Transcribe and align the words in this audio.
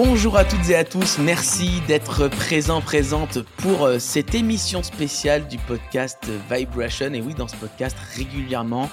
Bonjour 0.00 0.36
à 0.36 0.44
toutes 0.44 0.70
et 0.70 0.76
à 0.76 0.84
tous, 0.84 1.18
merci 1.18 1.80
d'être 1.88 2.28
présents, 2.28 2.80
présentes 2.80 3.40
pour 3.56 3.84
euh, 3.84 3.98
cette 3.98 4.32
émission 4.32 4.84
spéciale 4.84 5.48
du 5.48 5.58
podcast 5.58 6.30
Vibration. 6.48 7.12
Et 7.14 7.20
oui, 7.20 7.34
dans 7.34 7.48
ce 7.48 7.56
podcast, 7.56 7.96
régulièrement, 8.14 8.88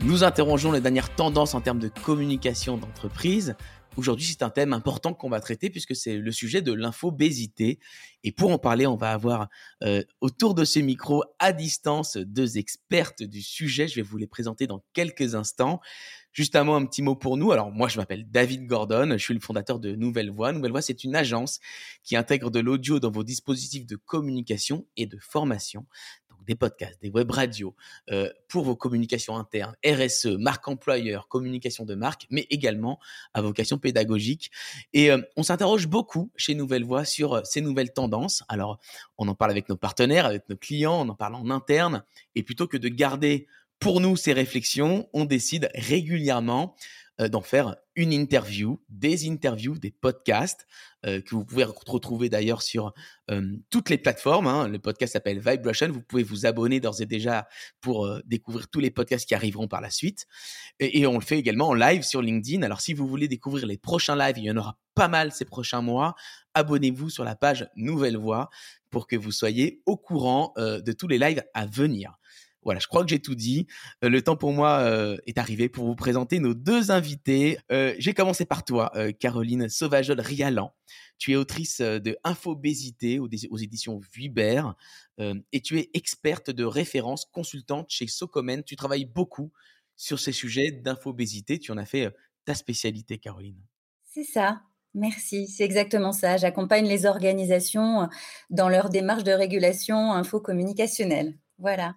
nous 0.00 0.24
interrogeons 0.24 0.72
les 0.72 0.80
dernières 0.80 1.14
tendances 1.14 1.54
en 1.54 1.60
termes 1.60 1.78
de 1.78 1.86
communication 1.86 2.78
d'entreprise. 2.78 3.54
Aujourd'hui, 3.96 4.26
c'est 4.26 4.42
un 4.42 4.50
thème 4.50 4.72
important 4.72 5.14
qu'on 5.14 5.30
va 5.30 5.40
traiter 5.40 5.70
puisque 5.70 5.94
c'est 5.94 6.16
le 6.16 6.32
sujet 6.32 6.62
de 6.62 6.72
l'infobésité. 6.72 7.78
Et 8.24 8.32
pour 8.32 8.50
en 8.50 8.58
parler, 8.58 8.88
on 8.88 8.96
va 8.96 9.12
avoir 9.12 9.48
euh, 9.84 10.02
autour 10.20 10.54
de 10.54 10.64
ce 10.64 10.80
micro 10.80 11.22
à 11.38 11.52
distance 11.52 12.16
deux 12.16 12.58
expertes 12.58 13.22
du 13.22 13.40
sujet. 13.40 13.86
Je 13.86 13.94
vais 13.96 14.02
vous 14.02 14.16
les 14.16 14.26
présenter 14.26 14.66
dans 14.66 14.82
quelques 14.94 15.36
instants. 15.36 15.80
Juste 16.32 16.54
un 16.54 16.62
mot, 16.62 16.80
petit 16.86 17.02
mot 17.02 17.16
pour 17.16 17.36
nous. 17.36 17.50
Alors 17.50 17.72
moi, 17.72 17.88
je 17.88 17.98
m'appelle 17.98 18.30
David 18.30 18.66
Gordon, 18.66 19.10
je 19.12 19.16
suis 19.16 19.34
le 19.34 19.40
fondateur 19.40 19.80
de 19.80 19.96
Nouvelle 19.96 20.30
Voix. 20.30 20.52
Nouvelle 20.52 20.70
Voix, 20.70 20.82
c'est 20.82 21.02
une 21.02 21.16
agence 21.16 21.58
qui 22.04 22.14
intègre 22.14 22.50
de 22.50 22.60
l'audio 22.60 23.00
dans 23.00 23.10
vos 23.10 23.24
dispositifs 23.24 23.84
de 23.84 23.96
communication 23.96 24.86
et 24.96 25.06
de 25.06 25.18
formation. 25.18 25.86
Donc 26.30 26.46
des 26.46 26.54
podcasts, 26.54 27.02
des 27.02 27.10
web 27.10 27.28
radios 27.32 27.74
euh, 28.12 28.30
pour 28.46 28.64
vos 28.64 28.76
communications 28.76 29.36
internes, 29.36 29.74
RSE, 29.84 30.36
marque 30.38 30.68
employeur, 30.68 31.26
communication 31.26 31.84
de 31.84 31.96
marque, 31.96 32.28
mais 32.30 32.46
également 32.48 33.00
à 33.34 33.42
vocation 33.42 33.78
pédagogique. 33.78 34.52
Et 34.92 35.10
euh, 35.10 35.20
on 35.36 35.42
s'interroge 35.42 35.88
beaucoup 35.88 36.30
chez 36.36 36.54
Nouvelle 36.54 36.84
Voix 36.84 37.04
sur 37.04 37.34
euh, 37.34 37.40
ces 37.42 37.60
nouvelles 37.60 37.92
tendances. 37.92 38.44
Alors 38.48 38.78
on 39.18 39.26
en 39.26 39.34
parle 39.34 39.50
avec 39.50 39.68
nos 39.68 39.76
partenaires, 39.76 40.26
avec 40.26 40.48
nos 40.48 40.56
clients, 40.56 41.04
on 41.04 41.08
en 41.08 41.16
parle 41.16 41.34
en 41.34 41.50
interne. 41.50 42.04
Et 42.36 42.44
plutôt 42.44 42.68
que 42.68 42.76
de 42.76 42.88
garder 42.88 43.48
pour 43.80 44.00
nous, 44.00 44.16
ces 44.16 44.34
réflexions, 44.34 45.08
on 45.14 45.24
décide 45.24 45.70
régulièrement 45.74 46.76
euh, 47.20 47.28
d'en 47.28 47.40
faire 47.40 47.76
une 47.96 48.12
interview, 48.12 48.80
des 48.88 49.28
interviews, 49.28 49.78
des 49.78 49.90
podcasts 49.90 50.66
euh, 51.06 51.20
que 51.20 51.34
vous 51.34 51.44
pouvez 51.44 51.64
retrouver 51.64 52.28
d'ailleurs 52.28 52.62
sur 52.62 52.92
euh, 53.30 53.42
toutes 53.68 53.90
les 53.90 53.98
plateformes. 53.98 54.46
Hein. 54.46 54.68
Le 54.68 54.78
podcast 54.78 55.14
s'appelle 55.14 55.38
Vibration. 55.38 55.88
Vous 55.90 56.02
pouvez 56.02 56.22
vous 56.22 56.46
abonner 56.46 56.80
d'ores 56.80 57.00
et 57.00 57.06
déjà 57.06 57.48
pour 57.80 58.08
découvrir 58.24 58.68
tous 58.68 58.80
les 58.80 58.90
podcasts 58.90 59.26
qui 59.26 59.34
arriveront 59.34 59.66
par 59.66 59.80
la 59.80 59.90
suite. 59.90 60.26
Et, 60.78 61.00
et, 61.00 61.06
on 61.06 61.14
le 61.14 61.24
fait 61.24 61.38
également 61.38 61.68
en 61.68 61.74
live 61.74 62.02
sur 62.02 62.22
LinkedIn. 62.22 62.62
Alors 62.62 62.80
si 62.80 62.94
vous 62.94 63.06
voulez 63.06 63.28
découvrir 63.28 63.66
les 63.66 63.78
prochains 63.78 64.16
lives, 64.16 64.38
il 64.38 64.44
y 64.44 64.50
en 64.50 64.56
aura 64.56 64.78
pas 64.94 65.08
mal 65.08 65.32
ces 65.32 65.44
prochains 65.46 65.82
mois. 65.82 66.14
Abonnez-vous 66.54 67.10
sur 67.10 67.24
la 67.24 67.34
page 67.34 67.68
Nouvelle 67.76 68.16
Voix 68.16 68.50
pour 68.90 69.06
que 69.06 69.16
vous 69.16 69.32
soyez 69.32 69.82
au 69.84 69.96
courant 69.96 70.54
de 70.56 70.92
tous 70.92 71.08
les 71.08 71.18
lives 71.18 71.42
à 71.54 71.66
venir. 71.66 72.18
Voilà, 72.70 72.78
je 72.78 72.86
crois 72.86 73.02
que 73.02 73.10
j'ai 73.10 73.18
tout 73.18 73.34
dit. 73.34 73.66
Euh, 74.04 74.08
le 74.08 74.22
temps 74.22 74.36
pour 74.36 74.52
moi 74.52 74.78
euh, 74.78 75.16
est 75.26 75.38
arrivé 75.38 75.68
pour 75.68 75.86
vous 75.86 75.96
présenter 75.96 76.38
nos 76.38 76.54
deux 76.54 76.92
invités. 76.92 77.58
Euh, 77.72 77.96
j'ai 77.98 78.14
commencé 78.14 78.44
par 78.44 78.64
toi, 78.64 78.92
Caroline 79.18 79.68
Sauvajol 79.68 80.20
Rialan. 80.20 80.72
Tu 81.18 81.32
es 81.32 81.36
autrice 81.36 81.80
de 81.80 82.16
Infobésité 82.22 83.18
aux, 83.18 83.28
aux 83.50 83.58
éditions 83.58 83.98
Vuibert 84.12 84.76
et 85.18 85.60
tu 85.60 85.80
es 85.80 85.90
experte 85.94 86.52
de 86.52 86.62
référence, 86.62 87.24
consultante 87.24 87.90
chez 87.90 88.06
Socomen. 88.06 88.62
Tu 88.62 88.76
travailles 88.76 89.04
beaucoup 89.04 89.50
sur 89.96 90.20
ces 90.20 90.30
sujets 90.30 90.70
d'infobésité. 90.70 91.58
Tu 91.58 91.72
en 91.72 91.76
as 91.76 91.86
fait 91.86 92.14
ta 92.44 92.54
spécialité, 92.54 93.18
Caroline. 93.18 93.58
C'est 94.04 94.22
ça. 94.22 94.62
Merci, 94.94 95.48
c'est 95.48 95.64
exactement 95.64 96.12
ça. 96.12 96.36
J'accompagne 96.36 96.86
les 96.86 97.04
organisations 97.04 98.08
dans 98.48 98.68
leur 98.68 98.90
démarche 98.90 99.24
de 99.24 99.32
régulation 99.32 100.12
info-communicationnelle. 100.12 101.36
Voilà. 101.58 101.96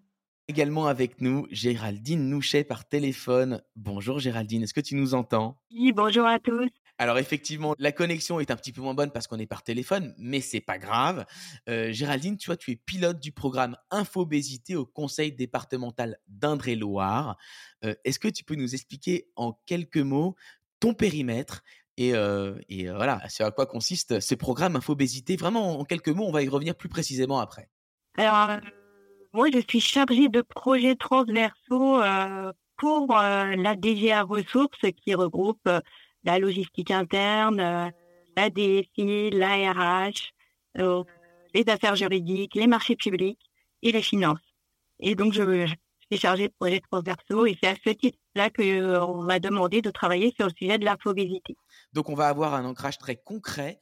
Également 0.49 0.87
avec 0.87 1.21
nous, 1.21 1.47
Géraldine 1.51 2.27
Nouchet 2.27 2.65
par 2.65 2.85
téléphone. 2.85 3.61
Bonjour 3.77 4.19
Géraldine, 4.19 4.63
est-ce 4.63 4.73
que 4.73 4.81
tu 4.81 4.95
nous 4.95 5.13
entends? 5.13 5.57
Oui, 5.71 5.93
bonjour 5.93 6.25
à 6.25 6.37
tous. 6.37 6.69
Alors 6.97 7.17
effectivement, 7.17 7.73
la 7.79 7.93
connexion 7.93 8.41
est 8.41 8.51
un 8.51 8.57
petit 8.57 8.73
peu 8.73 8.81
moins 8.81 8.93
bonne 8.93 9.09
parce 9.11 9.25
qu'on 9.25 9.39
est 9.39 9.47
par 9.47 9.63
téléphone, 9.63 10.13
mais 10.17 10.41
c'est 10.41 10.59
pas 10.59 10.77
grave. 10.77 11.25
Euh, 11.69 11.93
Géraldine, 11.93 12.35
tu 12.35 12.47
vois, 12.47 12.57
tu 12.57 12.71
es 12.71 12.75
pilote 12.75 13.21
du 13.21 13.31
programme 13.31 13.77
Infobésité 13.89 14.75
au 14.75 14.85
Conseil 14.85 15.31
départemental 15.31 16.17
d'Indre-et-Loire. 16.27 17.37
Euh, 17.85 17.95
est-ce 18.03 18.19
que 18.19 18.27
tu 18.27 18.43
peux 18.43 18.55
nous 18.55 18.73
expliquer 18.73 19.29
en 19.37 19.57
quelques 19.65 19.95
mots 19.95 20.35
ton 20.81 20.93
périmètre 20.93 21.63
et, 21.95 22.15
euh, 22.15 22.55
et 22.67 22.89
voilà, 22.89 23.21
c'est 23.29 23.45
à 23.45 23.51
quoi 23.51 23.65
consiste 23.65 24.19
ce 24.19 24.35
programme 24.35 24.75
Infobésité? 24.75 25.37
Vraiment 25.37 25.79
en 25.79 25.85
quelques 25.85 26.09
mots, 26.09 26.25
on 26.25 26.33
va 26.33 26.43
y 26.43 26.49
revenir 26.49 26.75
plus 26.75 26.89
précisément 26.89 27.39
après. 27.39 27.69
Alors 28.17 28.59
moi, 29.33 29.47
je 29.51 29.59
suis 29.67 29.79
chargée 29.79 30.29
de 30.29 30.41
projets 30.41 30.95
transversaux 30.95 32.01
euh, 32.01 32.53
pour 32.77 33.17
euh, 33.17 33.55
la 33.55 33.75
DGA 33.75 34.21
Ressources 34.21 34.85
qui 35.03 35.15
regroupe 35.15 35.59
euh, 35.67 35.79
la 36.23 36.37
logistique 36.37 36.91
interne, 36.91 37.91
la 38.37 38.49
DSI, 38.49 39.31
l'ARH, 39.31 40.33
les 40.75 41.63
affaires 41.67 41.95
juridiques, 41.95 42.55
les 42.55 42.67
marchés 42.67 42.95
publics 42.95 43.51
et 43.81 43.91
les 43.91 44.01
finances. 44.01 44.39
Et 44.99 45.15
donc, 45.15 45.33
je, 45.33 45.67
suis 46.09 46.19
chargée 46.19 46.47
de 46.47 46.53
projets 46.57 46.81
transversaux 46.91 47.45
et 47.45 47.57
c'est 47.61 47.69
à 47.69 47.75
ce 47.75 47.89
titre-là 47.89 48.49
qu'on 48.51 49.23
m'a 49.23 49.39
demandé 49.39 49.81
de 49.81 49.89
travailler 49.89 50.33
sur 50.37 50.45
le 50.47 50.53
sujet 50.57 50.77
de 50.77 50.85
l'infobésité. 50.85 51.57
Donc, 51.91 52.09
on 52.09 52.15
va 52.15 52.27
avoir 52.27 52.53
un 52.53 52.63
ancrage 52.65 52.97
très 52.97 53.17
concret 53.17 53.79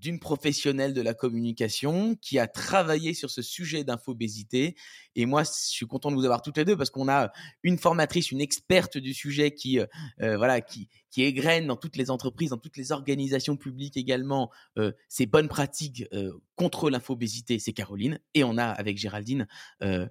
d'une 0.00 0.18
professionnelle 0.18 0.94
de 0.94 1.00
la 1.00 1.14
communication 1.14 2.16
qui 2.16 2.38
a 2.38 2.48
travaillé 2.48 3.14
sur 3.14 3.30
ce 3.30 3.40
sujet 3.40 3.84
d'infobésité. 3.84 4.74
Et 5.14 5.26
moi, 5.26 5.44
je 5.44 5.50
suis 5.52 5.86
content 5.86 6.10
de 6.10 6.16
vous 6.16 6.24
avoir 6.24 6.42
toutes 6.42 6.56
les 6.56 6.64
deux 6.64 6.76
parce 6.76 6.90
qu'on 6.90 7.08
a 7.08 7.30
une 7.62 7.78
formatrice, 7.78 8.32
une 8.32 8.40
experte 8.40 8.98
du 8.98 9.14
sujet 9.14 9.52
qui, 9.52 9.78
euh, 9.78 9.86
euh, 10.20 10.36
voilà, 10.36 10.60
qui, 10.60 10.88
égrène 11.16 11.66
dans 11.66 11.76
toutes 11.76 11.96
les 11.96 12.10
entreprises, 12.10 12.50
dans 12.50 12.58
toutes 12.58 12.78
les 12.78 12.90
organisations 12.90 13.56
publiques 13.56 13.98
également 13.98 14.50
ces 15.08 15.26
bonnes 15.26 15.48
pratiques 15.48 16.06
contre 16.56 16.88
l'infobésité. 16.88 17.58
C'est 17.58 17.74
Caroline. 17.74 18.18
Et 18.32 18.44
on 18.44 18.56
a 18.56 18.64
avec 18.64 18.96
Géraldine 18.96 19.46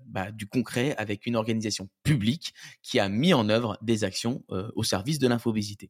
bah, 0.06 0.32
du 0.32 0.46
concret 0.46 0.96
avec 0.98 1.26
une 1.26 1.36
organisation 1.36 1.90
publique 2.04 2.54
qui 2.84 3.00
a 3.00 3.10
mis 3.10 3.34
en 3.34 3.50
œuvre 3.50 3.80
des 3.82 4.04
actions 4.04 4.44
au 4.76 4.84
service 4.84 5.18
de 5.18 5.28
l'infobésité. 5.28 5.90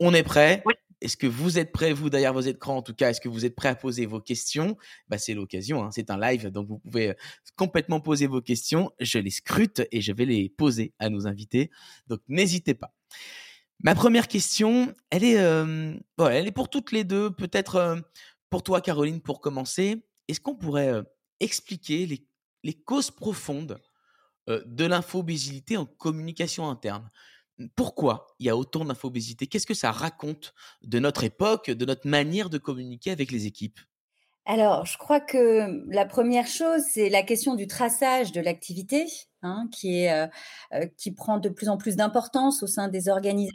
On 0.00 0.14
est 0.14 0.22
prêt? 0.22 0.62
Est-ce 1.00 1.16
que 1.16 1.26
vous 1.26 1.58
êtes 1.58 1.72
prêts, 1.72 1.92
vous, 1.92 2.10
derrière 2.10 2.32
vos 2.32 2.40
écrans, 2.40 2.76
en 2.76 2.82
tout 2.82 2.94
cas 2.94 3.10
Est-ce 3.10 3.20
que 3.20 3.28
vous 3.28 3.44
êtes 3.44 3.54
prêts 3.54 3.68
à 3.68 3.74
poser 3.74 4.06
vos 4.06 4.20
questions? 4.20 4.76
Bah, 5.08 5.18
C'est 5.18 5.34
l'occasion, 5.34 5.84
hein, 5.84 5.90
c'est 5.92 6.10
un 6.10 6.18
live, 6.18 6.48
donc 6.48 6.68
vous 6.68 6.78
pouvez 6.78 7.10
euh, 7.10 7.14
complètement 7.56 8.00
poser 8.00 8.26
vos 8.26 8.40
questions. 8.40 8.90
Je 9.00 9.18
les 9.18 9.30
scrute 9.30 9.82
et 9.92 10.00
je 10.00 10.12
vais 10.12 10.24
les 10.24 10.48
poser 10.48 10.92
à 10.98 11.08
nos 11.08 11.26
invités. 11.26 11.70
Donc, 12.08 12.20
n'hésitez 12.28 12.74
pas. 12.74 12.94
Ma 13.80 13.94
première 13.94 14.26
question, 14.26 14.94
elle 15.10 15.22
est, 15.22 15.38
euh, 15.38 15.94
pour 16.54 16.68
toutes 16.68 16.90
les 16.90 17.04
deux. 17.04 17.30
Peut-être 17.30 17.76
euh, 17.76 17.96
pour 18.50 18.62
toi, 18.62 18.80
Caroline, 18.80 19.20
pour 19.20 19.40
commencer. 19.40 20.04
Est-ce 20.26 20.40
qu'on 20.40 20.56
pourrait 20.56 21.02
expliquer 21.40 22.06
les, 22.06 22.74
causes 22.84 23.10
profondes 23.10 23.80
de 24.46 24.84
l'infobésité 24.84 25.76
en 25.76 25.86
communication 25.86 26.68
interne? 26.68 27.08
Pourquoi 27.76 28.26
il 28.38 28.46
y 28.46 28.50
a 28.50 28.56
autant 28.56 28.84
d'infobésité? 28.84 29.46
Qu'est-ce 29.46 29.66
que 29.66 29.74
ça 29.74 29.90
raconte 29.90 30.54
de 30.82 30.98
notre 30.98 31.24
époque, 31.24 31.70
de 31.70 31.84
notre 31.84 32.06
manière 32.06 32.50
de 32.50 32.58
communiquer 32.58 33.10
avec 33.10 33.30
les 33.30 33.46
équipes? 33.46 33.78
Alors, 34.46 34.86
je 34.86 34.96
crois 34.96 35.20
que 35.20 35.84
la 35.92 36.06
première 36.06 36.46
chose, 36.46 36.80
c'est 36.90 37.10
la 37.10 37.22
question 37.22 37.54
du 37.54 37.66
traçage 37.66 38.32
de 38.32 38.40
l'activité, 38.40 39.06
hein, 39.42 39.68
euh, 39.84 40.26
euh, 40.72 40.86
qui 40.96 41.12
prend 41.12 41.38
de 41.38 41.50
plus 41.50 41.68
en 41.68 41.76
plus 41.76 41.96
d'importance 41.96 42.62
au 42.62 42.66
sein 42.66 42.88
des 42.88 43.10
organisations. 43.10 43.52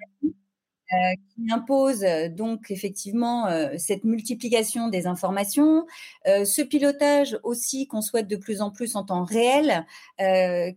Euh, 0.94 1.16
qui 1.36 1.52
impose 1.52 2.04
euh, 2.04 2.30
donc 2.30 2.70
effectivement 2.70 3.48
euh, 3.48 3.70
cette 3.78 4.04
multiplication 4.04 4.90
des 4.90 5.08
informations, 5.08 5.88
ce 6.26 6.62
pilotage 6.62 7.40
aussi 7.44 7.88
qu'on 7.88 8.02
souhaite 8.02 8.28
de 8.28 8.36
plus 8.36 8.62
en 8.62 8.70
plus 8.70 8.96
en 8.96 9.04
temps 9.04 9.24
réel, 9.24 9.86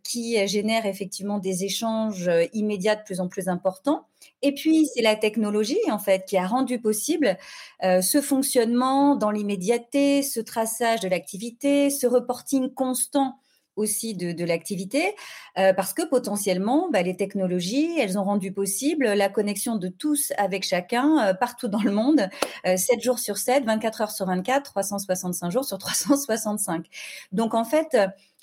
qui 0.03 0.47
génère 0.47 0.87
effectivement 0.87 1.39
des 1.39 1.65
échanges 1.65 2.31
immédiats 2.53 2.97
de 2.97 3.03
plus 3.03 3.21
en 3.21 3.29
plus 3.29 3.49
importants. 3.49 4.07
Et 4.43 4.55
puis, 4.55 4.87
c'est 4.87 5.03
la 5.03 5.17
technologie, 5.17 5.79
en 5.91 5.99
fait, 5.99 6.25
qui 6.27 6.37
a 6.37 6.47
rendu 6.47 6.81
possible 6.81 7.37
ce 7.83 8.21
fonctionnement 8.21 9.17
dans 9.17 9.31
l'immédiateté, 9.31 10.23
ce 10.23 10.41
traçage 10.41 11.01
de 11.01 11.09
l'activité, 11.09 11.91
ce 11.91 12.07
reporting 12.07 12.73
constant 12.73 13.39
aussi 13.77 14.15
de, 14.15 14.45
l'activité, 14.45 15.15
euh, 15.59 15.73
parce 15.73 15.93
que 15.93 16.03
potentiellement, 16.09 16.89
bah, 16.91 17.03
les 17.03 17.17
technologies, 17.17 17.99
elles 17.99 18.19
ont 18.19 18.25
rendu 18.25 18.53
possible 18.53 19.07
la 19.07 19.29
connexion 19.29 19.77
de 19.77 19.89
tous 19.89 20.33
avec 20.39 20.65
chacun, 20.65 21.29
euh, 21.29 21.35
partout 21.35 21.69
dans 21.69 21.83
le 21.83 21.93
monde, 21.93 22.29
7 22.65 22.99
euh, 22.99 23.01
jours 23.01 23.19
sur 23.19 23.37
7, 23.37 23.65
24 23.65 24.01
heures 24.01 24.11
sur 24.11 24.27
24, 24.27 24.63
365 24.65 25.51
jours 25.51 25.65
sur 25.65 25.79
365. 25.79 26.87
Donc 27.33 27.55
en 27.55 27.65
fait, 27.65 27.97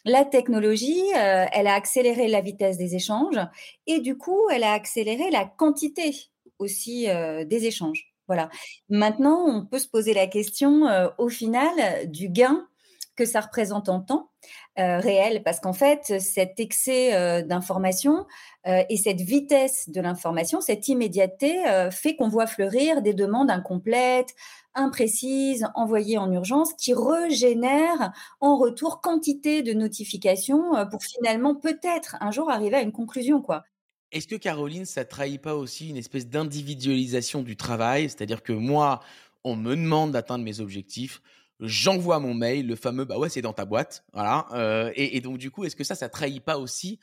la 0.05 0.25
technologie, 0.25 1.01
elle 1.13 1.67
a 1.67 1.73
accéléré 1.73 2.27
la 2.27 2.41
vitesse 2.41 2.77
des 2.77 2.95
échanges 2.95 3.39
et 3.87 4.01
du 4.01 4.17
coup, 4.17 4.39
elle 4.51 4.63
a 4.63 4.73
accéléré 4.73 5.31
la 5.31 5.45
quantité 5.45 6.15
aussi 6.59 7.05
des 7.05 7.65
échanges. 7.65 8.13
Voilà. 8.27 8.49
Maintenant, 8.89 9.45
on 9.47 9.65
peut 9.65 9.79
se 9.79 9.87
poser 9.87 10.13
la 10.13 10.27
question, 10.27 10.87
au 11.17 11.29
final, 11.29 12.09
du 12.09 12.29
gain 12.29 12.67
que 13.15 13.25
ça 13.25 13.39
représente 13.39 13.87
en 13.87 14.01
temps 14.01 14.32
réel, 14.75 15.43
parce 15.43 15.59
qu'en 15.59 15.73
fait, 15.73 16.19
cet 16.19 16.59
excès 16.59 17.43
d'information 17.43 18.25
et 18.65 18.97
cette 18.97 19.21
vitesse 19.21 19.89
de 19.89 20.01
l'information, 20.01 20.61
cette 20.61 20.87
immédiateté 20.87 21.63
fait 21.91 22.15
qu'on 22.15 22.29
voit 22.29 22.47
fleurir 22.47 23.01
des 23.01 23.13
demandes 23.13 23.51
incomplètes, 23.51 24.33
imprécises, 24.75 25.67
envoyées 25.75 26.17
en 26.17 26.31
urgence, 26.31 26.73
qui 26.73 26.93
régénèrent 26.93 28.11
en 28.41 28.57
retour 28.57 29.01
quantité 29.01 29.61
de 29.61 29.73
notifications 29.73 30.71
pour 30.89 31.03
finalement 31.03 31.53
peut-être 31.53 32.17
un 32.21 32.31
jour 32.31 32.49
arriver 32.49 32.77
à 32.77 32.81
une 32.81 32.91
conclusion, 32.91 33.41
quoi. 33.41 33.63
Est-ce 34.11 34.27
que 34.27 34.35
Caroline, 34.35 34.85
ça 34.85 35.05
trahit 35.05 35.41
pas 35.41 35.55
aussi 35.55 35.89
une 35.89 35.97
espèce 35.97 36.27
d'individualisation 36.27 37.41
du 37.41 37.57
travail? 37.57 38.03
C'est-à-dire 38.03 38.43
que 38.43 38.53
moi, 38.53 38.99
on 39.43 39.55
me 39.55 39.75
demande 39.75 40.11
d'atteindre 40.11 40.43
mes 40.45 40.59
objectifs, 40.59 41.21
j'envoie 41.63 42.19
mon 42.19 42.33
mail, 42.33 42.67
le 42.67 42.75
fameux 42.75 43.05
bah 43.05 43.17
ouais, 43.17 43.29
c'est 43.29 43.41
dans 43.41 43.53
ta 43.53 43.65
boîte, 43.65 44.03
voilà. 44.13 44.45
Euh, 44.53 44.91
et, 44.95 45.21
donc 45.21 45.37
du 45.37 45.49
coup, 45.49 45.63
est-ce 45.63 45.75
que 45.75 45.83
ça, 45.83 45.95
ça 45.95 46.09
trahit 46.09 46.43
pas 46.43 46.57
aussi 46.57 46.99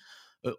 euh, 0.46 0.54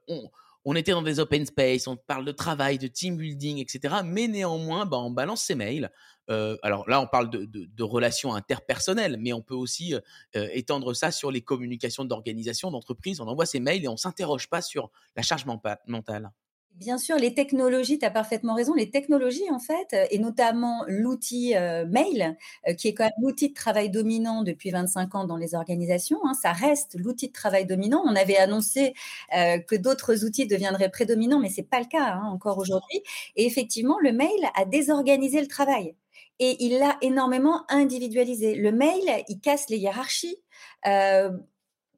on, 0.66 0.76
était 0.76 0.92
dans 0.92 1.02
des 1.02 1.20
open 1.20 1.46
space, 1.46 1.88
on 1.88 1.96
parle 1.96 2.26
de 2.26 2.32
travail, 2.32 2.78
de 2.78 2.88
team 2.88 3.18
building, 3.18 3.58
etc. 3.58 3.96
Mais 4.04 4.28
néanmoins, 4.28 4.86
bah, 4.86 4.98
on 5.00 5.10
balance 5.10 5.42
ses 5.42 5.56
mails. 5.56 5.92
Euh, 6.30 6.56
alors 6.62 6.88
là, 6.88 7.02
on 7.02 7.08
parle 7.08 7.30
de, 7.32 7.84
relations 7.84 8.36
interpersonnelles, 8.36 9.18
mais 9.20 9.34
on 9.34 9.42
peut 9.42 9.56
aussi 9.56 9.96
étendre 10.34 10.94
ça 10.94 11.12
sur 11.12 11.32
les 11.32 11.42
communications 11.42 12.06
d'organisation, 12.06 12.70
d'entreprise. 12.70 13.22
On 13.22 13.28
envoie 13.28 13.48
ses 13.48 13.60
mails 13.60 13.84
et 13.84 13.88
on 13.88 13.98
s'interroge 13.98 14.50
pas 14.50 14.62
sur 14.62 14.92
la 15.16 15.24
charge 15.24 15.46
mentale. 15.46 16.32
Bien 16.76 16.98
sûr, 16.98 17.18
les 17.18 17.34
technologies, 17.36 18.00
tu 18.00 18.06
as 18.06 18.10
parfaitement 18.10 18.56
raison, 18.56 18.74
les 18.74 18.90
technologies 18.90 19.50
en 19.52 19.60
fait, 19.60 19.96
et 20.10 20.18
notamment 20.18 20.84
l'outil 20.88 21.56
euh, 21.56 21.86
mail, 21.86 22.36
euh, 22.68 22.74
qui 22.74 22.88
est 22.88 22.94
quand 22.96 23.04
même 23.04 23.12
l'outil 23.22 23.50
de 23.50 23.54
travail 23.54 23.90
dominant 23.92 24.42
depuis 24.42 24.72
25 24.72 25.14
ans 25.14 25.26
dans 25.26 25.38
les 25.38 25.54
organisations, 25.54 26.20
hein, 26.26 26.34
ça 26.34 26.54
reste 26.54 26.96
l'outil 26.98 27.28
de 27.28 27.34
travail 27.34 27.66
dominant. 27.68 28.02
On 28.06 28.16
avait 28.16 28.38
annoncé 28.38 28.94
euh, 29.38 29.60
que 29.60 29.76
d'autres 29.76 30.24
outils 30.26 30.48
deviendraient 30.48 30.90
prédominants, 30.90 31.40
mais 31.40 31.50
c'est 31.50 31.62
pas 31.70 31.80
le 31.80 31.86
cas 31.86 32.14
hein, 32.16 32.24
encore 32.32 32.58
aujourd'hui. 32.58 33.04
Et 33.36 33.46
effectivement, 33.46 34.00
le 34.00 34.12
mail 34.14 34.30
a 34.56 34.66
désorganisé 34.66 35.40
le 35.42 35.48
travail 35.48 35.94
et 36.40 36.56
il 36.66 36.80
l'a 36.80 36.98
énormément 37.02 37.64
individualisé. 37.70 38.56
Le 38.56 38.72
mail, 38.72 39.04
il 39.28 39.40
casse 39.40 39.70
les 39.70 39.78
hiérarchies 39.78 40.38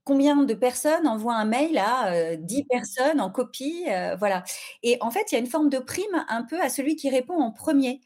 combien 0.06 0.36
de 0.44 0.54
personnes 0.54 1.08
envoient 1.08 1.36
un 1.36 1.46
mail 1.46 1.78
à 1.78 2.36
10 2.38 2.66
personnes 2.66 3.22
en 3.22 3.30
copie, 3.32 3.86
voilà. 4.20 4.44
Et 4.84 4.98
en 5.02 5.12
fait, 5.12 5.32
il 5.32 5.36
y 5.36 5.38
a 5.38 5.42
une 5.42 5.48
forme 5.48 5.70
de 5.70 5.80
prime 5.80 6.26
un 6.30 6.44
peu 6.44 6.60
à 6.62 6.70
celui 6.70 6.96
qui 6.96 7.10
répond 7.10 7.40
en 7.42 7.52
premier, 7.52 8.02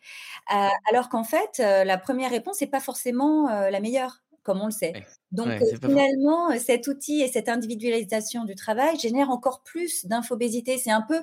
alors 0.91 1.09
qu'en 1.09 1.23
fait, 1.23 1.59
la 1.59 1.97
première 1.97 2.31
réponse 2.31 2.61
n'est 2.61 2.67
pas 2.67 2.79
forcément 2.81 3.49
la 3.49 3.79
meilleure, 3.79 4.23
comme 4.43 4.61
on 4.61 4.65
le 4.67 4.71
sait. 4.71 4.99
Donc 5.31 5.49
finalement, 5.81 6.57
cet 6.57 6.87
outil 6.87 7.21
et 7.21 7.27
cette 7.27 7.49
individualisation 7.49 8.45
du 8.45 8.55
travail 8.55 8.97
génère 8.97 9.29
encore 9.29 9.61
plus 9.61 10.05
d'infobésité. 10.05 10.77
C'est 10.77 10.91
un 10.91 11.01
peu 11.01 11.21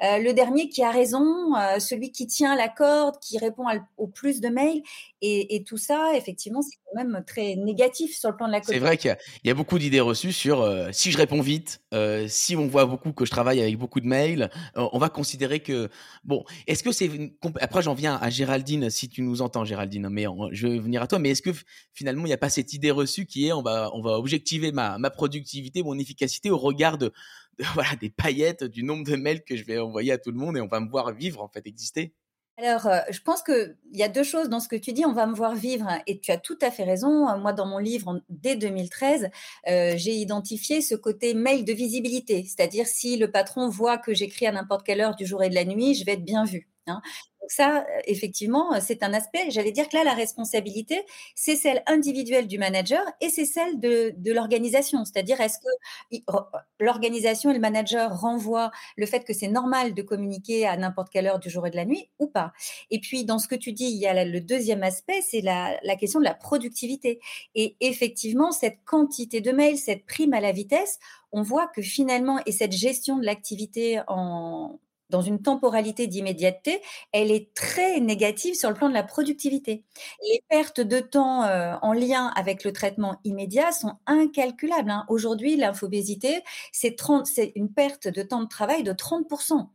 le 0.00 0.32
dernier 0.32 0.68
qui 0.68 0.82
a 0.82 0.90
raison, 0.90 1.54
celui 1.78 2.12
qui 2.12 2.26
tient 2.26 2.54
la 2.54 2.68
corde, 2.68 3.18
qui 3.20 3.38
répond 3.38 3.64
au 3.96 4.06
plus 4.06 4.40
de 4.40 4.48
mails. 4.48 4.82
Et, 5.22 5.64
tout 5.66 5.78
ça, 5.78 6.12
effectivement, 6.14 6.62
c'est 6.62 6.76
quand 6.84 7.02
même 7.02 7.24
très 7.26 7.56
négatif 7.56 8.16
sur 8.16 8.30
le 8.30 8.36
plan 8.36 8.46
de 8.46 8.52
la 8.52 8.62
C'est 8.62 8.78
vrai 8.78 8.96
qu'il 8.96 9.16
y, 9.44 9.50
a 9.50 9.54
beaucoup 9.54 9.78
d'idées 9.78 10.00
reçues 10.00 10.32
sur 10.32 10.68
si 10.92 11.10
je 11.10 11.18
réponds 11.18 11.40
vite, 11.40 11.80
si 12.28 12.56
on 12.56 12.66
voit 12.66 12.86
beaucoup 12.86 13.12
que 13.12 13.24
je 13.24 13.30
travaille 13.30 13.60
avec 13.60 13.76
beaucoup 13.78 14.00
de 14.00 14.06
mails, 14.06 14.50
on 14.74 14.98
va 14.98 15.08
considérer 15.08 15.60
que 15.60 15.88
bon. 16.24 16.44
Est-ce 16.66 16.82
que 16.82 16.92
c'est 16.92 17.10
après 17.60 17.82
j'en 17.82 17.94
viens 17.94 18.16
à 18.20 18.30
Géraldine 18.30 18.90
si 18.90 19.08
tu 19.08 19.22
nous 19.22 19.42
entends 19.42 19.64
Géraldine, 19.64 20.08
mais 20.10 20.26
je 20.52 20.66
vais 20.66 20.78
venir 20.78 21.02
à 21.02 21.06
toi. 21.06 21.18
Mais 21.18 21.30
est-ce 21.30 21.42
que 21.42 21.50
finalement 21.92 22.24
il 22.24 22.28
n'y 22.28 22.34
a 22.34 22.38
pas 22.38 22.50
cette 22.50 22.72
idée 22.72 22.90
reçue 22.90 23.26
qui 23.26 23.45
on 23.52 23.62
va, 23.62 23.90
objectiver 23.92 24.72
ma, 24.72 24.98
productivité, 25.10 25.82
mon 25.82 25.98
efficacité 25.98 26.50
au 26.50 26.58
regard 26.58 26.98
de, 26.98 27.12
voilà, 27.74 27.94
des 28.00 28.10
paillettes, 28.10 28.64
du 28.64 28.82
nombre 28.82 29.04
de 29.04 29.16
mails 29.16 29.42
que 29.44 29.56
je 29.56 29.64
vais 29.64 29.78
envoyer 29.78 30.12
à 30.12 30.18
tout 30.18 30.30
le 30.30 30.38
monde 30.38 30.56
et 30.56 30.60
on 30.60 30.68
va 30.68 30.80
me 30.80 30.88
voir 30.88 31.12
vivre, 31.12 31.42
en 31.42 31.48
fait, 31.48 31.66
exister. 31.66 32.14
Alors, 32.58 32.86
euh, 32.86 33.00
je 33.10 33.20
pense 33.20 33.42
qu'il 33.42 33.76
y 33.92 34.02
a 34.02 34.08
deux 34.08 34.22
choses 34.22 34.48
dans 34.48 34.60
ce 34.60 34.68
que 34.68 34.76
tu 34.76 34.94
dis. 34.94 35.04
On 35.04 35.12
va 35.12 35.26
me 35.26 35.34
voir 35.34 35.54
vivre 35.54 35.90
et 36.06 36.20
tu 36.20 36.30
as 36.30 36.38
tout 36.38 36.56
à 36.62 36.70
fait 36.70 36.84
raison. 36.84 37.36
Moi, 37.38 37.52
dans 37.52 37.66
mon 37.66 37.76
livre, 37.76 38.22
dès 38.30 38.56
2013, 38.56 39.28
euh, 39.68 39.92
j'ai 39.96 40.14
identifié 40.14 40.80
ce 40.80 40.94
côté 40.94 41.34
mail 41.34 41.66
de 41.66 41.74
visibilité. 41.74 42.44
C'est-à-dire, 42.44 42.86
si 42.86 43.18
le 43.18 43.30
patron 43.30 43.68
voit 43.68 43.98
que 43.98 44.14
j'écris 44.14 44.46
à 44.46 44.52
n'importe 44.52 44.86
quelle 44.86 45.02
heure 45.02 45.16
du 45.16 45.26
jour 45.26 45.42
et 45.42 45.50
de 45.50 45.54
la 45.54 45.66
nuit, 45.66 45.94
je 45.94 46.06
vais 46.06 46.12
être 46.12 46.24
bien 46.24 46.46
vu. 46.46 46.70
Hein. 46.86 47.02
Ça, 47.48 47.78
euh, 47.78 48.00
effectivement, 48.06 48.74
euh, 48.74 48.78
c'est 48.80 49.02
un 49.02 49.12
aspect. 49.12 49.50
J'allais 49.50 49.72
dire 49.72 49.88
que 49.88 49.96
là, 49.96 50.04
la 50.04 50.14
responsabilité, 50.14 51.04
c'est 51.34 51.56
celle 51.56 51.82
individuelle 51.86 52.46
du 52.46 52.58
manager 52.58 53.02
et 53.20 53.28
c'est 53.28 53.44
celle 53.44 53.78
de, 53.78 54.14
l'organisation. 54.32 55.04
C'est-à-dire, 55.04 55.40
est-ce 55.40 55.58
que 55.58 56.18
l'organisation 56.80 57.50
et 57.50 57.54
le 57.54 57.60
manager 57.60 58.18
renvoient 58.18 58.70
le 58.96 59.06
fait 59.06 59.24
que 59.24 59.32
c'est 59.32 59.48
normal 59.48 59.94
de 59.94 60.02
communiquer 60.02 60.66
à 60.66 60.76
n'importe 60.76 61.10
quelle 61.10 61.26
heure 61.26 61.38
du 61.38 61.48
jour 61.48 61.66
et 61.66 61.70
de 61.70 61.76
la 61.76 61.84
nuit 61.84 62.10
ou 62.18 62.26
pas? 62.26 62.52
Et 62.90 63.00
puis, 63.00 63.24
dans 63.24 63.38
ce 63.38 63.48
que 63.48 63.54
tu 63.54 63.72
dis, 63.72 63.86
il 63.86 63.98
y 63.98 64.06
a 64.06 64.24
le 64.24 64.40
deuxième 64.40 64.82
aspect, 64.82 65.22
c'est 65.22 65.40
la, 65.40 65.78
la 65.82 65.96
question 65.96 66.18
de 66.18 66.24
la 66.24 66.34
productivité. 66.34 67.20
Et 67.54 67.76
effectivement, 67.80 68.50
cette 68.50 68.78
quantité 68.84 69.40
de 69.40 69.52
mails, 69.52 69.78
cette 69.78 70.04
prime 70.06 70.34
à 70.34 70.40
la 70.40 70.52
vitesse, 70.52 70.98
on 71.32 71.42
voit 71.42 71.68
que 71.68 71.82
finalement, 71.82 72.40
et 72.46 72.52
cette 72.52 72.72
gestion 72.72 73.18
de 73.18 73.24
l'activité 73.24 74.00
en, 74.08 74.78
dans 75.10 75.22
une 75.22 75.40
temporalité 75.40 76.06
d'immédiateté, 76.06 76.82
elle 77.12 77.30
est 77.30 77.54
très 77.54 78.00
négative 78.00 78.54
sur 78.54 78.68
le 78.68 78.74
plan 78.74 78.88
de 78.88 78.94
la 78.94 79.02
productivité. 79.02 79.84
Les 80.22 80.42
pertes 80.48 80.80
de 80.80 81.00
temps 81.00 81.44
euh, 81.44 81.74
en 81.82 81.92
lien 81.92 82.32
avec 82.36 82.64
le 82.64 82.72
traitement 82.72 83.20
immédiat 83.24 83.72
sont 83.72 83.94
incalculables. 84.06 84.90
Hein. 84.90 85.04
Aujourd'hui, 85.08 85.56
l'infobésité, 85.56 86.42
c'est 86.72 86.96
une 87.54 87.72
perte 87.72 88.08
de 88.08 88.22
temps 88.22 88.42
de 88.42 88.48
travail 88.48 88.82
de 88.82 88.92
30%. 88.92 89.68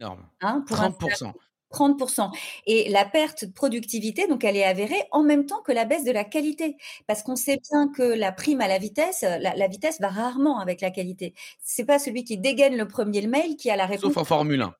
Énorme. 0.00 0.26
Hein, 0.40 0.64
30%. 0.68 1.32
30%. 1.74 2.30
Et 2.66 2.88
la 2.90 3.04
perte 3.04 3.44
de 3.44 3.52
productivité, 3.52 4.26
donc 4.28 4.44
elle 4.44 4.56
est 4.56 4.64
avérée 4.64 5.02
en 5.10 5.22
même 5.22 5.46
temps 5.46 5.60
que 5.62 5.72
la 5.72 5.84
baisse 5.84 6.04
de 6.04 6.12
la 6.12 6.24
qualité. 6.24 6.76
Parce 7.06 7.22
qu'on 7.22 7.36
sait 7.36 7.58
bien 7.70 7.88
que 7.88 8.02
la 8.02 8.32
prime 8.32 8.60
à 8.60 8.68
la 8.68 8.78
vitesse, 8.78 9.22
la, 9.22 9.68
vitesse 9.68 10.00
va 10.00 10.08
rarement 10.08 10.60
avec 10.60 10.80
la 10.80 10.90
qualité. 10.90 11.34
C'est 11.62 11.84
pas 11.84 11.98
celui 11.98 12.24
qui 12.24 12.38
dégaine 12.38 12.76
le 12.76 12.86
premier 12.86 13.20
le 13.20 13.28
mail 13.28 13.56
qui 13.56 13.70
a 13.70 13.76
la 13.76 13.86
réponse. 13.86 14.04
Sauf 14.14 14.16
en 14.16 14.24
Formule 14.24 14.62
1. 14.62 14.74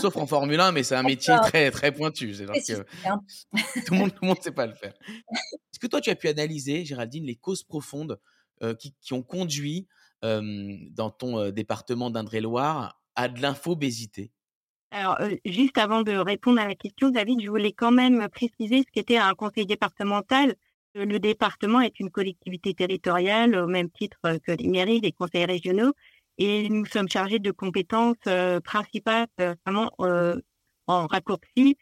Sauf 0.00 0.16
en 0.16 0.26
Formule 0.26 0.60
1, 0.60 0.72
mais 0.72 0.82
c'est 0.82 0.96
un 0.96 1.02
métier 1.02 1.34
très, 1.42 1.70
très 1.70 1.92
pointu. 1.92 2.34
C'est 2.34 2.46
que 2.46 2.82
tout 3.86 3.94
le 3.94 3.98
monde 3.98 4.12
ne 4.22 4.34
sait 4.42 4.52
pas 4.52 4.66
le 4.66 4.74
faire. 4.74 4.94
Est-ce 5.08 5.78
que 5.78 5.86
toi, 5.86 6.00
tu 6.00 6.10
as 6.10 6.16
pu 6.16 6.28
analyser, 6.28 6.84
Géraldine, 6.84 7.24
les 7.24 7.36
causes 7.36 7.62
profondes 7.62 8.18
euh, 8.62 8.74
qui, 8.74 9.12
ont 9.12 9.22
conduit 9.22 9.86
euh, 10.24 10.76
dans 10.90 11.10
ton 11.10 11.38
euh, 11.38 11.52
département 11.52 12.10
d'Indre-et-Loire 12.10 13.00
à 13.14 13.28
de 13.28 13.40
l'infobésité? 13.40 14.32
Alors, 14.90 15.18
juste 15.44 15.76
avant 15.76 16.02
de 16.02 16.12
répondre 16.12 16.60
à 16.60 16.66
la 16.66 16.74
question, 16.74 17.10
David, 17.10 17.42
je 17.42 17.50
voulais 17.50 17.72
quand 17.72 17.90
même 17.90 18.26
préciser 18.30 18.78
ce 18.78 18.90
qu'était 18.92 19.18
un 19.18 19.34
conseil 19.34 19.66
départemental. 19.66 20.54
Le 20.94 21.18
département 21.18 21.80
est 21.80 22.00
une 22.00 22.10
collectivité 22.10 22.72
territoriale 22.72 23.54
au 23.54 23.66
même 23.66 23.90
titre 23.90 24.18
que 24.44 24.52
les 24.52 24.68
mairies, 24.68 25.00
les 25.00 25.12
conseils 25.12 25.44
régionaux, 25.44 25.92
et 26.38 26.68
nous 26.70 26.86
sommes 26.86 27.08
chargés 27.08 27.38
de 27.38 27.50
compétences 27.50 28.16
principales, 28.64 29.26
vraiment 29.66 29.92
en 30.86 31.06
raccourci, 31.06 31.76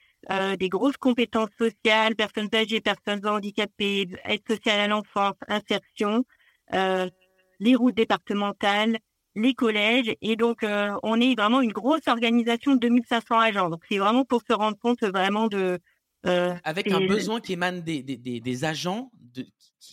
des 0.59 0.69
grosses 0.69 0.97
compétences 0.97 1.51
sociales, 1.57 2.17
personnes 2.17 2.49
âgées, 2.53 2.81
personnes 2.81 3.25
handicapées, 3.25 4.09
aide 4.25 4.43
sociale 4.49 4.81
à 4.81 4.89
l'enfance, 4.89 5.37
insertion, 5.47 6.25
les 6.73 7.75
routes 7.77 7.95
départementales, 7.95 8.99
les 9.37 9.55
collèges. 9.55 10.17
Et 10.23 10.35
donc, 10.35 10.65
euh, 10.65 10.93
on 11.03 11.21
est 11.21 11.37
vraiment 11.37 11.61
une 11.61 11.73
grosse 11.73 12.09
organisation 12.09 12.75
de 12.75 12.81
2500 12.81 13.39
agents. 13.39 13.71
Donc, 13.71 13.83
c'est 13.89 13.99
vraiment 13.99 14.25
pour 14.25 14.43
se 14.49 14.53
rendre 14.53 14.79
compte 14.79 15.03
vraiment 15.05 15.47
de... 15.47 15.79
Euh, 16.25 16.55
Avec 16.65 16.91
un 16.91 17.07
besoin 17.07 17.41
qui 17.41 17.53
émane 17.53 17.83
des, 17.83 18.03
des, 18.03 18.17
des, 18.17 18.65
agents 18.65 19.13
de, 19.35 19.47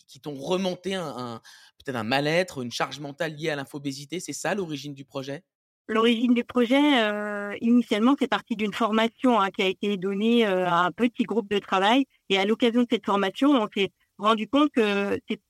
qui, 0.08 0.20
t'ont 0.20 0.34
remonté 0.34 0.96
un, 0.96 1.42
peut-être 1.78 1.98
un 1.98 2.04
mal-être, 2.04 2.64
une 2.64 2.72
charge 2.72 3.00
mentale 3.00 3.36
liée 3.36 3.50
à 3.50 3.56
l'infobésité. 3.56 4.20
C'est 4.20 4.34
ça 4.34 4.56
l'origine 4.56 4.96
du 4.96 5.06
projet? 5.06 5.44
L'origine 5.90 6.34
du 6.34 6.46
projet, 6.46 7.04
euh, 7.04 7.54
initialement, 7.60 8.16
c'est 8.18 8.30
parti 8.30 8.56
d'une 8.56 8.74
formation 8.74 9.40
hein, 9.40 9.52
qui 9.52 9.62
a 9.62 9.68
été 9.68 9.98
donnée 9.98 10.46
à 10.46 10.86
un 10.86 10.92
petit 10.92 11.24
groupe 11.24 11.50
de 11.50 11.60
travail. 11.60 12.06
Et 12.30 12.40
à 12.40 12.46
l'occasion 12.46 12.82
de 12.82 12.88
cette 12.90 13.06
formation, 13.06 13.52
on 13.52 13.68
s'est 13.72 13.92
rendu 14.18 14.48
compte 14.48 14.72
que 14.72 15.20
c'est 15.28 15.42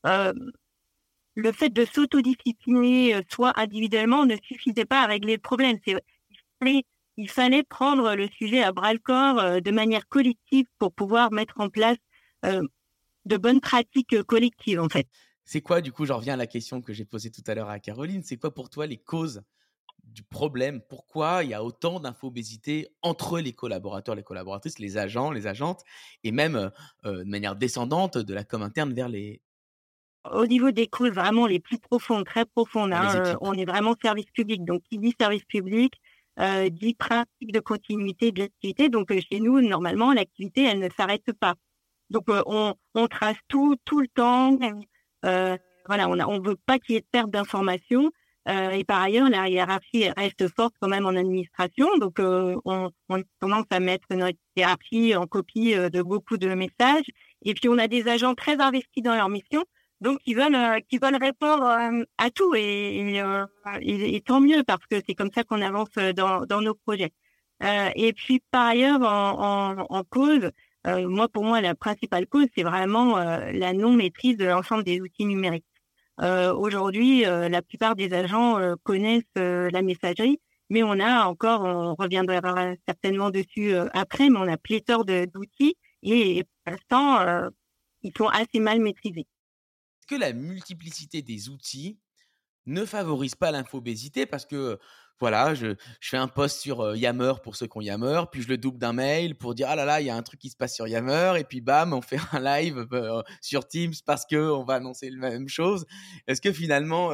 le 1.35 1.51
fait 1.51 1.69
de 1.69 1.85
s'autodiscipliner, 1.85 3.15
euh, 3.15 3.21
soit 3.29 3.59
individuellement, 3.59 4.25
ne 4.25 4.35
suffisait 4.43 4.85
pas 4.85 5.03
à 5.03 5.07
régler 5.07 5.33
le 5.33 5.41
problème. 5.41 5.77
il, 7.17 7.29
fallait, 7.29 7.63
prendre 7.63 8.15
le 8.15 8.27
sujet 8.27 8.63
à 8.63 8.71
bras 8.71 8.93
le 8.93 8.99
corps 8.99 9.39
euh, 9.39 9.59
de 9.59 9.71
manière 9.71 10.07
collective 10.07 10.65
pour 10.79 10.93
pouvoir 10.93 11.31
mettre 11.31 11.59
en 11.59 11.69
place 11.69 11.97
euh, 12.45 12.61
de 13.25 13.37
bonnes 13.37 13.61
pratiques 13.61 14.21
collectives, 14.23 14.79
en 14.79 14.89
fait. 14.89 15.07
C'est 15.45 15.61
quoi, 15.61 15.81
du 15.81 15.91
coup, 15.91 16.05
j'en 16.05 16.17
reviens 16.17 16.35
à 16.35 16.37
la 16.37 16.47
question 16.47 16.81
que 16.81 16.93
j'ai 16.93 17.05
posée 17.05 17.29
tout 17.29 17.43
à 17.47 17.55
l'heure 17.55 17.69
à 17.69 17.79
Caroline, 17.79 18.23
c'est 18.23 18.37
quoi 18.37 18.53
pour 18.53 18.69
toi 18.69 18.85
les 18.85 18.97
causes 18.97 19.41
du 20.03 20.23
problème? 20.23 20.81
Pourquoi 20.87 21.43
il 21.43 21.49
y 21.49 21.53
a 21.53 21.63
autant 21.63 21.99
d'infobésité 21.99 22.87
entre 23.01 23.39
les 23.39 23.51
collaborateurs, 23.51 24.15
les 24.15 24.23
collaboratrices, 24.23 24.79
les 24.79 24.97
agents, 24.97 25.31
les 25.31 25.47
agentes, 25.47 25.83
et 26.23 26.31
même 26.31 26.71
de 27.03 27.23
manière 27.23 27.55
descendante 27.55 28.17
de 28.17 28.33
la 28.33 28.43
com 28.43 28.61
interne 28.61 28.93
vers 28.93 29.09
les, 29.09 29.41
au 30.31 30.45
niveau 30.45 30.71
des 30.71 30.87
causes 30.87 31.11
vraiment 31.11 31.47
les 31.47 31.59
plus 31.59 31.77
profondes, 31.77 32.25
très 32.25 32.45
profondes, 32.45 32.93
hein, 32.93 33.37
on 33.41 33.53
est 33.53 33.65
vraiment 33.65 33.95
service 34.01 34.29
public. 34.33 34.63
Donc, 34.63 34.81
qui 34.83 34.97
dit 34.97 35.13
service 35.19 35.43
public 35.45 35.93
euh, 36.39 36.69
dit 36.69 36.95
principe 36.95 37.51
de 37.51 37.59
continuité 37.59 38.31
de 38.31 38.41
l'activité. 38.41 38.89
Donc, 38.89 39.11
chez 39.11 39.39
nous, 39.39 39.61
normalement, 39.61 40.13
l'activité, 40.13 40.63
elle 40.63 40.79
ne 40.79 40.89
s'arrête 40.97 41.31
pas. 41.39 41.55
Donc, 42.09 42.25
on, 42.27 42.73
on, 42.95 43.07
trace 43.07 43.37
tout, 43.47 43.75
tout 43.85 44.01
le 44.01 44.07
temps. 44.07 44.57
voilà, 45.21 46.09
on 46.09 46.15
ne 46.15 46.23
on 46.23 46.39
veut 46.39 46.57
pas 46.65 46.79
qu'il 46.79 46.95
y 46.95 46.97
ait 46.97 47.01
de 47.01 47.07
perte 47.11 47.29
d'informations. 47.29 48.11
Euh, 48.49 48.71
et 48.71 48.83
par 48.83 49.01
ailleurs, 49.01 49.29
la 49.29 49.47
hiérarchie 49.47 50.09
reste 50.17 50.47
forte 50.53 50.73
quand 50.81 50.89
même 50.89 51.05
en 51.05 51.15
administration. 51.15 51.87
Donc, 51.99 52.19
euh, 52.19 52.57
on, 52.65 52.91
on 53.09 53.23
tendance 53.39 53.65
à 53.69 53.79
mettre 53.79 54.05
notre 54.11 54.37
hiérarchie 54.55 55.15
en 55.15 55.27
copie 55.27 55.75
euh, 55.75 55.89
de 55.89 56.01
beaucoup 56.01 56.37
de 56.37 56.53
messages. 56.53 57.05
Et 57.43 57.53
puis, 57.53 57.69
on 57.69 57.77
a 57.77 57.87
des 57.87 58.07
agents 58.07 58.35
très 58.35 58.59
investis 58.59 59.01
dans 59.01 59.15
leur 59.15 59.29
mission, 59.29 59.63
donc 60.03 60.19
ils 60.25 60.35
veulent, 60.35 60.81
qui 60.89 60.97
veulent 60.97 61.17
répondre 61.17 61.65
à 61.65 62.29
tout. 62.31 62.53
Et, 62.55 63.17
et, 63.81 64.15
et, 64.15 64.21
tant 64.21 64.39
mieux, 64.41 64.63
parce 64.63 64.85
que 64.85 64.97
c'est 65.05 65.15
comme 65.15 65.31
ça 65.31 65.43
qu'on 65.43 65.61
avance 65.61 65.93
dans, 66.15 66.45
dans 66.45 66.61
nos 66.61 66.75
projets. 66.75 67.13
et 67.95 68.13
puis, 68.13 68.41
par 68.51 68.67
ailleurs, 68.67 69.01
en, 69.01 69.79
en, 69.79 69.85
en 69.89 70.03
cause, 70.03 70.51
moi, 70.85 71.27
pour 71.29 71.43
moi, 71.43 71.61
la 71.61 71.75
principale 71.75 72.27
cause, 72.27 72.47
c'est 72.55 72.63
vraiment 72.63 73.17
la 73.17 73.73
non-maîtrise 73.73 74.37
de 74.37 74.45
l'ensemble 74.45 74.83
des 74.83 75.01
outils 75.01 75.25
numériques. 75.25 75.65
Euh, 76.21 76.53
aujourd'hui, 76.53 77.25
euh, 77.25 77.49
la 77.49 77.61
plupart 77.61 77.95
des 77.95 78.13
agents 78.13 78.59
euh, 78.59 78.75
connaissent 78.83 79.23
la 79.35 79.81
messagerie, 79.81 80.39
mais 80.69 80.83
on 80.83 80.99
a 80.99 81.25
encore, 81.25 81.63
on 81.63 81.95
reviendra 81.95 82.75
certainement 82.87 83.29
dessus 83.31 83.73
après, 83.93 84.29
mais 84.29 84.39
on 84.39 84.47
a 84.47 84.57
pléthore 84.57 85.05
d'outils 85.05 85.75
et, 86.03 86.43
pour 86.43 86.73
l'instant, 86.73 87.49
ils 88.01 88.13
sont 88.17 88.27
assez 88.27 88.59
mal 88.59 88.79
maîtrisés. 88.79 89.27
Que 90.13 90.19
la 90.19 90.31
multiplicité 90.31 91.23
des 91.23 91.49
outils 91.49 91.97
ne 92.67 92.85
favorise 92.85 93.33
pas 93.33 93.49
l'infobésité 93.49 94.27
parce 94.27 94.45
que 94.45 94.77
voilà, 95.19 95.55
je, 95.55 95.73
fais 96.01 96.17
un 96.17 96.27
post 96.27 96.59
sur 96.59 96.95
Yammer 96.95 97.33
pour 97.43 97.55
ceux 97.55 97.65
qui 97.65 97.77
ont 97.79 97.81
Yammer, 97.81 98.21
puis 98.31 98.43
je 98.43 98.47
le 98.47 98.59
double 98.59 98.77
d'un 98.77 98.93
mail 98.93 99.35
pour 99.35 99.55
dire 99.55 99.69
ah 99.69 99.75
là 99.75 99.85
là, 99.85 100.01
il 100.01 100.05
y 100.05 100.11
a 100.11 100.15
un 100.15 100.21
truc 100.21 100.39
qui 100.39 100.51
se 100.51 100.55
passe 100.55 100.75
sur 100.75 100.87
Yammer, 100.87 101.39
et 101.39 101.43
puis 101.43 101.61
bam, 101.61 101.93
on 101.93 102.03
fait 102.03 102.19
un 102.31 102.39
live 102.39 102.85
sur 103.41 103.67
Teams 103.67 103.95
parce 104.05 104.27
que 104.27 104.35
on 104.35 104.63
va 104.65 104.75
annoncer 104.75 105.09
la 105.09 105.31
même 105.31 105.47
chose. 105.47 105.87
Est-ce 106.27 106.41
que 106.41 106.53
finalement, 106.53 107.11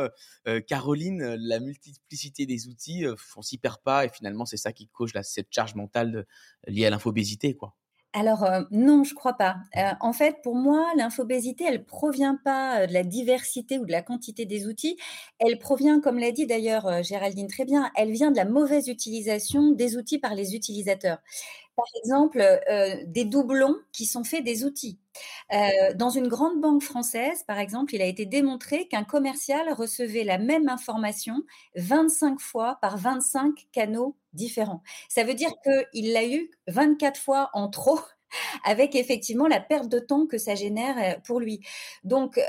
Caroline, 0.68 1.36
la 1.40 1.62
multiplicité 1.62 2.46
des 2.46 2.68
outils, 2.68 3.06
on 3.38 3.42
s'y 3.42 3.58
perd 3.58 3.78
pas 3.82 4.04
et 4.04 4.10
finalement 4.10 4.46
c'est 4.46 4.58
ça 4.58 4.74
qui 4.74 4.90
cause 4.90 5.14
cette 5.24 5.54
charge 5.54 5.76
mentale 5.76 6.28
liée 6.68 6.86
à 6.86 6.90
l'infobésité, 6.90 7.56
quoi? 7.56 7.78
Alors 8.12 8.44
non, 8.72 9.04
je 9.04 9.14
crois 9.14 9.34
pas. 9.34 9.58
en 10.02 10.14
fait, 10.14 10.38
pour 10.42 10.56
moi, 10.56 10.88
l'infobésité, 10.98 11.66
elle 11.68 11.86
provient 11.86 12.40
pas 12.44 12.88
de 12.88 12.94
la 12.94 13.04
diversité 13.04 13.78
ou 13.78 13.86
de 13.86 13.92
la 13.92 14.02
quantité 14.02 14.46
des 14.46 14.66
outils. 14.66 14.98
Elle 15.38 15.60
provient, 15.60 16.02
comme 16.02 16.18
l'a 16.18 16.32
dit 16.32 16.48
d'ailleurs 16.48 17.04
Géraldine 17.04 17.48
très 17.48 17.66
bien, 17.66 17.92
elle 17.96 18.12
vient 18.12 18.32
de 18.32 18.36
la 18.36 18.46
mauvaise 18.46 18.88
utilisation 18.88 19.72
des 19.72 19.96
outils 19.96 20.18
par 20.18 20.34
les 20.34 20.56
utilisateurs. 20.56 21.20
Par 21.80 22.02
exemple, 22.04 22.60
des 23.08 23.26
doublons 23.26 23.76
qui 23.94 24.06
sont 24.06 24.24
faits 24.24 24.44
des 24.44 24.66
outils. 24.66 25.00
dans 25.96 26.10
une 26.10 26.28
grande 26.28 26.60
banque 26.62 26.84
française, 26.84 27.44
par 27.48 27.60
exemple, 27.60 27.96
il 27.96 28.02
a 28.02 28.06
été 28.06 28.26
démontré 28.26 28.88
qu'un 28.88 29.04
commercial 29.04 29.72
recevait 29.74 30.24
la 30.24 30.38
même 30.38 30.70
information 30.70 31.44
25 31.76 32.40
fois 32.40 32.78
par 32.82 32.98
25 32.98 33.68
canaux 33.72 34.16
différents. 34.34 34.84
Ça 35.10 35.24
veut 35.24 35.34
dire 35.36 35.52
qu'il 35.64 36.14
l'a 36.14 36.28
eu 36.28 36.52
24 36.68 37.20
fois 37.20 37.50
en 37.54 37.70
trop 37.70 38.00
avec 38.64 38.96
effectivement 38.96 39.48
la 39.48 39.60
perte 39.60 39.90
de 39.90 40.00
temps 40.00 40.26
que 40.26 40.38
ça 40.38 40.56
génère 40.56 41.22
pour 41.24 41.40
lui. 41.40 41.62
Donc, 42.04 42.40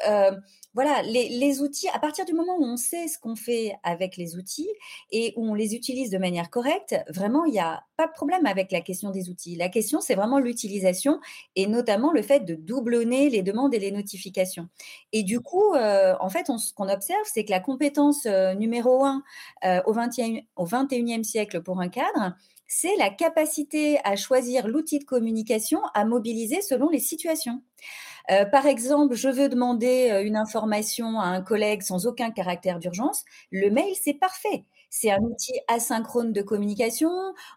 voilà, 0.72 1.02
les, 1.02 1.60
outils, 1.60 1.88
à 1.88 1.98
partir 1.98 2.24
du 2.24 2.32
moment 2.32 2.56
où 2.56 2.64
on 2.64 2.76
sait 2.76 3.08
ce 3.08 3.18
qu'on 3.18 3.34
fait 3.34 3.74
avec 3.82 4.16
les 4.16 4.36
outils 4.36 4.70
et 5.10 5.32
où 5.36 5.50
on 5.50 5.54
les 5.54 5.74
utilise 5.74 6.10
de 6.10 6.18
manière 6.18 6.48
correcte, 6.48 6.94
vraiment, 7.08 7.44
il 7.44 7.52
n'y 7.52 7.58
a 7.58 7.82
pas 7.96 8.06
de 8.06 8.12
problème 8.12 8.46
avec 8.46 8.70
la 8.70 8.80
question 8.80 9.10
des 9.10 9.28
outils. 9.30 9.56
La 9.56 9.68
question, 9.68 10.00
c'est 10.00 10.14
vraiment 10.14 10.38
l'utilisation 10.38 11.20
et 11.56 11.66
notamment 11.66 12.12
le 12.12 12.22
fait 12.22 12.40
de 12.40 12.54
doublonner 12.54 13.30
les 13.30 13.42
demandes 13.42 13.74
et 13.74 13.80
les 13.80 13.90
notifications. 13.90 14.68
Et 15.12 15.24
du 15.24 15.40
coup, 15.40 15.74
euh, 15.74 16.14
en 16.20 16.28
fait, 16.28 16.46
ce 16.46 16.72
qu'on 16.72 16.88
observe, 16.88 17.24
c'est 17.24 17.44
que 17.44 17.50
la 17.50 17.60
compétence 17.60 18.26
euh, 18.26 18.54
numéro 18.54 19.04
un 19.04 19.24
euh, 19.64 19.80
au, 19.86 19.92
21, 19.92 20.40
au 20.54 20.66
21e 20.66 21.24
siècle 21.24 21.62
pour 21.62 21.80
un 21.80 21.88
cadre, 21.88 22.34
c'est 22.72 22.94
la 22.96 23.10
capacité 23.10 23.98
à 24.04 24.14
choisir 24.14 24.68
l'outil 24.68 25.00
de 25.00 25.04
communication 25.04 25.69
à 25.94 26.04
mobiliser 26.04 26.62
selon 26.62 26.88
les 26.88 26.98
situations. 26.98 27.62
Euh, 28.30 28.44
par 28.44 28.66
exemple, 28.66 29.14
je 29.14 29.28
veux 29.28 29.48
demander 29.48 30.10
euh, 30.10 30.24
une 30.24 30.36
information 30.36 31.18
à 31.18 31.26
un 31.26 31.42
collègue 31.42 31.82
sans 31.82 32.06
aucun 32.06 32.30
caractère 32.30 32.78
d'urgence. 32.78 33.24
Le 33.50 33.70
mail, 33.70 33.94
c'est 34.00 34.14
parfait. 34.14 34.64
C'est 34.90 35.10
un 35.10 35.20
outil 35.20 35.54
asynchrone 35.68 36.32
de 36.32 36.42
communication. 36.42 37.10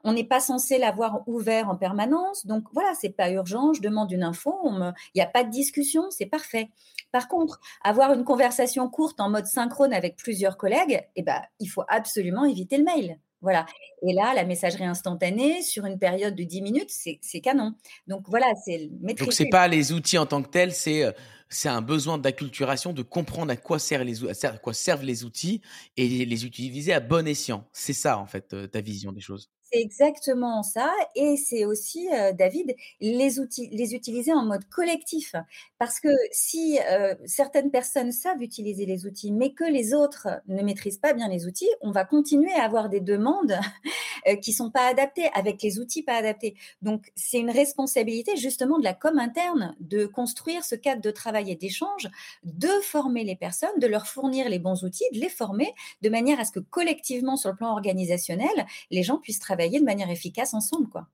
On 0.04 0.14
n'est 0.14 0.24
pas 0.24 0.40
censé 0.40 0.78
l'avoir 0.78 1.28
ouvert 1.28 1.70
en 1.70 1.76
permanence. 1.76 2.46
Donc 2.46 2.66
voilà, 2.74 2.94
c'est 3.00 3.10
pas 3.10 3.32
urgent. 3.32 3.74
Je 3.74 3.82
demande 3.82 4.12
une 4.12 4.24
info. 4.24 4.56
Il 4.64 4.94
n'y 5.16 5.22
a 5.22 5.28
pas 5.28 5.44
de 5.44 5.50
discussion. 5.50 6.10
C'est 6.12 6.28
parfait. 6.28 6.70
Par 7.12 7.28
contre, 7.28 7.60
avoir 7.84 8.14
une 8.14 8.24
conversation 8.24 8.88
courte 8.90 9.20
en 9.20 9.30
mode 9.30 9.46
synchrone 9.46 9.94
avec 9.94 10.16
plusieurs 10.16 10.58
collègues, 10.58 11.04
eh 11.16 11.24
ben, 11.24 11.42
il 11.60 11.68
faut 11.68 11.84
absolument 11.88 12.46
éviter 12.46 12.78
le 12.78 12.84
mail. 12.84 13.20
Voilà. 13.44 13.66
Et 14.02 14.14
là, 14.14 14.34
la 14.34 14.46
messagerie 14.46 14.86
instantanée, 14.86 15.62
sur 15.62 15.86
une 15.86 16.00
période 16.00 16.34
de 16.34 16.44
10 16.44 16.62
minutes, 16.62 16.90
c'est 16.90 17.42
canon. 17.42 17.76
Donc 18.08 18.24
voilà, 18.30 18.48
c'est 18.66 18.90
maîtriser. 19.02 19.26
Donc 19.26 19.34
c'est 19.34 19.50
pas 19.50 19.68
les 19.68 19.92
outils 19.92 20.18
en 20.18 20.26
tant 20.26 20.42
que 20.42 20.50
tels, 20.50 20.72
c'est 20.72 21.04
euh, 21.04 21.12
c'est 21.50 21.70
un 21.70 21.82
besoin 21.82 22.18
d'acculturation, 22.18 22.94
de 22.94 23.04
comprendre 23.04 23.52
à 23.52 23.58
quoi, 23.58 23.78
servent 23.78 24.04
les, 24.04 24.26
à 24.26 24.58
quoi 24.58 24.74
servent 24.74 25.04
les 25.04 25.24
outils 25.24 25.62
et 25.98 26.26
les 26.26 26.46
utiliser 26.46 26.94
à 26.94 27.00
bon 27.00 27.28
escient. 27.28 27.68
C'est 27.74 27.94
ça, 27.94 28.18
en 28.18 28.26
fait, 28.26 28.54
euh, 28.54 28.66
ta 28.66 28.82
vision 28.82 29.12
des 29.12 29.22
choses. 29.22 29.52
C'est 29.74 29.80
exactement 29.82 30.62
ça. 30.62 30.92
Et 31.16 31.36
c'est 31.36 31.66
aussi, 31.66 32.08
David, 32.38 32.76
les, 33.02 33.40
outils, 33.40 33.70
les 33.72 33.96
utiliser 33.96 34.32
en 34.32 34.46
mode 34.46 34.66
collectif. 34.70 35.36
Parce 35.80 36.00
que 36.00 36.10
si 36.32 36.78
certaines 37.26 37.72
personnes 37.72 38.12
savent 38.12 38.42
utiliser 38.42 38.86
les 38.86 39.06
outils, 39.06 39.32
mais 39.32 39.54
que 39.54 39.64
les 39.64 39.94
autres 39.94 40.28
ne 40.48 40.62
maîtrisent 40.62 41.00
pas 41.00 41.14
bien 41.14 41.28
les 41.28 41.48
outils, 41.48 41.70
on 41.82 41.92
va 41.92 42.06
continuer 42.06 42.54
à 42.54 42.64
avoir 42.64 42.90
des 42.90 43.00
demandes 43.00 43.58
qui 44.42 44.54
sont 44.54 44.70
pas 44.70 44.88
adaptées, 44.88 45.30
avec 45.34 45.62
les 45.64 45.80
outils 45.80 46.04
pas 46.04 46.16
adaptés. 46.16 46.56
Donc, 46.82 47.12
c'est 47.16 47.40
une 47.40 47.52
responsabilité 47.52 48.38
justement 48.38 48.78
de 48.78 48.84
la 48.84 48.94
com 48.94 49.18
interne 49.18 49.76
de 49.80 50.06
construire 50.06 50.64
ce 50.64 50.76
cadre 50.76 51.02
de 51.02 51.12
travail 51.12 51.52
et 51.52 51.56
d'échange, 51.56 52.10
de 52.44 52.70
former 52.84 53.24
les 53.24 53.36
personnes, 53.36 53.80
de 53.80 53.88
leur 53.88 54.08
fournir 54.08 54.50
les 54.50 54.60
bons 54.60 54.84
outils, 54.84 55.06
de 55.14 55.20
les 55.20 55.30
former 55.30 55.74
de 56.02 56.10
manière 56.10 56.40
à 56.40 56.46
ce 56.46 56.52
que 56.52 56.60
collectivement, 56.60 57.38
sur 57.38 57.50
le 57.50 57.56
plan 57.56 57.72
organisationnel, 57.72 58.66
les 58.92 59.04
gens 59.04 59.18
puissent 59.18 59.40
travailler 59.40 59.63
de 59.70 59.86
manière 59.86 60.10
efficace 60.10 60.54
ensemble. 60.54 60.90
quoi. 60.90 61.08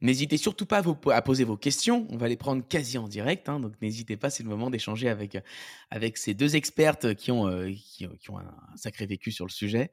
N'hésitez 0.00 0.36
surtout 0.36 0.66
pas 0.66 0.82
à, 1.12 1.22
poser 1.22 1.44
vos 1.44 1.56
questions. 1.56 2.06
On 2.10 2.16
va 2.16 2.28
les 2.28 2.36
prendre 2.36 2.66
quasi 2.66 2.98
en 2.98 3.08
direct. 3.08 3.48
Hein, 3.48 3.60
donc 3.60 3.80
n'hésitez 3.80 4.16
pas, 4.16 4.30
c'est 4.30 4.42
le 4.42 4.48
moment 4.48 4.70
d'échanger 4.70 5.08
avec, 5.08 5.38
avec 5.90 6.18
ces 6.18 6.34
deux 6.34 6.56
expertes 6.56 7.14
qui 7.14 7.30
ont, 7.30 7.46
euh, 7.46 7.70
qui, 7.72 8.06
ont 8.30 8.38
un 8.38 8.76
sacré 8.76 9.06
vécu 9.06 9.32
sur 9.32 9.46
le 9.46 9.50
sujet. 9.50 9.90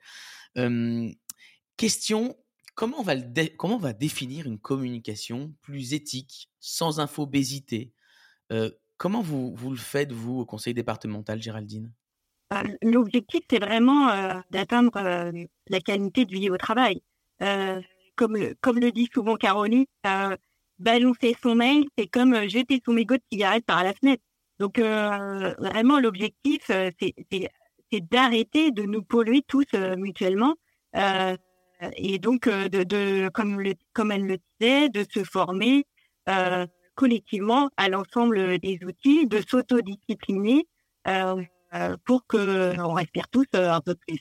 question 1.77 2.35
comment 2.75 2.99
on, 2.99 3.03
va 3.03 3.15
comment 3.57 3.75
on 3.75 3.79
va 3.79 3.93
définir 3.93 4.47
une 4.47 4.59
communication 4.59 5.53
plus 5.61 5.93
éthique, 5.93 6.49
sans 6.59 6.99
infobésité? 6.99 7.93
Euh, 8.51 8.69
Comment 8.97 9.21
vous, 9.23 9.55
vous 9.55 9.71
le 9.71 9.77
faites, 9.77 10.11
vous, 10.11 10.41
au 10.41 10.45
conseil 10.45 10.75
départemental, 10.75 11.41
Géraldine? 11.41 11.91
Bah, 12.51 12.61
L'objectif, 12.83 13.41
c'est 13.49 13.57
vraiment 13.57 14.09
euh, 14.09 14.39
d'atteindre 14.51 15.31
la 15.69 15.79
qualité 15.79 16.25
de 16.25 16.31
vie 16.31 16.51
au 16.51 16.57
travail 16.57 17.01
comme 18.15 18.37
le, 18.37 18.55
comme 18.61 18.79
le 18.79 18.91
dit 18.91 19.09
souvent 19.13 19.35
Caroline, 19.35 19.85
euh, 20.05 20.35
balancer 20.79 21.35
son 21.41 21.55
mail, 21.55 21.85
c'est 21.97 22.07
comme 22.07 22.33
euh, 22.33 22.47
jeter 22.47 22.81
son 22.85 22.93
mégot 22.93 23.15
de 23.15 23.23
cigarette 23.31 23.65
par 23.65 23.83
la 23.83 23.93
fenêtre. 23.93 24.23
Donc 24.59 24.79
euh, 24.79 25.53
vraiment, 25.57 25.99
l'objectif, 25.99 26.61
c'est 26.67 28.01
d'arrêter 28.11 28.71
de 28.71 28.83
nous 28.83 29.03
polluer 29.03 29.41
tous 29.47 29.65
mutuellement. 29.73 30.55
et 31.95 32.19
donc, 32.19 32.47
de, 32.47 33.29
comme, 33.29 33.63
comme 33.93 34.11
elle 34.11 34.27
le 34.27 34.37
disait, 34.59 34.89
de 34.89 35.03
se 35.11 35.23
former 35.23 35.87
collectivement 36.93 37.71
à 37.75 37.89
l'ensemble 37.89 38.59
des 38.59 38.79
outils, 38.85 39.25
de 39.25 39.41
s'autodiscipliner 39.41 40.67
pour 42.05 42.27
qu'on 42.27 42.93
respire 42.93 43.27
tous 43.29 43.47
un 43.53 43.81
peu 43.81 43.95
plus. 43.95 44.19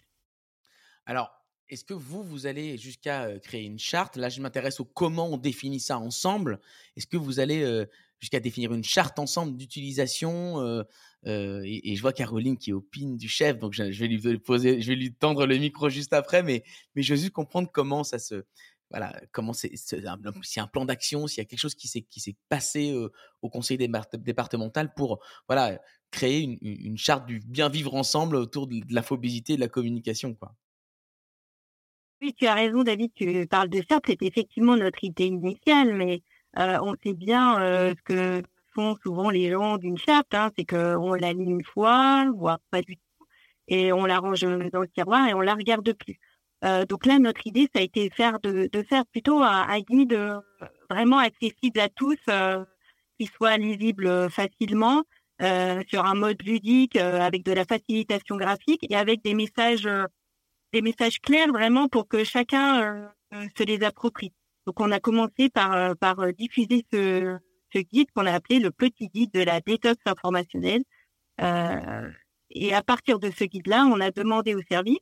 Alors, 1.04 1.39
est-ce 1.70 1.84
que 1.84 1.94
vous, 1.94 2.22
vous 2.22 2.46
allez 2.46 2.76
jusqu'à 2.76 3.38
créer 3.38 3.64
une 3.64 3.78
charte? 3.78 4.16
Là, 4.16 4.28
je 4.28 4.40
m'intéresse 4.40 4.80
au 4.80 4.84
comment 4.84 5.28
on 5.28 5.36
définit 5.36 5.80
ça 5.80 5.98
ensemble. 5.98 6.60
Est-ce 6.96 7.06
que 7.06 7.16
vous 7.16 7.40
allez 7.40 7.86
jusqu'à 8.18 8.40
définir 8.40 8.74
une 8.74 8.84
charte 8.84 9.18
ensemble 9.18 9.56
d'utilisation 9.56 10.84
et, 11.24 11.94
je 11.94 12.00
vois 12.00 12.12
Caroline 12.12 12.58
qui 12.58 12.72
opine 12.72 13.16
du 13.16 13.28
chef, 13.28 13.58
donc 13.58 13.72
je, 13.72 13.84
vais 13.84 14.08
lui 14.08 14.38
poser, 14.38 14.80
je 14.80 14.88
vais 14.88 14.96
lui 14.96 15.14
tendre 15.14 15.46
le 15.46 15.56
micro 15.58 15.88
juste 15.88 16.12
après, 16.12 16.42
mais, 16.42 16.64
mais 16.94 17.02
je 17.02 17.14
veux 17.14 17.20
juste 17.20 17.32
comprendre 17.32 17.70
comment 17.72 18.04
ça 18.04 18.18
se, 18.18 18.44
voilà, 18.90 19.18
comment 19.30 19.52
c'est, 19.52 19.70
y 19.70 20.06
a 20.06 20.62
un 20.62 20.66
plan 20.66 20.84
d'action, 20.84 21.26
s'il 21.26 21.38
y 21.38 21.40
a 21.42 21.44
quelque 21.44 21.60
chose 21.60 21.74
qui 21.74 21.88
s'est 21.88 22.02
qui 22.02 22.20
s'est 22.20 22.36
passé 22.48 22.94
au 23.42 23.48
conseil 23.48 23.78
départemental 23.78 24.92
pour 24.94 25.20
voilà 25.46 25.80
créer 26.10 26.58
une, 26.60 26.98
charte 26.98 27.26
du 27.26 27.38
bien 27.38 27.68
vivre 27.68 27.94
ensemble 27.94 28.36
autour 28.36 28.66
de, 28.66 28.80
de 28.80 28.94
l'infobésité 28.94 29.52
et 29.52 29.56
de 29.56 29.60
la 29.60 29.68
communication, 29.68 30.34
quoi. 30.34 30.54
Oui, 32.22 32.34
tu 32.34 32.46
as 32.46 32.54
raison, 32.54 32.82
David. 32.82 33.12
Tu 33.14 33.46
parles 33.46 33.70
de 33.70 33.82
ça. 33.88 33.98
C'est 34.06 34.22
effectivement 34.22 34.76
notre 34.76 35.02
idée 35.04 35.26
initiale, 35.26 35.94
mais 35.94 36.22
on 36.54 36.94
sait 37.02 37.14
bien 37.14 37.56
ce 37.58 38.02
que 38.04 38.42
font 38.74 38.96
souvent 39.02 39.30
les 39.30 39.50
gens 39.50 39.78
d'une 39.78 39.96
charte. 39.96 40.34
Hein, 40.34 40.50
c'est 40.56 40.66
qu'on 40.66 41.14
la 41.14 41.32
lit 41.32 41.44
une 41.44 41.64
fois, 41.64 42.26
voire 42.36 42.58
pas 42.70 42.82
du 42.82 42.96
tout, 42.96 43.26
et 43.68 43.92
on 43.92 44.04
la 44.04 44.18
range 44.18 44.42
dans 44.42 44.80
le 44.80 44.88
tiroir 44.88 45.28
et 45.28 45.34
on 45.34 45.40
la 45.40 45.54
regarde 45.54 45.92
plus. 45.94 46.18
donc 46.88 47.06
là, 47.06 47.18
notre 47.18 47.46
idée, 47.46 47.68
ça 47.74 47.80
a 47.80 47.82
été 47.82 48.08
de 48.10 48.14
faire 48.14 48.38
de, 48.40 48.68
faire 48.88 49.06
plutôt 49.06 49.42
un, 49.42 49.80
guide 49.80 50.18
vraiment 50.90 51.18
accessible 51.18 51.80
à 51.80 51.88
tous, 51.88 52.18
qui 53.18 53.26
soit 53.26 53.56
lisible 53.56 54.30
facilement, 54.30 55.04
sur 55.88 56.04
un 56.04 56.14
mode 56.14 56.42
ludique, 56.42 56.96
avec 56.96 57.44
de 57.44 57.52
la 57.52 57.64
facilitation 57.64 58.36
graphique 58.36 58.86
et 58.90 58.96
avec 58.96 59.22
des 59.22 59.34
messages 59.34 59.88
des 60.72 60.82
messages 60.82 61.20
clairs 61.20 61.48
vraiment 61.48 61.88
pour 61.88 62.08
que 62.08 62.24
chacun 62.24 62.82
euh, 62.82 63.08
euh, 63.34 63.46
se 63.56 63.62
les 63.64 63.82
approprie. 63.82 64.32
Donc 64.66 64.80
on 64.80 64.90
a 64.92 65.00
commencé 65.00 65.48
par, 65.50 65.72
euh, 65.72 65.94
par 65.94 66.32
diffuser 66.32 66.84
ce, 66.92 67.38
ce 67.72 67.78
guide 67.78 68.08
qu'on 68.14 68.26
a 68.26 68.32
appelé 68.32 68.58
le 68.60 68.70
petit 68.70 69.08
guide 69.08 69.32
de 69.32 69.40
la 69.40 69.60
détox 69.60 69.96
informationnelle. 70.06 70.82
Euh, 71.40 72.10
et 72.50 72.74
à 72.74 72.82
partir 72.82 73.18
de 73.18 73.30
ce 73.30 73.44
guide-là, 73.44 73.86
on 73.86 74.00
a 74.00 74.10
demandé 74.10 74.54
aux 74.54 74.62
services 74.68 74.98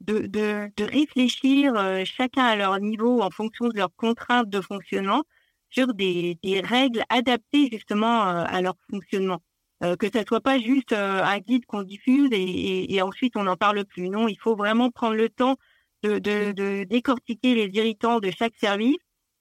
de, 0.00 0.26
de, 0.26 0.70
de 0.76 0.84
réfléchir 0.84 1.74
chacun 2.04 2.44
à 2.44 2.56
leur 2.56 2.78
niveau 2.80 3.20
en 3.22 3.30
fonction 3.30 3.68
de 3.68 3.76
leurs 3.76 3.94
contraintes 3.96 4.48
de 4.48 4.60
fonctionnement 4.60 5.22
sur 5.70 5.94
des, 5.94 6.38
des 6.42 6.60
règles 6.60 7.02
adaptées 7.08 7.68
justement 7.72 8.22
à 8.22 8.60
leur 8.62 8.74
fonctionnement. 8.90 9.40
Euh, 9.82 9.96
que 9.96 10.06
ça 10.12 10.22
soit 10.24 10.40
pas 10.40 10.60
juste 10.60 10.92
euh, 10.92 11.24
un 11.24 11.40
guide 11.40 11.66
qu'on 11.66 11.82
diffuse 11.82 12.28
et, 12.30 12.94
et, 12.94 13.02
ensuite 13.02 13.36
on 13.36 13.42
n'en 13.42 13.56
parle 13.56 13.84
plus. 13.84 14.08
Non, 14.08 14.28
il 14.28 14.38
faut 14.38 14.54
vraiment 14.54 14.90
prendre 14.90 15.16
le 15.16 15.28
temps 15.28 15.56
de, 16.04 16.20
de, 16.20 16.52
de, 16.52 16.84
décortiquer 16.84 17.56
les 17.56 17.68
irritants 17.76 18.20
de 18.20 18.30
chaque 18.30 18.54
service, 18.56 18.98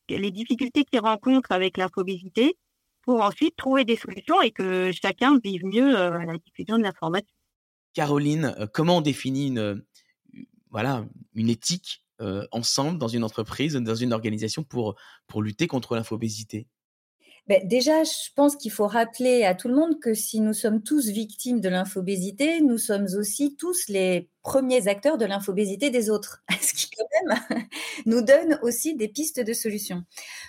les 0.10 0.32
difficultés 0.32 0.84
qu'ils 0.84 1.00
rencontrent 1.00 1.52
avec 1.52 1.78
l'infobésité, 1.78 2.58
pour 3.04 3.22
ensuite 3.22 3.56
trouver 3.56 3.86
des 3.86 3.96
solutions 3.96 4.42
et 4.42 4.52
que 4.52 4.92
chacun 4.92 5.38
vive 5.44 5.64
mieux 5.64 5.96
euh, 5.96 6.26
la 6.26 6.38
diffusion 6.38 6.78
de 6.78 6.84
l'information. 6.84 7.36
Caroline, 7.94 8.56
comment 8.74 8.98
on 8.98 9.02
définit 9.02 9.48
une, 9.48 9.84
voilà, 10.70 11.06
une 11.36 11.50
éthique 11.50 12.04
ensemble 12.52 13.00
dans 13.00 13.08
une 13.08 13.24
entreprise, 13.24 13.74
dans 13.74 13.96
une 13.96 14.14
organisation 14.14 14.64
pour, 14.64 14.96
pour 15.28 15.42
lutter 15.42 15.68
contre 15.68 15.96
l'infobésité? 15.96 16.68
Ben, 17.48 17.68
déjà, 17.68 18.04
je 18.04 18.30
pense 18.36 18.56
qu'il 18.56 18.72
faut 18.72 18.88
rappeler 18.88 19.44
à 19.44 19.56
tout 19.56 19.68
le 19.68 19.76
monde 19.76 20.00
que 20.00 20.14
si 20.14 20.40
nous 20.40 20.54
sommes 20.54 20.84
tous 20.84 21.08
victimes 21.08 21.60
de 21.60 21.70
l'infobésité, 21.70 22.62
nous 22.62 22.78
sommes 22.78 23.08
aussi 23.18 23.56
tous 23.58 23.88
les 23.90 24.30
premiers 24.44 24.88
acteurs 24.88 25.18
de 25.18 25.26
l'infobésité 25.26 25.90
des 25.90 26.10
autres, 26.10 26.44
ce 26.62 26.74
qui 26.74 26.90
quand 26.92 27.06
même 27.26 27.66
nous 28.06 28.22
donne 28.22 28.60
aussi 28.62 28.96
des 28.96 29.08
pistes 29.08 29.40
de 29.40 29.54
solutions. 29.54 30.04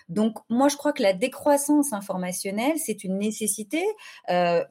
Donc 0.09 0.37
moi, 0.51 0.69
je 0.69 0.77
crois 0.77 0.93
que 0.93 1.03
la 1.03 1.15
décroissance 1.15 1.93
informationnelle, 1.93 2.79
c'est 2.79 3.05
une 3.05 3.19
nécessité. 3.19 3.83
Euh, 4.31 4.63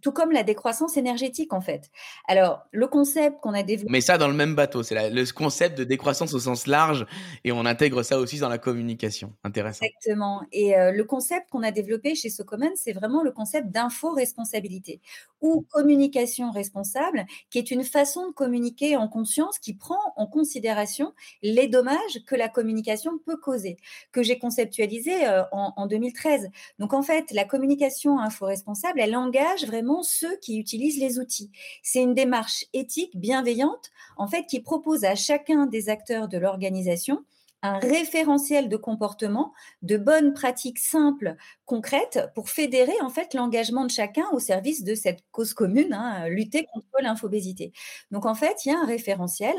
tout 0.00 0.12
comme 0.12 0.32
la 0.32 0.42
décroissance 0.42 0.96
énergétique 0.96 1.52
en 1.52 1.60
fait. 1.60 1.90
Alors, 2.26 2.66
le 2.72 2.86
concept 2.86 3.40
qu'on 3.40 3.54
a 3.54 3.62
développé... 3.62 3.90
Mais 3.90 4.00
ça 4.00 4.18
dans 4.18 4.28
le 4.28 4.34
même 4.34 4.54
bateau, 4.54 4.82
c'est 4.82 5.10
le 5.10 5.32
concept 5.32 5.78
de 5.78 5.84
décroissance 5.84 6.34
au 6.34 6.38
sens 6.38 6.66
large 6.66 7.06
et 7.44 7.52
on 7.52 7.64
intègre 7.66 8.02
ça 8.02 8.18
aussi 8.18 8.38
dans 8.38 8.48
la 8.48 8.58
communication. 8.58 9.34
Intéressant. 9.44 9.84
Exactement. 9.84 10.42
Et 10.52 10.76
euh, 10.76 10.92
le 10.92 11.04
concept 11.04 11.50
qu'on 11.50 11.62
a 11.62 11.70
développé 11.70 12.14
chez 12.14 12.30
Socommon, 12.30 12.72
c'est 12.74 12.92
vraiment 12.92 13.22
le 13.22 13.32
concept 13.32 13.68
d'info-responsabilité 13.70 15.00
ou 15.40 15.64
communication 15.70 16.50
responsable, 16.50 17.24
qui 17.50 17.58
est 17.58 17.70
une 17.70 17.84
façon 17.84 18.28
de 18.28 18.32
communiquer 18.32 18.96
en 18.96 19.08
conscience 19.08 19.58
qui 19.58 19.74
prend 19.74 20.00
en 20.16 20.26
considération 20.26 21.14
les 21.42 21.68
dommages 21.68 22.18
que 22.26 22.34
la 22.34 22.48
communication 22.48 23.18
peut 23.24 23.36
causer, 23.36 23.76
que 24.12 24.22
j'ai 24.22 24.38
conceptualisé 24.38 25.26
euh, 25.26 25.42
en, 25.52 25.72
en 25.76 25.86
2013. 25.86 26.50
Donc 26.78 26.92
en 26.92 27.02
fait, 27.02 27.30
la 27.30 27.44
communication 27.44 28.18
info-responsable, 28.18 29.00
elle 29.00 29.16
engage 29.16 29.64
vraiment 29.64 29.87
ceux 30.02 30.36
qui 30.38 30.58
utilisent 30.58 30.98
les 30.98 31.18
outils. 31.18 31.50
C'est 31.82 32.02
une 32.02 32.14
démarche 32.14 32.64
éthique 32.72 33.16
bienveillante, 33.16 33.90
en 34.16 34.26
fait, 34.28 34.44
qui 34.46 34.60
propose 34.60 35.04
à 35.04 35.14
chacun 35.14 35.66
des 35.66 35.88
acteurs 35.88 36.28
de 36.28 36.38
l'organisation 36.38 37.24
un 37.62 37.78
référentiel 37.78 38.68
de 38.68 38.76
comportement, 38.76 39.52
de 39.82 39.96
bonnes 39.96 40.32
pratiques 40.32 40.78
simples, 40.78 41.36
concrètes, 41.64 42.30
pour 42.34 42.50
fédérer 42.50 42.94
en 43.02 43.10
fait 43.10 43.34
l'engagement 43.34 43.84
de 43.84 43.90
chacun 43.90 44.26
au 44.32 44.38
service 44.38 44.84
de 44.84 44.94
cette 44.94 45.24
cause 45.32 45.54
commune, 45.54 45.92
hein, 45.92 46.28
lutter 46.28 46.66
contre 46.72 46.86
l'infobésité. 47.02 47.72
Donc 48.10 48.26
en 48.26 48.34
fait, 48.34 48.64
il 48.64 48.68
y 48.68 48.72
a 48.72 48.78
un 48.78 48.86
référentiel 48.86 49.56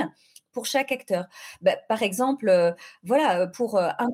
pour 0.52 0.66
chaque 0.66 0.92
acteur. 0.92 1.26
Bah, 1.62 1.76
par 1.88 2.04
exemple, 2.04 2.50
euh, 2.50 2.72
voilà, 3.04 3.48
pour 3.48 3.78
euh, 3.78 3.90
un, 4.00 4.08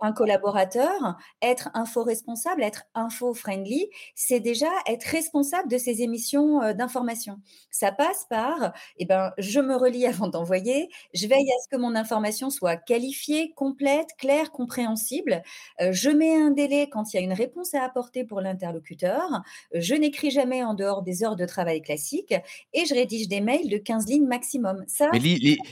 un, 0.00 0.12
collaborateur, 0.12 1.16
être 1.40 1.70
info-responsable, 1.74 2.62
être 2.62 2.84
info-friendly, 2.94 3.88
c'est 4.14 4.40
déjà 4.40 4.68
être 4.86 5.04
responsable 5.04 5.68
de 5.68 5.78
ses 5.78 6.02
émissions 6.02 6.62
euh, 6.62 6.72
d'information. 6.72 7.38
Ça 7.70 7.92
passe 7.92 8.26
par, 8.28 8.72
eh 8.98 9.06
ben, 9.06 9.32
je 9.38 9.60
me 9.60 9.76
relis 9.76 10.06
avant 10.12 10.28
d'envoyer, 10.28 10.88
je 11.14 11.26
veille 11.26 11.50
à 11.50 11.62
ce 11.64 11.68
que 11.68 11.80
mon 11.80 11.94
information 11.94 12.50
soit 12.50 12.76
qualifiée, 12.76 13.52
complète, 13.54 14.08
claire, 14.18 14.50
compréhensible. 14.52 15.42
je 15.80 16.10
mets 16.10 16.34
un 16.34 16.50
délai 16.50 16.88
quand 16.88 17.12
il 17.12 17.16
y 17.16 17.20
a 17.20 17.22
une 17.22 17.32
réponse 17.32 17.74
à 17.74 17.82
apporter 17.82 18.24
pour 18.24 18.40
l'interlocuteur. 18.40 19.42
Je 19.74 19.94
n'écris 19.94 20.30
jamais 20.30 20.62
en 20.62 20.74
dehors 20.74 21.02
des 21.02 21.24
heures 21.24 21.36
de 21.36 21.46
travail 21.46 21.82
classiques 21.82 22.34
et 22.72 22.86
je 22.86 22.94
rédige 22.94 23.28
des 23.28 23.40
mails 23.40 23.68
de 23.68 23.78
15 23.78 24.06
lignes 24.06 24.26
maximum. 24.26 24.84
Ça, 24.86 25.10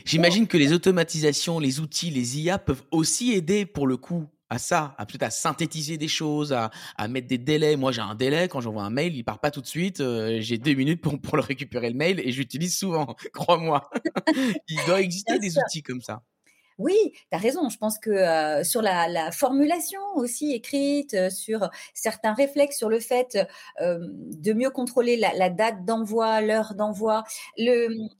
J'imagine 0.04 0.46
que 0.46 0.56
les 0.56 0.72
automatisations, 0.72 1.58
les 1.58 1.80
outils, 1.80 2.10
les 2.10 2.38
IA 2.40 2.58
peuvent 2.58 2.82
aussi 2.90 3.32
aider 3.32 3.66
pour 3.66 3.86
le 3.86 3.96
coup 3.96 4.26
à 4.50 4.58
ça, 4.58 4.94
à 4.98 5.06
peut-être 5.06 5.22
à 5.22 5.30
synthétiser 5.30 5.96
des 5.96 6.08
choses, 6.08 6.52
à, 6.52 6.70
à 6.96 7.08
mettre 7.08 7.28
des 7.28 7.38
délais. 7.38 7.76
Moi, 7.76 7.92
j'ai 7.92 8.00
un 8.00 8.16
délai 8.16 8.48
quand 8.48 8.60
j'envoie 8.60 8.82
un 8.82 8.90
mail, 8.90 9.14
il 9.14 9.24
part 9.24 9.38
pas 9.38 9.52
tout 9.52 9.60
de 9.60 9.66
suite. 9.66 10.00
Euh, 10.00 10.38
j'ai 10.40 10.58
deux 10.58 10.74
minutes 10.74 11.00
pour, 11.00 11.18
pour 11.20 11.36
le 11.36 11.42
récupérer 11.42 11.88
le 11.88 11.96
mail 11.96 12.20
et 12.24 12.32
j'utilise 12.32 12.76
souvent, 12.76 13.14
crois-moi. 13.32 13.88
il 14.68 14.78
doit 14.86 15.00
exister 15.00 15.38
des 15.38 15.56
outils 15.56 15.82
comme 15.82 16.02
ça. 16.02 16.22
Oui, 16.80 16.96
tu 17.12 17.20
as 17.32 17.38
raison. 17.38 17.68
Je 17.68 17.78
pense 17.78 17.98
que 17.98 18.64
sur 18.64 18.82
la, 18.82 19.30
formulation 19.32 20.00
aussi 20.14 20.52
écrite, 20.52 21.30
sur 21.30 21.70
certains 21.94 22.32
réflexes, 22.32 22.76
sur 22.76 22.88
le 22.88 23.00
fait 23.00 23.38
de 23.80 24.52
mieux 24.52 24.70
contrôler 24.70 25.16
la, 25.16 25.50
date 25.50 25.84
d'envoi, 25.84 26.40
l'heure 26.40 26.74
d'envoi, 26.74 27.24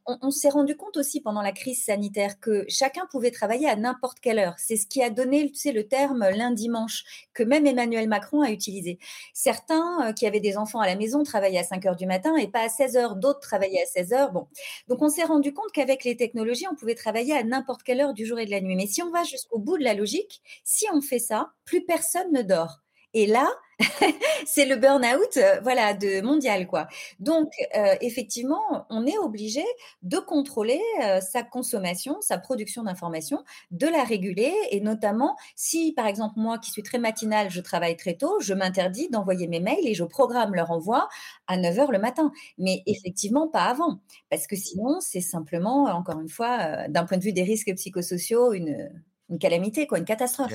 on, 0.07 0.31
s'est 0.31 0.51
rendu 0.51 0.77
compte 0.77 0.97
aussi 0.97 1.21
pendant 1.21 1.43
la 1.43 1.53
crise 1.53 1.85
sanitaire 1.85 2.39
que 2.41 2.65
chacun 2.69 3.07
pouvait 3.11 3.31
travailler 3.31 3.69
à 3.69 3.77
n'importe 3.77 4.21
quelle 4.21 4.39
heure. 4.39 4.55
C'est 4.59 4.77
ce 4.77 4.87
qui 4.87 5.03
a 5.03 5.11
donné 5.11 5.41
tu 5.51 5.73
le 5.73 5.87
terme 5.87 6.29
lundi-manche 6.31 7.05
que 7.35 7.43
même 7.43 7.67
Emmanuel 7.67 8.09
Macron 8.09 8.43
a 8.43 8.51
utilisé. 8.51 8.99
Certains 9.33 10.13
qui 10.15 10.27
avaient 10.27 10.41
des 10.41 10.57
enfants 10.57 10.81
à 10.81 10.87
la 10.87 10.97
maison 10.97 11.23
travaillaient 11.23 11.59
à 11.59 11.65
5 11.65 11.87
heures 11.87 11.97
du 11.97 12.07
matin 12.07 12.37
et 12.37 12.49
pas 12.49 12.63
à 12.63 12.69
16 12.69 12.97
heures, 12.97 13.17
d'autres 13.17 13.41
travaillaient 13.41 13.83
à 13.83 13.87
16 13.87 14.13
heures. 14.13 14.33
Bon. 14.33 14.49
Donc 14.89 15.03
on 15.03 15.09
s'est 15.09 15.25
rendu 15.25 15.53
compte 15.53 15.71
qu'avec 15.73 16.05
les 16.05 16.17
technologies, 16.17 16.67
on 16.71 16.75
pouvait 16.75 16.95
travailler 16.95 17.35
à 17.35 17.43
n'importe 17.43 17.83
quelle 17.83 18.01
heure 18.01 18.15
du 18.15 18.27
jour 18.27 18.39
et 18.39 18.47
de 18.47 18.50
la 18.51 18.61
nuit. 18.61 18.77
Mais 18.77 18.87
si 18.87 19.03
on 19.03 19.11
va 19.11 19.25
jusqu'au 19.25 19.59
bout 19.59 19.79
de 19.79 19.85
la 19.85 19.95
logique, 19.95 20.43
si 20.65 20.87
on 20.93 21.01
fait 21.01 21.19
ça, 21.19 21.53
plus 21.65 21.85
personne 21.85 22.33
ne 22.33 22.43
dort. 22.43 22.81
Et 23.15 23.27
là, 23.27 23.51
c'est 24.47 24.67
le 24.67 24.77
burn-out, 24.77 25.37
euh, 25.37 25.61
voilà, 25.63 25.95
de 25.95 26.21
mondial, 26.21 26.67
quoi. 26.67 26.87
Donc, 27.19 27.49
euh, 27.77 27.95
effectivement, 28.01 28.87
on 28.91 29.07
est 29.07 29.19
obligé 29.19 29.65
de 30.03 30.19
contrôler 30.19 30.81
euh, 31.03 31.21
sa 31.21 31.43
consommation, 31.43 32.21
sa 32.21 32.39
production 32.39 32.83
d'informations, 32.83 33.43
de 33.71 33.87
la 33.87 34.05
réguler, 34.05 34.53
et 34.71 34.81
notamment 34.81 35.37
si, 35.57 35.93
par 35.93 36.07
exemple, 36.07 36.35
moi 36.37 36.59
qui 36.59 36.71
suis 36.71 36.83
très 36.83 36.99
matinale, 36.99 37.51
je 37.51 37.61
travaille 37.61 37.97
très 37.97 38.15
tôt, 38.15 38.39
je 38.41 38.53
m'interdis 38.55 39.09
d'envoyer 39.09 39.47
mes 39.49 39.61
mails 39.61 39.87
et 39.87 39.95
je 39.95 40.05
programme 40.05 40.55
leur 40.55 40.71
envoi 40.71 41.09
à 41.47 41.57
9 41.57 41.79
heures 41.79 41.93
le 41.93 41.99
matin. 41.99 42.33
Mais 42.59 42.83
effectivement, 42.87 43.49
pas 43.49 43.65
avant, 43.65 44.01
parce 44.31 44.47
que 44.47 44.57
sinon, 44.57 44.99
c'est 45.01 45.21
simplement, 45.21 45.85
encore 45.85 46.21
une 46.21 46.29
fois, 46.29 46.89
d'un 46.89 47.05
point 47.05 47.17
de 47.19 47.23
vue 47.25 47.33
des 47.33 47.43
risques 47.45 47.73
psychosociaux, 47.75 48.53
une 48.53 48.91
une 49.31 49.39
calamité, 49.39 49.87
quoi, 49.87 49.99
une 49.99 50.05
catastrophe. 50.05 50.53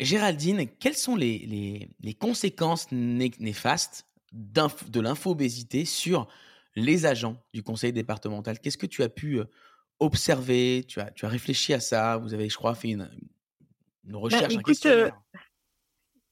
Géraldine, 0.00 0.68
quelles 0.78 0.96
sont 0.96 1.16
les, 1.16 1.88
les, 2.00 2.14
conséquences 2.14 2.90
néfastes 2.92 4.06
de 4.32 5.00
l'infobésité 5.00 5.84
sur 5.84 6.28
les 6.76 7.06
agents 7.06 7.36
du 7.52 7.62
conseil 7.62 7.92
départemental? 7.92 8.60
Qu'est-ce 8.60 8.78
que 8.78 8.86
tu 8.86 9.02
as 9.02 9.08
pu 9.08 9.40
observer? 9.98 10.84
Tu 10.86 11.00
as, 11.00 11.10
tu 11.10 11.26
as 11.26 11.28
réfléchi 11.28 11.74
à 11.74 11.80
ça? 11.80 12.16
Vous 12.18 12.34
avez, 12.34 12.48
je 12.48 12.56
crois, 12.56 12.74
fait 12.74 12.90
une, 12.90 13.10
bah, 14.04 14.18
recherche, 14.18 14.54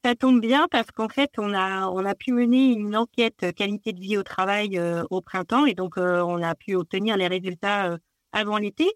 ça 0.05 0.17
tombe 0.17 0.41
bien 0.41 0.67
parce 0.69 0.91
qu'en 0.91 1.09
fait, 1.09 1.31
on 1.39 1.55
a, 1.55 1.87
on 1.87 2.05
a 2.05 2.17
pu 2.17 2.33
mener 2.33 2.73
une 2.73 2.97
enquête 2.97 3.55
qualité 3.55 3.93
de 3.93 4.01
vie 4.01 4.17
au 4.17 4.25
travail 4.25 4.81
au 5.11 5.21
printemps 5.21 5.65
et 5.65 5.75
donc 5.75 5.97
on 5.97 6.43
a 6.43 6.55
pu 6.57 6.75
obtenir 6.75 7.17
les 7.17 7.29
résultats 7.29 7.99
avant 8.33 8.59
l'été. 8.59 8.91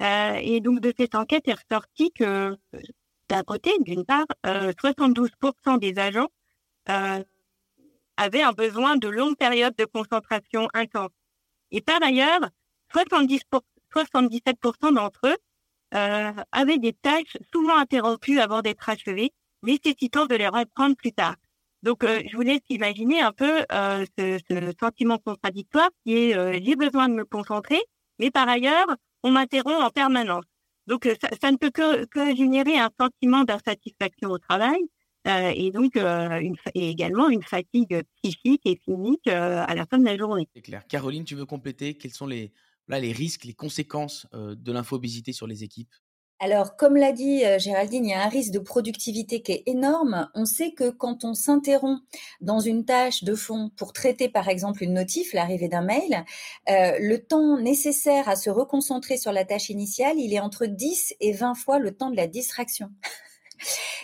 Euh, 0.00 0.38
et 0.42 0.60
donc, 0.60 0.80
de 0.80 0.92
cette 0.96 1.14
enquête 1.14 1.48
est 1.48 1.54
ressorti 1.54 2.12
que, 2.12 2.56
d'un 3.28 3.42
côté, 3.42 3.72
d'une 3.80 4.04
part, 4.04 4.26
72% 4.44 5.30
euh, 5.74 5.78
des 5.78 5.98
agents 5.98 6.28
euh, 6.88 7.22
avaient 8.16 8.42
un 8.42 8.52
besoin 8.52 8.96
de 8.96 9.08
longues 9.08 9.36
périodes 9.36 9.76
de 9.76 9.84
concentration 9.84 10.68
intense. 10.74 11.10
Et 11.70 11.80
par 11.80 12.02
ailleurs, 12.02 12.40
70 12.92 13.42
77% 13.94 14.94
d'entre 14.94 15.20
eux 15.24 15.36
euh, 15.94 16.32
avaient 16.52 16.78
des 16.78 16.92
tâches 16.92 17.36
souvent 17.52 17.76
interrompues 17.76 18.40
avant 18.40 18.60
d'être 18.60 18.88
achevées, 18.88 19.32
nécessitant 19.62 20.26
de 20.26 20.34
les 20.34 20.48
reprendre 20.48 20.96
plus 20.96 21.12
tard. 21.12 21.36
Donc, 21.82 22.04
euh, 22.04 22.20
je 22.28 22.36
vous 22.36 22.42
laisse 22.42 22.60
imaginer 22.68 23.20
un 23.20 23.32
peu 23.32 23.64
euh, 23.72 24.04
ce, 24.18 24.38
ce, 24.50 24.72
sentiment 24.80 25.18
contradictoire 25.18 25.88
qui 26.04 26.16
est 26.16 26.36
euh, 26.36 26.58
j'ai 26.62 26.76
besoin 26.76 27.08
de 27.08 27.14
me 27.14 27.24
concentrer, 27.24 27.80
mais 28.18 28.30
par 28.30 28.48
ailleurs, 28.48 28.86
on 29.28 29.32
m'interrompt 29.32 29.82
en 29.82 29.90
permanence. 29.90 30.44
Donc, 30.86 31.06
euh, 31.06 31.14
ça, 31.40 31.50
ne 31.50 31.56
peut 31.56 31.70
que, 31.70 32.06
générer 32.34 32.78
un 32.78 32.90
sentiment 32.98 33.44
d'insatisfaction 33.44 34.30
au 34.30 34.38
travail 34.38 34.80
euh, 35.26 35.52
et 35.54 35.70
donc 35.70 35.96
et 35.96 36.88
également 36.88 37.28
une 37.28 37.42
fatigue 37.42 38.02
psychique 38.22 38.62
et 38.64 38.80
physique 38.84 39.26
à 39.26 39.74
la 39.74 39.84
fin 39.84 39.98
de 39.98 40.04
la 40.04 40.16
journée. 40.16 40.48
C'est 40.54 40.62
clair. 40.62 40.86
Caroline, 40.86 41.24
tu 41.24 41.34
veux 41.34 41.44
compléter? 41.44 41.94
Quels 41.94 42.12
sont 42.12 42.26
les, 42.26 42.52
là, 42.86 42.98
les 43.00 43.12
risques, 43.12 43.44
les 43.44 43.52
conséquences 43.52 44.26
de 44.32 44.72
l'infobésité 44.72 45.32
sur 45.32 45.46
les 45.46 45.64
équipes? 45.64 45.92
Alors, 46.40 46.76
comme 46.76 46.96
l'a 46.96 47.10
dit 47.10 47.42
Géraldine, 47.58 48.04
il 48.04 48.10
y 48.10 48.14
a 48.14 48.22
un 48.22 48.28
risque 48.28 48.52
de 48.52 48.60
productivité 48.60 49.42
qui 49.42 49.52
est 49.52 49.62
énorme. 49.66 50.28
On 50.34 50.44
sait 50.44 50.70
que 50.70 50.88
quand 50.90 51.24
on 51.24 51.34
s'interrompt 51.34 52.00
dans 52.40 52.60
une 52.60 52.84
tâche 52.84 53.24
de 53.24 53.34
fond 53.34 53.70
pour 53.76 53.92
traiter, 53.92 54.28
par 54.28 54.48
exemple, 54.48 54.84
une 54.84 54.94
notif, 54.94 55.32
l'arrivée 55.32 55.68
d'un 55.68 55.82
mail, 55.82 56.24
euh, 56.70 56.92
le 57.00 57.18
temps 57.18 57.58
nécessaire 57.58 58.28
à 58.28 58.36
se 58.36 58.50
reconcentrer 58.50 59.16
sur 59.16 59.32
la 59.32 59.44
tâche 59.44 59.68
initiale, 59.68 60.18
il 60.18 60.32
est 60.32 60.40
entre 60.40 60.66
10 60.66 61.16
et 61.20 61.32
20 61.32 61.54
fois 61.54 61.80
le 61.80 61.90
temps 61.96 62.10
de 62.10 62.16
la 62.16 62.28
distraction. 62.28 62.90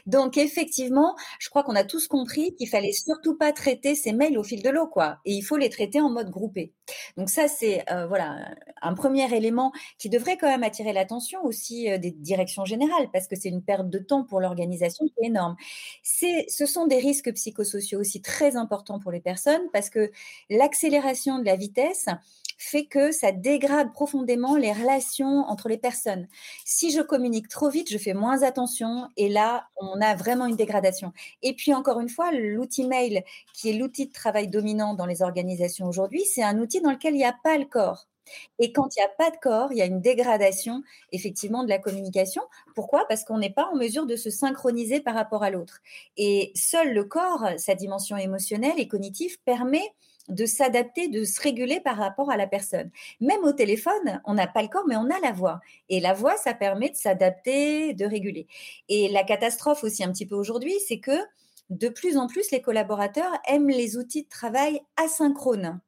Donc 0.06 0.36
effectivement, 0.36 1.14
je 1.38 1.48
crois 1.48 1.62
qu'on 1.62 1.76
a 1.76 1.84
tous 1.84 2.08
compris 2.08 2.54
qu'il 2.54 2.68
fallait 2.68 2.92
surtout 2.92 3.36
pas 3.36 3.52
traiter 3.52 3.94
ces 3.94 4.12
mails 4.12 4.38
au 4.38 4.42
fil 4.42 4.62
de 4.62 4.70
l'eau, 4.70 4.86
quoi. 4.86 5.18
Et 5.24 5.32
il 5.32 5.42
faut 5.42 5.56
les 5.56 5.70
traiter 5.70 6.00
en 6.00 6.10
mode 6.10 6.30
groupé. 6.30 6.72
Donc 7.16 7.30
ça, 7.30 7.48
c'est 7.48 7.84
euh, 7.90 8.06
voilà 8.06 8.54
un 8.82 8.94
premier 8.94 9.32
élément 9.34 9.72
qui 9.98 10.08
devrait 10.10 10.36
quand 10.36 10.48
même 10.48 10.62
attirer 10.62 10.92
l'attention 10.92 11.42
aussi 11.44 11.90
euh, 11.90 11.98
des 11.98 12.10
directions 12.10 12.64
générales, 12.64 13.08
parce 13.12 13.26
que 13.26 13.36
c'est 13.36 13.48
une 13.48 13.62
perte 13.62 13.88
de 13.88 13.98
temps 13.98 14.24
pour 14.24 14.40
l'organisation 14.40 15.06
qui 15.06 15.14
est 15.22 15.26
énorme. 15.26 15.56
C'est, 16.02 16.46
ce 16.48 16.66
sont 16.66 16.86
des 16.86 16.98
risques 16.98 17.32
psychosociaux 17.32 18.00
aussi 18.00 18.20
très 18.20 18.56
importants 18.56 18.98
pour 18.98 19.12
les 19.12 19.20
personnes, 19.20 19.62
parce 19.72 19.90
que 19.90 20.10
l'accélération 20.50 21.38
de 21.38 21.44
la 21.44 21.56
vitesse 21.56 22.06
fait 22.58 22.86
que 22.86 23.10
ça 23.10 23.32
dégrade 23.32 23.92
profondément 23.92 24.56
les 24.56 24.72
relations 24.72 25.44
entre 25.48 25.68
les 25.68 25.78
personnes. 25.78 26.28
Si 26.64 26.90
je 26.90 27.00
communique 27.00 27.48
trop 27.48 27.68
vite, 27.68 27.90
je 27.90 27.98
fais 27.98 28.14
moins 28.14 28.42
attention 28.42 29.08
et 29.16 29.28
on 29.76 30.00
a 30.00 30.14
vraiment 30.14 30.46
une 30.46 30.56
dégradation. 30.56 31.12
Et 31.42 31.54
puis, 31.54 31.74
encore 31.74 32.00
une 32.00 32.08
fois, 32.08 32.32
l'outil 32.32 32.86
mail, 32.86 33.22
qui 33.52 33.70
est 33.70 33.74
l'outil 33.74 34.06
de 34.06 34.12
travail 34.12 34.48
dominant 34.48 34.94
dans 34.94 35.06
les 35.06 35.22
organisations 35.22 35.86
aujourd'hui, 35.86 36.24
c'est 36.24 36.42
un 36.42 36.58
outil 36.58 36.80
dans 36.80 36.90
lequel 36.90 37.14
il 37.14 37.18
n'y 37.18 37.24
a 37.24 37.36
pas 37.42 37.58
le 37.58 37.64
corps. 37.64 38.06
Et 38.58 38.72
quand 38.72 38.88
il 38.96 39.00
n'y 39.00 39.04
a 39.04 39.10
pas 39.18 39.30
de 39.30 39.36
corps, 39.36 39.72
il 39.72 39.78
y 39.78 39.82
a 39.82 39.86
une 39.86 40.00
dégradation 40.00 40.82
effectivement 41.12 41.62
de 41.62 41.68
la 41.68 41.78
communication. 41.78 42.42
Pourquoi? 42.74 43.06
Parce 43.08 43.24
qu'on 43.24 43.38
n'est 43.38 43.52
pas 43.52 43.68
en 43.72 43.76
mesure 43.76 44.06
de 44.06 44.16
se 44.16 44.30
synchroniser 44.30 45.00
par 45.00 45.14
rapport 45.14 45.42
à 45.42 45.50
l'autre. 45.50 45.80
Et 46.16 46.52
seul 46.54 46.92
le 46.92 47.04
corps, 47.04 47.46
sa 47.58 47.74
dimension 47.74 48.16
émotionnelle 48.16 48.78
et 48.78 48.88
cognitive, 48.88 49.38
permet 49.44 49.92
de 50.28 50.46
s'adapter, 50.46 51.08
de 51.08 51.24
se 51.24 51.40
réguler 51.40 51.80
par 51.80 51.96
rapport 51.96 52.30
à 52.30 52.36
la 52.36 52.46
personne. 52.46 52.90
Même 53.20 53.44
au 53.44 53.52
téléphone, 53.52 54.22
on 54.24 54.34
n'a 54.34 54.46
pas 54.46 54.62
le 54.62 54.68
corps, 54.68 54.84
mais 54.88 54.96
on 54.96 55.10
a 55.10 55.20
la 55.20 55.32
voix. 55.32 55.60
Et 55.88 56.00
la 56.00 56.14
voix, 56.14 56.36
ça 56.36 56.54
permet 56.54 56.90
de 56.90 56.96
s'adapter, 56.96 57.94
de 57.94 58.06
réguler. 58.06 58.46
Et 58.88 59.08
la 59.08 59.24
catastrophe 59.24 59.84
aussi 59.84 60.02
un 60.02 60.12
petit 60.12 60.26
peu 60.26 60.34
aujourd'hui, 60.34 60.74
c'est 60.86 61.00
que 61.00 61.18
de 61.70 61.88
plus 61.88 62.16
en 62.16 62.26
plus, 62.26 62.50
les 62.50 62.60
collaborateurs 62.60 63.32
aiment 63.46 63.70
les 63.70 63.96
outils 63.96 64.24
de 64.24 64.28
travail 64.28 64.80
asynchrones. 64.96 65.80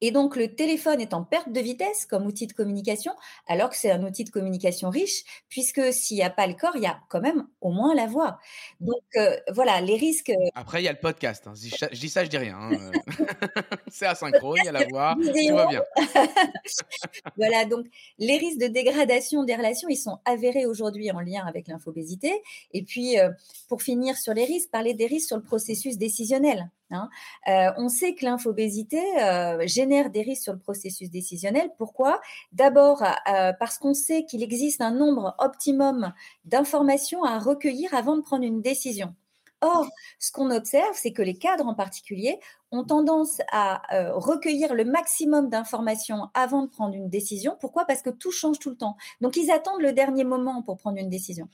Et 0.00 0.10
donc, 0.10 0.36
le 0.36 0.54
téléphone 0.54 1.00
est 1.00 1.14
en 1.14 1.24
perte 1.24 1.50
de 1.52 1.60
vitesse 1.60 2.06
comme 2.06 2.26
outil 2.26 2.46
de 2.46 2.52
communication, 2.52 3.12
alors 3.46 3.70
que 3.70 3.76
c'est 3.76 3.90
un 3.90 4.02
outil 4.04 4.24
de 4.24 4.30
communication 4.30 4.90
riche, 4.90 5.24
puisque 5.48 5.92
s'il 5.92 6.16
n'y 6.16 6.22
a 6.22 6.30
pas 6.30 6.46
le 6.46 6.54
corps, 6.54 6.76
il 6.76 6.82
y 6.82 6.86
a 6.86 7.00
quand 7.08 7.20
même 7.20 7.46
au 7.60 7.70
moins 7.70 7.94
la 7.94 8.06
voix. 8.06 8.38
Donc, 8.80 9.02
euh, 9.16 9.36
voilà, 9.52 9.80
les 9.80 9.96
risques. 9.96 10.30
Euh 10.30 10.50
Après, 10.54 10.82
il 10.82 10.84
y 10.84 10.88
a 10.88 10.92
le 10.92 10.98
podcast. 10.98 11.46
Hein. 11.46 11.54
Je, 11.56 11.98
dis 11.98 12.08
ça, 12.08 12.24
je 12.24 12.30
dis 12.30 12.38
rien. 12.38 12.56
Hein. 12.58 12.90
c'est 13.88 14.06
asynchrone, 14.06 14.58
il 14.62 14.66
y 14.66 14.68
a 14.68 14.72
la 14.72 14.86
voix, 14.86 15.16
tout 15.16 15.54
va 15.54 15.66
bien. 15.66 15.82
voilà, 17.36 17.64
donc 17.64 17.86
les 18.18 18.36
risques 18.36 18.60
de 18.60 18.66
dégradation 18.66 19.44
des 19.44 19.54
relations, 19.54 19.88
ils 19.88 19.96
sont 19.96 20.18
avérés 20.24 20.66
aujourd'hui 20.66 21.10
en 21.10 21.20
lien 21.20 21.44
avec 21.46 21.68
l'infobésité. 21.68 22.32
Et 22.72 22.82
puis, 22.82 23.18
euh, 23.18 23.30
pour 23.68 23.82
finir 23.82 24.16
sur 24.16 24.34
les 24.34 24.44
risques, 24.44 24.70
parler 24.70 24.94
des 24.94 25.06
risques 25.06 25.28
sur 25.28 25.36
le 25.36 25.42
processus 25.42 25.98
décisionnel. 25.98 26.70
Hein. 26.90 27.08
Euh, 27.48 27.70
on 27.76 27.88
sait 27.88 28.14
que 28.14 28.24
l'infobésité 28.24 29.00
euh, 29.20 29.66
génère 29.66 30.10
des 30.10 30.22
risques 30.22 30.44
sur 30.44 30.52
le 30.52 30.58
processus 30.58 31.10
décisionnel. 31.10 31.70
Pourquoi? 31.76 32.20
D'abord 32.52 33.02
euh, 33.02 33.52
parce 33.58 33.78
qu'on 33.78 33.94
sait 33.94 34.24
qu'il 34.24 34.42
existe 34.42 34.80
un 34.80 34.92
nombre 34.92 35.34
optimum 35.38 36.12
d'informations 36.44 37.24
à 37.24 37.38
recueillir 37.38 37.94
avant 37.94 38.16
de 38.16 38.22
prendre 38.22 38.44
une 38.44 38.62
décision. 38.62 39.14
Or, 39.60 39.88
ce 40.20 40.30
qu'on 40.30 40.52
observe, 40.52 40.94
c'est 40.94 41.12
que 41.12 41.20
les 41.20 41.36
cadres 41.36 41.66
en 41.66 41.74
particulier 41.74 42.38
ont 42.70 42.84
tendance 42.84 43.40
à 43.50 43.82
recueillir 44.12 44.72
le 44.72 44.84
maximum 44.84 45.48
d'informations 45.48 46.28
avant 46.32 46.62
de 46.62 46.68
prendre 46.68 46.94
une 46.94 47.08
décision. 47.08 47.56
Pourquoi? 47.60 47.84
Parce 47.84 48.02
que 48.02 48.10
tout 48.10 48.30
change 48.30 48.60
tout 48.60 48.70
le 48.70 48.76
temps. 48.76 48.96
Donc, 49.20 49.36
ils 49.36 49.50
attendent 49.50 49.80
le 49.80 49.92
dernier 49.92 50.22
moment 50.22 50.62
pour 50.62 50.76
prendre 50.76 50.98
une 50.98 51.08
décision. 51.10 51.48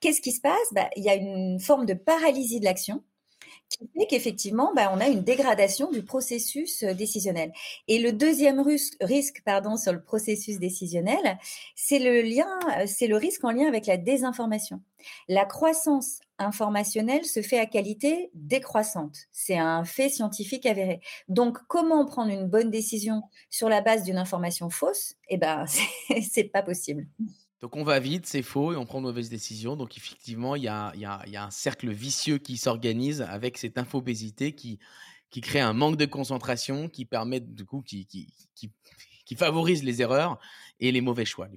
Qu'est-ce 0.00 0.20
qui 0.20 0.32
se 0.32 0.42
passe? 0.42 0.58
Bah, 0.72 0.90
Il 0.96 1.04
y 1.04 1.08
a 1.08 1.14
une 1.14 1.58
forme 1.58 1.86
de 1.86 1.94
paralysie 1.94 2.60
de 2.60 2.66
l'action 2.66 3.02
qui 3.68 3.88
fait 3.94 4.06
qu'effectivement, 4.06 4.72
bah, 4.74 4.90
on 4.94 5.00
a 5.00 5.08
une 5.08 5.22
dégradation 5.22 5.90
du 5.90 6.02
processus 6.02 6.82
euh, 6.82 6.94
décisionnel. 6.94 7.52
Et 7.86 7.98
le 7.98 8.12
deuxième 8.12 8.60
risque, 8.60 8.96
sur 9.76 9.92
le 9.92 10.02
processus 10.02 10.58
décisionnel, 10.58 11.38
c'est 11.74 11.98
le 11.98 12.18
euh, 12.18 12.86
c'est 12.86 13.06
le 13.06 13.16
risque 13.16 13.44
en 13.44 13.50
lien 13.50 13.66
avec 13.66 13.86
la 13.86 13.96
désinformation. 13.96 14.80
La 15.28 15.44
croissance 15.44 16.20
informationnelle 16.38 17.24
se 17.24 17.42
fait 17.42 17.58
à 17.58 17.66
qualité 17.66 18.30
décroissante. 18.34 19.16
C'est 19.32 19.58
un 19.58 19.84
fait 19.84 20.08
scientifique 20.08 20.66
avéré. 20.66 21.00
Donc, 21.28 21.58
comment 21.68 22.04
prendre 22.04 22.30
une 22.30 22.46
bonne 22.46 22.70
décision 22.70 23.22
sur 23.50 23.68
la 23.68 23.80
base 23.80 24.04
d'une 24.04 24.18
information 24.18 24.70
fausse? 24.70 25.14
Eh 25.28 25.36
ben, 25.36 25.64
c'est 26.30 26.44
pas 26.44 26.62
possible. 26.62 27.06
Donc 27.60 27.74
on 27.74 27.82
va 27.82 27.98
vite, 27.98 28.26
c'est 28.26 28.42
faux 28.42 28.72
et 28.72 28.76
on 28.76 28.86
prend 28.86 29.00
de 29.00 29.06
mauvaises 29.06 29.30
décisions. 29.30 29.76
Donc 29.76 29.96
effectivement, 29.96 30.54
il 30.54 30.62
y 30.62 30.68
a, 30.68 30.92
un 31.34 31.50
cercle 31.50 31.90
vicieux 31.90 32.38
qui 32.38 32.56
s'organise 32.56 33.22
avec 33.22 33.58
cette 33.58 33.78
infobésité 33.78 34.52
qui, 34.52 34.78
qui 35.30 35.40
crée 35.40 35.60
un 35.60 35.72
manque 35.72 35.96
de 35.96 36.06
concentration, 36.06 36.88
qui 36.88 37.04
permet 37.04 37.40
du 37.40 37.64
coup, 37.64 37.82
qui, 37.82 38.26
favorise 39.36 39.84
les 39.84 40.00
erreurs 40.02 40.38
et 40.80 40.92
les 40.92 41.00
mauvais 41.00 41.24
choix. 41.24 41.48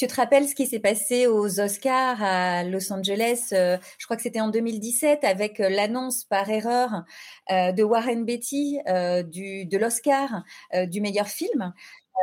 Tu 0.00 0.06
te 0.06 0.14
rappelles 0.14 0.48
ce 0.48 0.54
qui 0.54 0.66
s'est 0.66 0.80
passé 0.80 1.26
aux 1.26 1.60
Oscars 1.60 2.22
à 2.22 2.64
Los 2.64 2.90
Angeles 2.90 3.50
euh, 3.52 3.76
Je 3.98 4.06
crois 4.06 4.16
que 4.16 4.22
c'était 4.22 4.40
en 4.40 4.48
2017 4.48 5.24
avec 5.24 5.60
euh, 5.60 5.68
l'annonce 5.68 6.24
par 6.24 6.48
erreur 6.48 7.04
euh, 7.50 7.72
de 7.72 7.82
Warren 7.82 8.24
Beatty 8.24 8.78
du, 9.26 9.66
de 9.66 9.76
l'Oscar 9.76 10.42
du 10.86 11.02
meilleur 11.02 11.28
film? 11.28 11.74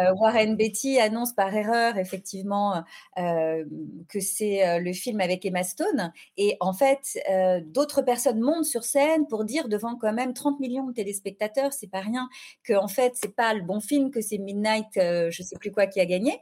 Euh, 0.02 0.14
Warren 0.14 0.56
Beatty 0.56 1.00
annonce 1.00 1.34
par 1.34 1.54
erreur 1.56 1.98
effectivement 1.98 2.84
euh, 3.18 3.66
que 4.10 4.20
c'est 4.20 4.68
euh, 4.68 4.80
le 4.80 4.94
film 4.94 5.22
avec 5.22 5.46
Emma 5.46 5.64
Stone 5.64 6.12
et 6.38 6.58
en 6.60 6.74
fait 6.74 7.18
d'autres 7.66 8.02
personnes 8.02 8.40
montent 8.40 8.66
sur 8.66 8.84
scène 8.84 9.28
pour 9.28 9.44
dire 9.44 9.68
devant 9.68 9.96
quand 9.96 10.14
même 10.14 10.34
30 10.34 10.60
millions 10.60 10.86
de 10.86 10.94
téléspectateurs, 10.94 11.74
c'est 11.74 11.88
pas 11.90 12.02
rien, 12.02 12.30
que 12.64 12.74
en 12.74 12.88
fait 12.88 13.14
c'est 13.16 13.36
pas 13.36 13.54
le 13.54 13.62
bon 13.62 13.80
film, 13.80 14.12
que 14.12 14.22
c'est 14.22 14.38
Midnight, 14.38 14.88
je 14.96 15.44
sais 15.44 15.58
plus 15.58 15.72
quoi 15.72 15.88
qui 15.88 16.00
a 16.00 16.06
gagné. 16.06 16.42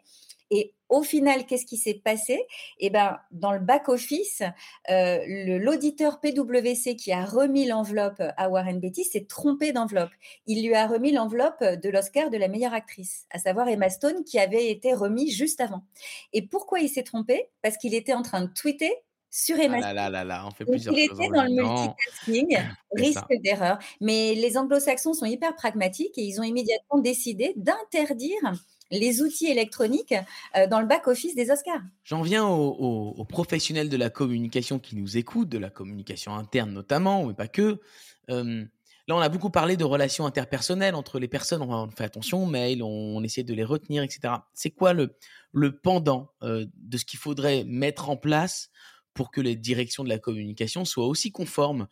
Et 0.52 0.74
au 0.90 1.02
final, 1.02 1.46
qu'est-ce 1.46 1.66
qui 1.66 1.78
s'est 1.78 2.02
passé? 2.04 2.40
Eh 2.80 2.90
ben, 2.90 3.18
dans 3.32 3.52
le 3.52 3.60
back 3.60 3.90
office, 3.90 4.44
euh, 4.90 5.20
l'auditeur 5.60 6.20
PwC 6.22 6.96
qui 6.96 7.12
a 7.12 7.26
remis 7.26 7.66
l'enveloppe 7.66 8.22
à 8.38 8.50
Warren 8.50 8.80
Beatty 8.80 9.04
s'est 9.04 9.26
trompé 9.26 9.72
d'enveloppe. 9.72 10.12
Il 10.46 10.66
lui 10.66 10.76
a 10.76 10.88
remis 10.88 11.12
l'enveloppe 11.12 11.64
de 11.64 11.90
l'Oscar 11.90 12.30
de 12.30 12.38
la 12.38 12.48
meilleure 12.48 12.74
actrice, 12.74 13.26
à 13.32 13.40
savoir 13.40 13.68
Emma 13.68 13.90
Stone, 13.90 14.24
qui 14.24 14.38
avait 14.38 14.70
été 14.70 14.94
remis 14.94 15.32
juste 15.32 15.60
avant. 15.60 15.84
Et 16.34 16.44
pourquoi 16.44 16.80
il 16.80 16.90
s'est 16.90 17.04
trompé? 17.04 17.50
Parce 17.64 17.78
qu'il 17.78 17.96
était 17.96 18.14
en 18.14 18.22
train 18.22 18.42
de 18.42 18.52
tweeter 18.54 18.94
sur 19.36 19.60
Emma 19.60 19.80
ah 19.84 19.94
là, 19.94 20.10
là, 20.10 20.24
là, 20.24 20.46
on 20.48 20.52
fait 20.52 20.64
plusieurs 20.64 20.96
il 20.96 21.04
était 21.04 21.28
dans 21.28 21.44
le 21.44 21.50
multitasking, 21.50 22.58
risque 22.96 23.42
d'erreur. 23.44 23.80
Mais 24.00 24.34
les 24.34 24.56
anglo-saxons 24.56 25.14
sont 25.14 25.26
hyper 25.26 25.54
pragmatiques 25.56 26.18
et 26.18 26.22
ils 26.22 26.40
ont 26.40 26.44
immédiatement 26.44 27.00
décidé 27.00 27.54
d'interdire 27.58 28.54
les 28.92 29.22
outils 29.22 29.48
électroniques 29.48 30.14
euh, 30.56 30.68
dans 30.68 30.80
le 30.80 30.88
back-office 30.88 31.36
des 31.36 31.52
Oscars. 31.52 31.82
J'en 32.04 32.22
viens 32.22 32.46
aux, 32.46 33.26
professionnels 33.26 33.90
de 33.90 33.98
la 33.98 34.10
communication 34.10 34.80
qui 34.80 34.96
nous 34.96 35.18
écoutent, 35.18 35.50
de 35.50 35.58
la 35.58 35.70
communication 35.70 36.36
interne 36.36 36.72
notamment, 36.72 37.26
mais 37.26 37.34
pas 37.34 37.48
que. 37.48 37.80
là, 38.28 38.36
on 39.10 39.20
a 39.20 39.30
beaucoup 39.30 39.50
parlé 39.50 39.78
de 39.78 39.84
relations 39.84 40.26
interpersonnelles 40.26 40.96
entre 40.96 41.20
les 41.20 41.28
personnes. 41.28 41.62
On 41.62 41.90
fait 41.90 42.04
attention 42.04 42.44
aux 42.44 42.48
mails, 42.48 42.84
on, 42.84 43.24
essaie 43.24 43.44
de 43.44 43.54
les 43.54 43.64
retenir, 43.64 44.04
etc. 44.04 44.36
C'est 44.54 44.72
quoi 44.72 44.94
le, 44.94 45.18
pendant 45.82 46.32
euh, 46.44 46.66
de 46.76 46.98
ce 46.98 47.06
qu'il 47.06 47.20
faudrait 47.20 47.64
mettre 47.66 48.10
en 48.10 48.18
place 48.18 48.70
pour 49.14 49.32
que 49.32 49.42
les 49.42 49.56
directions 49.56 50.04
de 50.04 50.10
la 50.10 50.20
communication 50.20 50.86
soient 50.86 51.08
aussi 51.08 51.32
conformes 51.32 51.88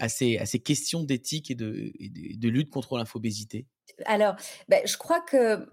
à 0.00 0.08
ces, 0.08 0.60
questions 0.64 1.04
d'éthique 1.04 1.50
et 1.50 1.54
de, 1.54 2.48
lutte 2.48 2.70
contre 2.70 2.96
l'infobésité? 2.96 3.66
Alors, 4.04 4.36
ben, 4.68 4.80
je 4.86 4.96
crois 4.96 5.20
que 5.20 5.66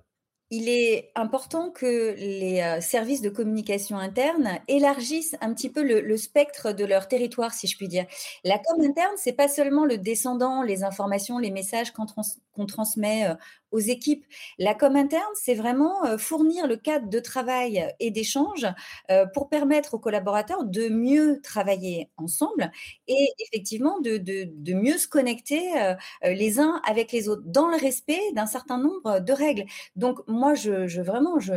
il 0.49 0.69
est 0.69 1.11
important 1.15 1.71
que 1.71 2.15
les 2.17 2.79
services 2.79 3.21
de 3.21 3.29
communication 3.29 3.97
interne 3.97 4.59
élargissent 4.69 5.35
un 5.41 5.53
petit 5.53 5.69
peu 5.69 5.83
le, 5.83 6.17
spectre 6.17 6.71
de 6.71 6.85
leur 6.85 7.09
territoire, 7.09 7.53
si 7.53 7.67
je 7.67 7.75
puis 7.75 7.89
dire. 7.89 8.05
La 8.45 8.57
com 8.57 8.81
interne, 8.81 9.13
c'est 9.17 9.33
pas 9.33 9.49
seulement 9.49 9.83
le 9.83 9.97
descendant, 9.97 10.63
les 10.63 10.85
informations, 10.85 11.37
les 11.37 11.51
messages 11.51 11.91
qu'on 11.91 12.65
transmet 12.65 13.27
aux 13.71 13.79
équipes. 13.79 14.25
La 14.57 14.73
com 14.73 14.95
interne, 14.95 15.23
c'est 15.35 15.55
vraiment 15.55 16.17
fournir 16.17 16.67
le 16.67 16.77
cadre 16.77 17.09
de 17.09 17.19
travail 17.19 17.87
et 17.99 18.11
d'échange 18.11 18.67
pour 19.33 19.49
permettre 19.49 19.95
aux 19.95 19.99
collaborateurs 19.99 20.63
de 20.63 20.89
mieux 20.89 21.41
travailler 21.41 22.09
ensemble 22.17 22.71
et 23.07 23.29
effectivement 23.39 23.99
de, 23.99 24.17
de 24.17 24.73
mieux 24.73 24.97
se 24.97 25.07
connecter 25.07 25.61
les 26.23 26.59
uns 26.59 26.81
avec 26.87 27.11
les 27.11 27.29
autres 27.29 27.43
dans 27.45 27.67
le 27.67 27.77
respect 27.77 28.21
d'un 28.33 28.45
certain 28.45 28.77
nombre 28.77 29.19
de 29.19 29.33
règles. 29.33 29.65
Donc 29.95 30.19
moi, 30.27 30.53
je 30.55 31.01
vraiment, 31.01 31.39
je, 31.39 31.53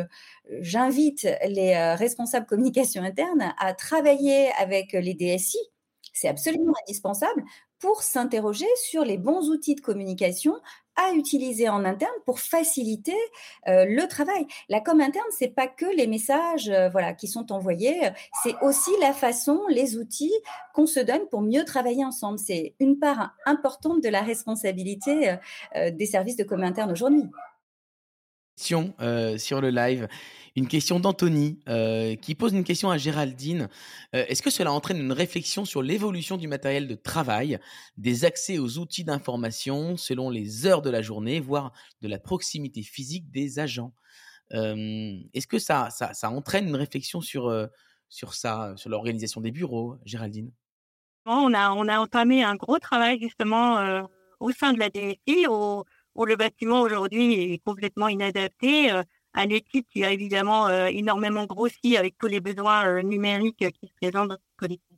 j'invite 0.61 1.27
les 1.47 1.95
responsables 1.95 2.47
communication 2.51 3.03
interne 3.03 3.55
à 3.59 3.75
travailler 3.75 4.51
avec 4.59 4.93
les 4.93 5.15
DSI 5.15 5.59
c'est 6.13 6.29
absolument 6.29 6.75
indispensable 6.83 7.45
pour 7.79 8.03
s'interroger 8.03 8.67
sur 8.85 9.05
les 9.05 9.17
bons 9.17 9.49
outils 9.49 9.75
de 9.75 9.81
communication 9.81 10.61
à 11.01 11.13
utiliser 11.15 11.69
en 11.69 11.85
interne 11.85 12.13
pour 12.27 12.41
faciliter 12.41 13.17
euh, 13.69 13.85
le 13.89 14.07
travail. 14.07 14.47
La 14.69 14.81
com 14.81 15.01
interne, 15.01 15.27
c'est 15.31 15.55
pas 15.55 15.67
que 15.67 15.87
les 15.97 16.07
messages 16.07 16.69
euh, 16.69 16.89
voilà 16.89 17.13
qui 17.15 17.29
sont 17.29 17.53
envoyés, 17.53 18.11
c'est 18.43 18.55
aussi 18.63 18.91
la 19.01 19.13
façon, 19.13 19.61
les 19.69 19.97
outils 19.97 20.33
qu'on 20.75 20.87
se 20.87 21.01
donne 21.01 21.27
pour 21.31 21.43
mieux 21.43 21.65
travailler 21.65 22.05
ensemble. 22.05 22.39
C'est 22.39 22.75
une 22.81 22.99
part 22.99 23.35
importante 23.47 24.03
de 24.03 24.09
la 24.09 24.23
responsabilité 24.23 25.37
euh, 25.77 25.91
des 25.91 26.07
services 26.07 26.37
de 26.37 26.45
com 26.45 26.63
interne 26.63 26.93
aujourd'hui. 26.93 27.25
Sur 28.57 29.61
le 29.61 29.71
live. 29.71 30.09
Une 30.57 30.67
question 30.67 30.99
d'Anthony 30.99 31.61
euh, 31.69 32.17
qui 32.17 32.35
pose 32.35 32.53
une 32.53 32.65
question 32.65 32.91
à 32.91 32.99
Géraldine. 32.99 33.69
Euh, 34.15 34.25
est-ce 34.29 34.43
que 34.43 34.51
cela 34.51 34.73
entraîne 34.73 34.99
une 34.99 35.13
réflexion 35.13 35.65
sur 35.65 35.81
l'évolution 35.81 36.37
du 36.37 36.49
matériel 36.49 36.89
de 36.89 36.95
travail, 36.95 37.59
des 37.97 38.25
accès 38.25 38.59
aux 38.59 38.79
outils 38.79 39.05
d'information 39.05 39.97
selon 39.97 40.29
les 40.29 40.67
heures 40.67 40.83
de 40.83 40.91
la 40.91 41.03
journée, 41.03 41.41
voire 41.41 41.73
de 42.03 42.09
la 42.09 42.19
proximité 42.19 42.83
physique 42.83 43.31
des 43.31 43.59
agents? 43.59 43.93
Est-ce 44.53 45.47
que 45.47 45.61
ça, 45.61 45.91
ça, 45.91 46.31
entraîne 46.31 46.67
une 46.67 46.75
réflexion 46.75 47.21
sur, 47.21 47.69
sur 48.09 48.35
ça, 48.35 48.75
sur 48.75 48.91
l'organisation 48.91 49.41
des 49.41 49.53
bureaux, 49.53 49.97
Géraldine? 50.05 50.51
On 51.25 51.55
a, 51.55 51.71
on 51.71 51.87
a 51.87 52.01
entamé 52.01 52.43
un 52.43 52.57
gros 52.57 52.81
travail 52.81 53.21
justement 53.21 54.03
au 54.41 54.51
sein 54.51 54.73
de 54.73 54.81
la 54.81 54.91
DSI 54.91 55.47
où, 55.49 55.85
où 56.15 56.25
le 56.25 56.37
bâtiment 56.37 56.81
aujourd'hui 56.81 57.53
est 57.53 57.59
complètement 57.65 58.09
inadapté 58.09 58.91
à 59.33 59.47
l'équipe 59.47 59.87
qui 59.89 60.05
a 60.05 60.11
évidemment 60.13 60.69
euh, 60.69 60.87
énormément 60.87 61.47
grossi 61.47 61.97
avec 61.97 62.17
tous 62.19 62.27
les 62.27 62.41
besoins 62.41 62.87
euh, 62.87 63.03
numériques 63.03 63.71
qui 63.73 63.87
se 63.87 63.95
présentent 63.95 64.29
dans 64.29 64.37
ce 64.37 64.57
collectif. 64.57 64.97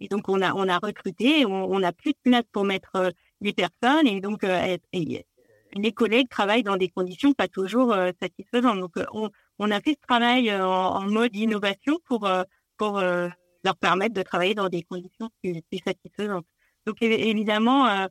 Et 0.00 0.08
donc 0.08 0.28
on 0.28 0.40
a 0.40 0.52
on 0.54 0.68
a 0.68 0.78
recruté, 0.78 1.44
on 1.46 1.78
n'a 1.78 1.92
plus 1.92 2.12
de 2.12 2.18
place 2.22 2.44
pour 2.52 2.64
mettre 2.64 2.96
euh, 2.96 3.10
les 3.40 3.52
personnes 3.52 4.06
et 4.06 4.20
donc 4.20 4.42
les 4.42 5.92
collègues 5.92 6.28
travaillent 6.28 6.62
dans 6.62 6.76
des 6.76 6.88
conditions 6.88 7.32
pas 7.32 7.48
toujours 7.48 7.94
satisfaisantes. 8.20 8.80
Donc 8.80 8.92
on, 9.12 9.30
on 9.58 9.70
a 9.70 9.80
fait 9.80 9.92
ce 9.92 10.06
travail 10.06 10.54
en, 10.54 11.02
mode 11.02 11.34
innovation 11.36 11.98
pour 12.06 12.28
pour 12.76 13.00
leur 13.00 13.76
permettre 13.76 14.14
de 14.14 14.22
travailler 14.22 14.54
dans 14.54 14.68
des 14.68 14.82
conditions 14.82 15.30
plus, 15.42 15.62
plus 15.70 15.78
satisfaisantes. 15.78 16.46
Donc 16.86 17.00
évidemment 17.00 18.08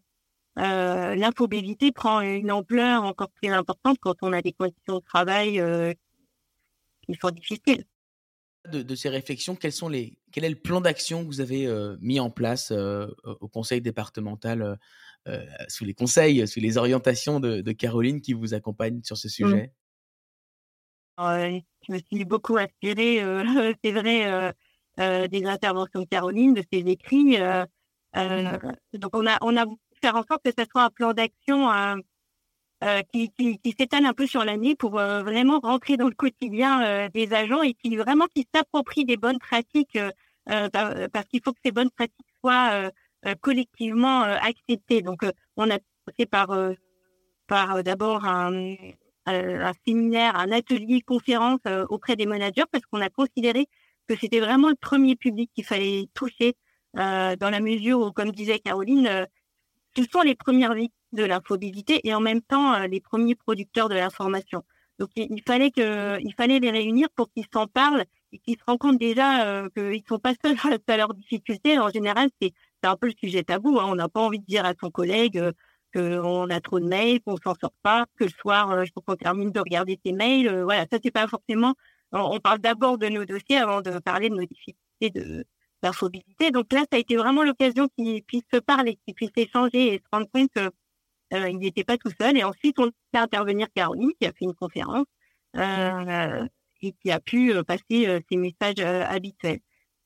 euh, 0.59 1.15
l'infobésité 1.15 1.91
prend 1.91 2.21
une 2.21 2.51
ampleur 2.51 3.03
encore 3.03 3.29
plus 3.29 3.49
importante 3.49 3.97
quand 3.99 4.15
on 4.21 4.33
a 4.33 4.41
des 4.41 4.51
conditions 4.51 4.97
de 4.97 5.03
travail 5.03 5.59
euh, 5.59 5.93
qui 7.05 7.15
sont 7.15 7.29
difficiles. 7.29 7.85
De, 8.69 8.95
ces 8.95 9.09
réflexions, 9.09 9.55
quels 9.55 9.71
sont 9.71 9.87
les, 9.87 10.17
quel 10.31 10.43
est 10.43 10.49
le 10.49 10.55
plan 10.55 10.81
d'action 10.81 11.21
que 11.23 11.27
vous 11.27 11.39
avez 11.39 11.65
euh, 11.65 11.95
mis 12.01 12.19
en 12.19 12.29
place 12.29 12.71
au 12.71 13.47
conseil 13.47 13.81
départemental, 13.81 14.77
sous 15.67 15.85
les 15.85 15.93
conseils, 15.93 16.45
sous 16.47 16.59
les 16.59 16.77
orientations 16.77 17.39
de, 17.39 17.71
Caroline 17.71 18.19
qui 18.21 18.33
vous 18.33 18.53
accompagne 18.53 19.01
sur 19.03 19.17
ce 19.17 19.27
mmh. 19.27 19.31
sujet? 19.31 19.73
Je 21.17 21.93
me 21.93 21.99
suis 21.99 22.25
beaucoup 22.25 22.57
inspirée, 22.57 23.21
c'est 23.83 23.91
vrai, 23.91 24.53
des 25.29 25.45
interventions 25.45 26.01
de 26.01 26.07
Caroline, 26.07 26.53
de 26.53 26.63
ses 26.71 26.79
écrits. 26.79 27.37
donc 28.13 29.15
on 29.15 29.25
a, 29.25 29.37
on 29.41 29.57
a 29.57 29.65
faire 30.01 30.15
en 30.15 30.23
sorte 30.23 30.43
que 30.43 30.51
ce 30.57 30.65
soit 30.71 30.83
un 30.83 30.89
plan 30.89 31.13
d'action 31.13 31.71
euh, 31.71 31.95
euh, 32.83 33.01
qui, 33.13 33.31
s'étale 33.77 34.05
un 34.05 34.13
peu 34.13 34.25
sur 34.25 34.43
l'année 34.45 34.75
pour 34.75 34.99
euh, 34.99 35.21
vraiment 35.23 35.59
rentrer 35.59 35.97
dans 35.97 36.07
le 36.07 36.13
quotidien 36.13 37.09
des 37.09 37.33
agents 37.33 37.61
et 37.61 37.73
qui 37.73 37.97
vraiment 37.97 38.25
qui 38.33 38.47
s'approprient 38.53 39.05
des 39.05 39.17
bonnes 39.17 39.39
pratiques 39.39 39.97
parce 40.45 41.27
qu'il 41.29 41.41
faut 41.43 41.53
que 41.53 41.59
ces 41.63 41.71
bonnes 41.71 41.91
pratiques 41.91 42.27
soient 42.43 42.91
collectivement 43.41 44.21
acceptées. 44.21 45.01
Donc, 45.01 45.23
on 45.57 45.69
a 45.69 45.77
passé 46.05 46.25
par 46.25 46.49
par 47.47 47.83
d'abord 47.83 48.25
un, 48.25 48.75
un, 49.25 49.71
séminaire, 49.85 50.35
un 50.35 50.51
atelier, 50.51 51.01
conférence 51.01 51.59
auprès 51.89 52.15
des 52.15 52.25
managers 52.25 52.63
parce 52.71 52.85
qu'on 52.85 53.01
a 53.01 53.09
considéré 53.09 53.67
que 54.07 54.15
c'était 54.15 54.39
vraiment 54.39 54.69
le 54.69 54.75
premier 54.75 55.15
public 55.15 55.51
qu'il 55.53 55.65
fallait 55.65 56.07
toucher 56.13 56.55
dans 56.95 57.37
la 57.51 57.59
mesure 57.59 57.99
où, 57.99 58.11
comme 58.11 58.31
disait 58.31 58.59
Caroline, 58.59 59.27
ce 60.03 60.09
sont 60.11 60.21
les 60.21 60.35
premières 60.35 60.73
victimes 60.73 60.93
de 61.13 61.23
l'infobésité 61.23 62.01
et 62.07 62.13
en 62.13 62.21
même 62.21 62.41
temps 62.41 62.73
euh, 62.73 62.87
les 62.87 62.99
premiers 62.99 63.35
producteurs 63.35 63.89
de 63.89 63.95
l'information. 63.95 64.63
Donc 64.99 65.09
il, 65.15 65.41
fallait 65.47 65.71
que, 65.71 66.19
fallait 66.37 66.59
les 66.59 66.71
réunir 66.71 67.07
pour 67.15 67.31
qu'ils 67.31 67.45
s'en 67.53 67.67
parlent 67.67 68.03
et 68.33 68.39
qu'ils 68.39 68.57
se 68.57 68.63
rendent 68.67 68.79
compte 68.79 68.99
déjà 68.99 69.45
euh, 69.45 69.69
qu'ils 69.69 70.03
sont 70.07 70.19
pas 70.19 70.33
seuls 70.43 70.57
à 70.87 70.97
leurs 70.97 71.13
difficultés. 71.13 71.79
En 71.79 71.89
général, 71.89 72.29
c'est 72.41 72.53
un 72.83 72.97
peu 72.97 73.07
le 73.07 73.13
sujet 73.17 73.43
tabou. 73.43 73.79
Hein. 73.79 73.85
On 73.87 73.95
n'a 73.95 74.09
pas 74.09 74.19
envie 74.19 74.39
de 74.39 74.45
dire 74.45 74.65
à 74.65 74.73
son 74.79 74.91
collègue 74.91 75.37
euh, 75.37 75.51
qu'on 75.93 76.49
a 76.49 76.59
trop 76.59 76.79
de 76.81 76.85
mails, 76.85 77.21
qu'on 77.21 77.37
s'en 77.37 77.55
sort 77.55 77.73
pas, 77.81 78.05
que 78.17 78.25
le 78.25 78.29
soir, 78.29 78.71
euh, 78.71 78.85
il 78.85 78.91
faut 78.91 79.01
qu'on 79.01 79.15
termine 79.15 79.51
de 79.51 79.59
regarder 79.59 79.99
ses 80.05 80.11
mails. 80.11 80.63
voilà, 80.63 80.85
ça 80.91 80.99
c'est 81.01 81.11
pas 81.11 81.27
forcément. 81.27 81.75
On, 82.11 82.39
parle 82.39 82.59
d'abord 82.59 82.97
de 82.97 83.07
nos 83.07 83.23
dossiers 83.23 83.57
avant 83.57 83.81
de 83.81 83.99
parler 83.99 84.29
de 84.29 84.35
nos 84.35 84.45
difficultés 84.45 85.11
de, 85.11 85.45
Donc 85.81 86.73
là, 86.73 86.79
ça 86.79 86.97
a 86.97 86.97
été 86.97 87.15
vraiment 87.15 87.43
l'occasion 87.43 87.87
qu'ils 87.97 88.23
puissent 88.23 88.43
se 88.53 88.59
parler, 88.59 88.99
qu'ils 89.05 89.15
puissent 89.15 89.31
échanger 89.37 89.93
et 89.93 89.97
se 89.97 90.03
rendre 90.11 90.27
compte 90.31 90.51
qu'ils 90.51 90.69
euh, 91.33 91.51
n'étaient 91.53 91.83
pas 91.83 91.97
tout 91.97 92.11
seuls. 92.19 92.37
Et 92.37 92.43
ensuite, 92.43 92.79
on 92.79 92.91
fait 93.13 93.19
intervenir 93.19 93.67
Caroline, 93.73 94.11
qui 94.19 94.27
a 94.27 94.33
fait 94.33 94.45
une 94.45 94.55
conférence 94.55 95.05
euh, 95.55 96.45
et 96.81 96.93
qui 96.93 97.11
a 97.11 97.19
pu 97.19 97.53
euh, 97.53 97.63
passer 97.63 98.07
euh, 98.07 98.19
ses 98.29 98.37
messages 98.37 98.79
habituels. 98.79 99.59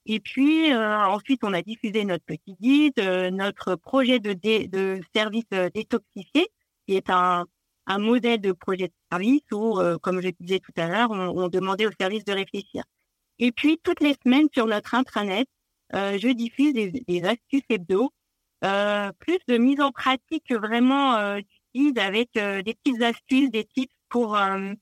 Et 0.05 0.19
puis 0.19 0.73
ensuite, 0.75 1.45
on 1.45 1.53
a 1.53 1.62
diffusé 1.62 2.03
notre 2.03 2.25
petit 2.25 2.57
guide, 2.59 2.99
notre 3.31 3.75
projet 3.75 4.19
de, 4.19 4.33
de 4.33 4.99
service 5.15 5.47
détoxifié, 5.73 6.49
qui 6.86 6.97
est 6.97 7.09
un, 7.09 7.45
un 7.88 7.97
modèle 7.99 8.41
de 8.41 8.51
projet 8.51 8.89
de 8.89 8.93
service 9.09 9.43
où, 9.53 9.79
comme 10.01 10.21
je 10.21 10.27
disais 10.41 10.59
tout 10.59 10.73
à 10.75 10.89
l'heure, 10.89 11.09
on, 11.09 11.43
on 11.45 11.47
demandait 11.47 11.88
au 11.88 11.91
service 11.97 12.25
de 12.25 12.33
réfléchir. 12.33 12.83
Et 13.39 13.53
puis, 13.53 13.79
toutes 13.81 14.01
les 14.01 14.15
semaines 14.25 14.49
sur 14.53 14.65
notre 14.65 14.93
intranet, 14.93 15.47
je 15.93 16.34
diffuse 16.34 16.73
des, 16.73 16.91
des 16.91 17.23
astuces 17.23 17.63
hebdo, 17.69 18.12
euh, 18.63 19.12
plus 19.19 19.39
de 19.47 19.58
mise 19.58 19.82
en 19.82 19.91
pratique 19.91 20.51
vraiment 20.53 21.15
euh, 21.15 21.39
avec 21.97 22.29
euh, 22.38 22.62
des 22.62 22.75
petites 22.75 23.01
astuces, 23.01 23.51
des 23.51 23.65
tips 23.65 23.93
pour 24.10 24.38
euh, 24.38 24.73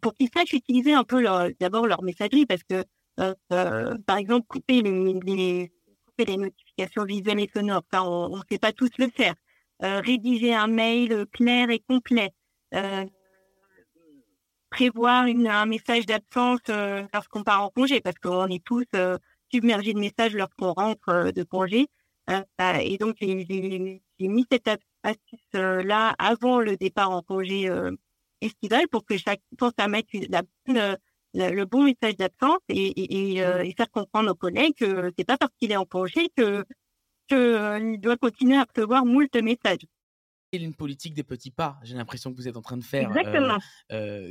pour 0.00 0.14
qu'ils 0.14 0.28
sachent 0.32 0.52
utiliser 0.52 0.92
un 0.92 1.02
peu 1.02 1.24
d'abord 1.58 1.88
leur 1.88 2.02
messagerie 2.04 2.46
parce 2.46 2.62
que 2.62 2.84
par 4.06 4.16
exemple 4.16 4.46
couper 4.46 4.80
les, 4.80 5.14
les, 5.24 5.72
couper 6.06 6.24
les 6.24 6.36
notifications 6.36 7.04
visuelles 7.04 7.40
et 7.40 7.50
sonores, 7.52 7.82
on 7.94 8.36
ne 8.36 8.42
sait 8.48 8.60
pas 8.60 8.70
tous 8.70 8.90
le 8.98 9.08
faire. 9.08 9.34
rédiger 9.80 10.54
un 10.54 10.68
mail 10.68 11.26
clair 11.32 11.68
et 11.70 11.80
complet. 11.80 12.30
prévoir 14.70 15.26
une, 15.26 15.48
un 15.48 15.66
message 15.66 16.06
d'absence 16.06 16.60
lorsqu'on 17.12 17.42
part 17.42 17.64
en 17.64 17.70
congé 17.70 18.00
parce 18.00 18.18
qu'on 18.20 18.46
est 18.46 18.64
tous 18.64 18.86
submergé 19.52 19.92
de 19.92 19.98
messages 19.98 20.34
lorsqu'on 20.34 20.72
rentre 20.72 21.08
euh, 21.08 21.32
de 21.32 21.42
congé. 21.42 21.88
Euh, 22.30 22.42
euh, 22.60 22.76
et 22.76 22.98
donc, 22.98 23.16
j'ai 23.20 24.02
mis 24.20 24.46
cette 24.50 24.70
astuce-là 25.02 26.14
avant 26.18 26.60
le 26.60 26.76
départ 26.76 27.10
en 27.10 27.22
congé 27.22 27.68
estival 28.40 28.86
pour 28.88 29.04
que 29.04 29.16
chaque 29.16 29.40
pense 29.58 29.72
à 29.78 29.88
mettre 29.88 30.10
la, 30.28 30.42
le 31.34 31.64
bon 31.64 31.82
message 31.82 32.16
d'absence 32.16 32.60
et, 32.68 33.32
et, 33.32 33.74
faire 33.76 33.90
comprendre 33.90 34.30
aux 34.30 34.36
collègues 34.36 34.74
que 34.76 35.12
c'est 35.18 35.24
pas 35.24 35.36
parce 35.36 35.52
qu'il 35.58 35.72
est 35.72 35.76
en 35.76 35.84
congé 35.84 36.28
que 36.36 36.64
qu'il 37.26 38.00
doit 38.00 38.16
continuer 38.16 38.56
à 38.56 38.64
recevoir 38.64 39.04
moult 39.04 39.34
messages. 39.34 39.86
Une 40.52 40.74
politique 40.74 41.14
des 41.14 41.24
petits 41.24 41.50
pas, 41.50 41.80
j'ai 41.82 41.96
l'impression 41.96 42.30
que 42.30 42.36
vous 42.36 42.46
êtes 42.46 42.56
en 42.56 42.62
train 42.62 42.76
de 42.76 42.84
faire. 42.84 43.08
Exactement. 43.08 43.58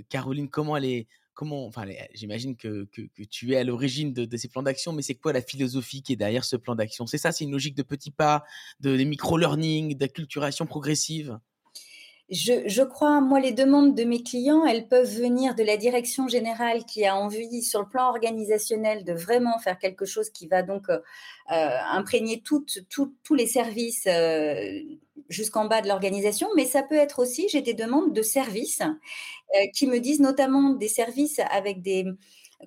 Caroline, 0.08 0.50
comment 0.50 0.78
elle 0.78 0.86
est 0.86 1.08
comment, 1.42 1.66
enfin, 1.66 1.86
j'imagine 2.14 2.56
que, 2.56 2.88
tu 3.32 3.54
es 3.54 3.58
à 3.58 3.64
l'origine 3.64 4.14
de, 4.14 4.38
ces 4.38 4.48
plans 4.48 4.62
d'action, 4.62 4.94
mais 4.94 5.02
c'est 5.02 5.16
quoi 5.16 5.34
la 5.34 5.42
philosophie 5.42 6.04
qui 6.04 6.14
est 6.14 6.16
derrière 6.16 6.46
ce 6.46 6.56
plan 6.56 6.76
d'action? 6.76 7.08
C'est 7.08 7.18
ça, 7.18 7.32
c'est 7.32 7.46
une 7.46 7.52
logique 7.52 7.74
de 7.74 7.82
petits 7.82 8.12
pas, 8.12 8.44
de, 8.80 8.96
de 8.96 9.04
micro-learning, 9.04 9.98
d'acculturation 9.98 10.68
progressive? 10.68 11.40
Je, 12.32 12.84
crois, 12.84 13.20
moi, 13.20 13.42
les 13.42 13.52
demandes 13.52 13.94
de 13.94 14.06
mes 14.06 14.24
clients, 14.24 14.66
elles 14.66 14.88
peuvent 14.88 15.10
venir 15.10 15.54
de 15.54 15.64
la 15.64 15.76
direction 15.76 16.30
générale 16.30 16.86
qui 16.86 17.06
a 17.06 17.18
envie, 17.18 17.62
sur 17.62 17.82
le 17.82 17.90
plan 17.90 18.08
organisationnel, 18.08 19.04
de 19.04 19.12
vraiment 19.12 19.60
faire 19.60 19.78
quelque 19.78 20.06
chose 20.06 20.30
qui 20.30 20.48
va 20.48 20.64
donc 20.64 20.90
euh, 20.90 21.00
euh, 21.52 21.78
imprégner 21.92 22.42
tous 22.42 23.36
les 23.36 23.48
services 23.48 24.08
euh, 24.08 24.80
jusqu'en 25.28 25.66
bas 25.66 25.82
de 25.82 25.90
l'organisation. 25.90 26.48
Mais 26.56 26.64
ça 26.64 26.84
peut 26.84 26.96
être 26.96 27.20
aussi, 27.20 27.50
j'ai 27.50 27.62
des 27.62 27.74
demandes 27.74 28.14
de 28.14 28.22
services 28.22 28.82
qui 29.74 29.86
me 29.86 30.00
disent 30.00 30.22
notamment 30.22 30.70
des 30.70 30.88
services 30.88 31.42
avec 31.52 31.82
des 31.82 32.06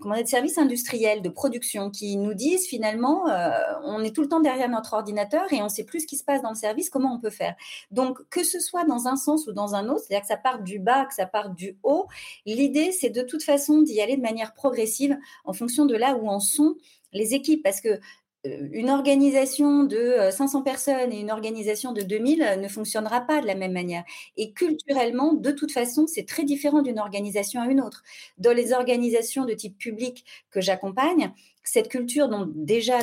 comment 0.00 0.20
de 0.20 0.26
services 0.26 0.58
industriels, 0.58 1.22
de 1.22 1.28
production, 1.28 1.90
qui 1.90 2.16
nous 2.16 2.34
disent 2.34 2.66
finalement, 2.66 3.28
euh, 3.28 3.50
on 3.84 4.02
est 4.02 4.14
tout 4.14 4.22
le 4.22 4.28
temps 4.28 4.40
derrière 4.40 4.68
notre 4.68 4.94
ordinateur 4.94 5.52
et 5.52 5.60
on 5.60 5.64
ne 5.64 5.68
sait 5.68 5.84
plus 5.84 6.00
ce 6.00 6.06
qui 6.06 6.16
se 6.16 6.24
passe 6.24 6.42
dans 6.42 6.50
le 6.50 6.56
service, 6.56 6.90
comment 6.90 7.14
on 7.14 7.20
peut 7.20 7.30
faire. 7.30 7.54
Donc, 7.90 8.18
que 8.30 8.44
ce 8.44 8.60
soit 8.60 8.84
dans 8.84 9.06
un 9.06 9.16
sens 9.16 9.46
ou 9.46 9.52
dans 9.52 9.74
un 9.74 9.88
autre, 9.88 10.00
c'est-à-dire 10.06 10.22
que 10.22 10.28
ça 10.28 10.36
parte 10.36 10.64
du 10.64 10.78
bas, 10.78 11.06
que 11.06 11.14
ça 11.14 11.26
parte 11.26 11.54
du 11.54 11.78
haut, 11.82 12.06
l'idée, 12.46 12.92
c'est 12.92 13.10
de 13.10 13.22
toute 13.22 13.42
façon 13.42 13.82
d'y 13.82 14.00
aller 14.00 14.16
de 14.16 14.22
manière 14.22 14.54
progressive 14.54 15.16
en 15.44 15.52
fonction 15.52 15.86
de 15.86 15.96
là 15.96 16.16
où 16.16 16.28
en 16.28 16.40
sont 16.40 16.76
les 17.12 17.34
équipes, 17.34 17.62
parce 17.62 17.80
que 17.80 18.00
une 18.44 18.90
organisation 18.90 19.84
de 19.84 20.16
500 20.30 20.60
euh, 20.60 20.62
personnes 20.62 21.12
et 21.12 21.20
une 21.20 21.30
organisation 21.30 21.92
de 21.92 22.02
2000 22.02 22.42
euh, 22.42 22.56
ne 22.56 22.68
fonctionnera 22.68 23.22
pas 23.22 23.40
de 23.40 23.46
la 23.46 23.54
même 23.54 23.72
manière. 23.72 24.04
Et 24.36 24.52
culturellement, 24.52 25.32
de 25.32 25.50
toute 25.50 25.72
façon, 25.72 26.06
c'est 26.06 26.26
très 26.26 26.44
différent 26.44 26.82
d'une 26.82 26.98
organisation 26.98 27.62
à 27.62 27.66
une 27.66 27.80
autre. 27.80 28.02
Dans 28.38 28.52
les 28.52 28.72
organisations 28.72 29.44
de 29.44 29.54
type 29.54 29.78
public 29.78 30.24
que 30.50 30.60
j'accompagne, 30.60 31.32
cette 31.62 31.88
culture 31.88 32.28
dont 32.28 32.46
déjà 32.54 32.98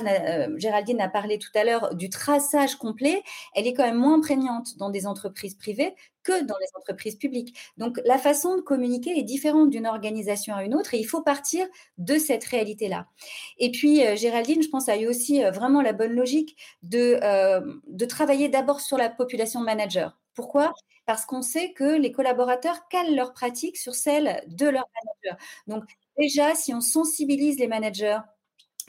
Géraldine 0.57 1.01
a 1.01 1.09
parlé 1.09 1.39
tout 1.39 1.49
à 1.55 1.63
l'heure, 1.63 1.95
du 1.95 2.09
traçage 2.09 2.75
complet, 2.75 3.23
elle 3.55 3.65
est 3.65 3.73
quand 3.73 3.85
même 3.85 3.97
moins 3.97 4.21
prégnante 4.21 4.77
dans 4.77 4.91
des 4.91 5.07
entreprises 5.07 5.55
privées 5.55 5.95
que 6.23 6.43
dans 6.43 6.55
les 6.59 6.67
entreprises 6.75 7.15
publiques. 7.15 7.57
Donc 7.77 7.99
la 8.05 8.17
façon 8.17 8.55
de 8.57 8.61
communiquer 8.61 9.17
est 9.17 9.23
différente 9.23 9.69
d'une 9.69 9.87
organisation 9.87 10.55
à 10.55 10.63
une 10.63 10.75
autre 10.75 10.93
et 10.93 10.99
il 10.99 11.05
faut 11.05 11.21
partir 11.21 11.67
de 11.97 12.17
cette 12.17 12.43
réalité-là. 12.45 13.07
Et 13.57 13.71
puis 13.71 14.05
euh, 14.05 14.15
Géraldine, 14.15 14.61
je 14.61 14.69
pense, 14.69 14.89
a 14.89 14.97
eu 14.97 15.07
aussi 15.07 15.43
euh, 15.43 15.51
vraiment 15.51 15.81
la 15.81 15.93
bonne 15.93 16.13
logique 16.13 16.57
de, 16.83 17.19
euh, 17.23 17.61
de 17.87 18.05
travailler 18.05 18.49
d'abord 18.49 18.81
sur 18.81 18.97
la 18.97 19.09
population 19.09 19.61
manager. 19.61 20.17
Pourquoi? 20.33 20.73
Parce 21.05 21.25
qu'on 21.25 21.41
sait 21.41 21.73
que 21.73 21.83
les 21.97 22.11
collaborateurs 22.11 22.87
calent 22.89 23.15
leurs 23.15 23.33
pratiques 23.33 23.77
sur 23.77 23.95
celles 23.95 24.43
de 24.47 24.65
leurs 24.67 24.87
managers. 25.03 25.43
Donc 25.67 25.83
déjà, 26.17 26.55
si 26.55 26.73
on 26.73 26.81
sensibilise 26.81 27.59
les 27.59 27.67
managers 27.67 28.19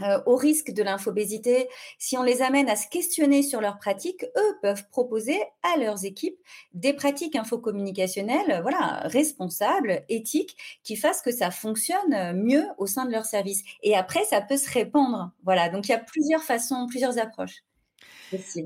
euh, 0.00 0.20
au 0.26 0.36
risque 0.36 0.72
de 0.72 0.82
l'infobésité, 0.82 1.68
si 1.98 2.16
on 2.16 2.22
les 2.22 2.42
amène 2.42 2.68
à 2.68 2.76
se 2.76 2.88
questionner 2.88 3.42
sur 3.42 3.60
leurs 3.60 3.78
pratiques, 3.78 4.24
eux 4.36 4.58
peuvent 4.62 4.88
proposer 4.88 5.38
à 5.62 5.78
leurs 5.78 6.04
équipes 6.04 6.38
des 6.72 6.92
pratiques 6.92 7.36
infocommunicationnelles, 7.36 8.60
voilà, 8.62 9.02
responsables, 9.04 10.04
éthiques, 10.08 10.56
qui 10.82 10.96
fassent 10.96 11.22
que 11.22 11.32
ça 11.32 11.50
fonctionne 11.50 12.32
mieux 12.34 12.66
au 12.78 12.86
sein 12.86 13.04
de 13.04 13.12
leur 13.12 13.24
service. 13.24 13.62
Et 13.82 13.94
après, 13.96 14.24
ça 14.24 14.40
peut 14.40 14.56
se 14.56 14.70
répandre. 14.70 15.30
Voilà, 15.44 15.68
donc 15.68 15.88
il 15.88 15.92
y 15.92 15.94
a 15.94 15.98
plusieurs 15.98 16.42
façons, 16.42 16.86
plusieurs 16.88 17.18
approches. 17.18 17.62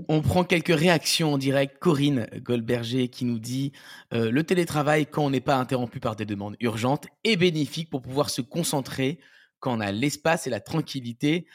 On 0.08 0.22
prend 0.22 0.44
quelques 0.44 0.76
réactions 0.76 1.34
en 1.34 1.38
direct. 1.38 1.78
Corinne 1.78 2.26
Goldberger 2.36 3.08
qui 3.08 3.24
nous 3.24 3.38
dit 3.38 3.72
euh, 4.12 4.30
le 4.30 4.44
télétravail, 4.44 5.06
quand 5.06 5.24
on 5.24 5.30
n'est 5.30 5.40
pas 5.40 5.56
interrompu 5.56 6.00
par 6.00 6.16
des 6.16 6.24
demandes 6.24 6.56
urgentes, 6.60 7.06
est 7.24 7.36
bénéfique 7.36 7.90
pour 7.90 8.02
pouvoir 8.02 8.30
se 8.30 8.42
concentrer 8.42 9.18
quand 9.66 9.76
on 9.76 9.81
a 9.81 9.90
l'espace 9.90 10.46
et 10.46 10.50
la 10.50 10.61
tranquillité 10.61 11.48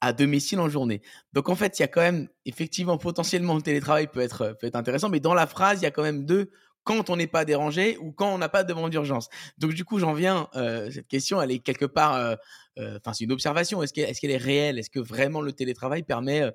à 0.00 0.12
domicile 0.12 0.58
en 0.58 0.68
journée. 0.68 1.00
Donc 1.32 1.48
en 1.48 1.54
fait, 1.54 1.78
il 1.78 1.82
y 1.82 1.84
a 1.84 1.88
quand 1.88 2.00
même, 2.00 2.28
effectivement, 2.44 2.98
potentiellement, 2.98 3.54
le 3.54 3.62
télétravail 3.62 4.08
peut 4.08 4.18
être, 4.18 4.56
peut 4.60 4.66
être 4.66 4.74
intéressant, 4.74 5.08
mais 5.08 5.20
dans 5.20 5.32
la 5.32 5.46
phrase, 5.46 5.78
il 5.80 5.84
y 5.84 5.86
a 5.86 5.92
quand 5.92 6.02
même 6.02 6.26
deux 6.26 6.50
quand 6.82 7.08
on 7.08 7.14
n'est 7.14 7.28
pas 7.28 7.44
dérangé 7.44 7.96
ou 7.98 8.10
quand 8.10 8.34
on 8.34 8.38
n'a 8.38 8.48
pas 8.48 8.64
de 8.64 8.68
demande 8.68 8.90
d'urgence. 8.90 9.28
Donc 9.58 9.74
du 9.74 9.84
coup, 9.84 10.00
j'en 10.00 10.12
viens, 10.12 10.48
euh, 10.56 10.90
cette 10.90 11.06
question, 11.06 11.40
elle 11.40 11.52
est 11.52 11.60
quelque 11.60 11.84
part, 11.84 12.16
euh, 12.16 12.34
euh, 12.80 12.98
enfin 12.98 13.12
c'est 13.12 13.22
une 13.22 13.30
observation, 13.30 13.80
est-ce 13.84 13.92
qu'elle 13.92 14.10
est, 14.10 14.14
qu'elle 14.14 14.32
est 14.32 14.36
réelle? 14.36 14.80
Est-ce 14.80 14.90
que 14.90 14.98
vraiment 14.98 15.40
le 15.40 15.52
télétravail 15.52 16.02
permet 16.02 16.50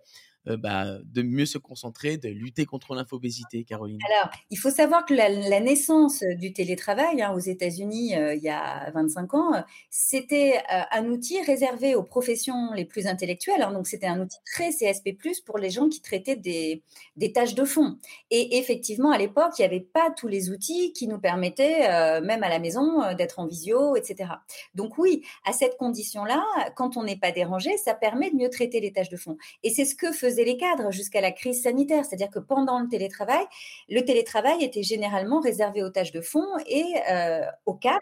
euh, 0.47 0.57
bah, 0.57 0.85
de 1.03 1.21
mieux 1.21 1.45
se 1.45 1.57
concentrer, 1.57 2.17
de 2.17 2.29
lutter 2.29 2.65
contre 2.65 2.95
l'infobésité, 2.95 3.63
Caroline? 3.63 3.99
Alors, 4.09 4.31
il 4.49 4.57
faut 4.57 4.69
savoir 4.69 5.05
que 5.05 5.13
la, 5.13 5.59
naissance 5.59 6.23
du 6.37 6.53
télétravail 6.53 7.21
hein, 7.21 7.33
aux 7.33 7.39
États-Unis 7.39 8.15
euh, 8.15 8.35
il 8.35 8.43
y 8.43 8.49
a 8.49 8.89
25 8.91 9.33
ans, 9.33 9.63
c'était 9.89 10.57
euh, 10.73 10.81
un 10.91 11.05
outil 11.07 11.41
réservé 11.41 11.95
aux 11.95 12.03
professions 12.03 12.71
les 12.73 12.85
plus 12.85 13.07
intellectuelles. 13.07 13.61
Hein, 13.61 13.73
donc, 13.73 13.87
c'était 13.87 14.07
un 14.07 14.21
outil 14.21 14.37
très 14.45 14.69
CSP, 14.69 15.17
pour 15.45 15.57
les 15.57 15.69
gens 15.69 15.89
qui 15.89 16.01
traitaient 16.01 16.35
des, 16.35 16.83
des 17.15 17.31
tâches 17.31 17.55
de 17.55 17.65
fond. 17.65 17.97
Et 18.31 18.57
effectivement, 18.57 19.11
à 19.11 19.17
l'époque, 19.17 19.53
il 19.57 19.61
n'y 19.61 19.65
avait 19.65 19.79
pas 19.79 20.11
tous 20.15 20.27
les 20.27 20.49
outils 20.49 20.93
qui 20.93 21.07
nous 21.07 21.19
permettaient, 21.19 22.21
même 22.21 22.43
à 22.43 22.49
la 22.49 22.59
maison, 22.59 23.13
d'être 23.15 23.39
en 23.39 23.47
visio, 23.47 23.95
etc. 23.95 24.29
Donc, 24.75 24.97
oui, 24.97 25.23
à 25.45 25.53
cette 25.53 25.77
condition-là, 25.77 26.43
quand 26.75 26.97
on 26.97 27.03
n'est 27.03 27.17
pas 27.17 27.31
dérangé, 27.31 27.75
ça 27.77 27.93
permet 27.93 28.31
de 28.31 28.35
mieux 28.35 28.49
traiter 28.49 28.79
les 28.79 28.91
tâches 28.91 29.09
de 29.09 29.17
fond. 29.17 29.37
Et 29.63 29.69
c'est 29.69 29.85
ce 29.85 29.95
que 29.95 30.11
faisait 30.11 30.36
les 30.43 30.57
cadres 30.57 30.91
jusqu'à 30.91 31.21
la 31.21 31.31
crise 31.31 31.63
sanitaire. 31.63 32.05
C'est-à-dire 32.05 32.29
que 32.29 32.39
pendant 32.39 32.79
le 32.79 32.87
télétravail, 32.87 33.45
le 33.89 34.01
télétravail 34.01 34.63
était 34.63 34.83
généralement 34.83 35.39
réservé 35.39 35.83
aux 35.83 35.89
tâches 35.89 36.11
de 36.11 36.21
fond 36.21 36.47
et 36.65 36.85
euh, 37.11 37.45
aux 37.65 37.75
cadres. 37.75 38.01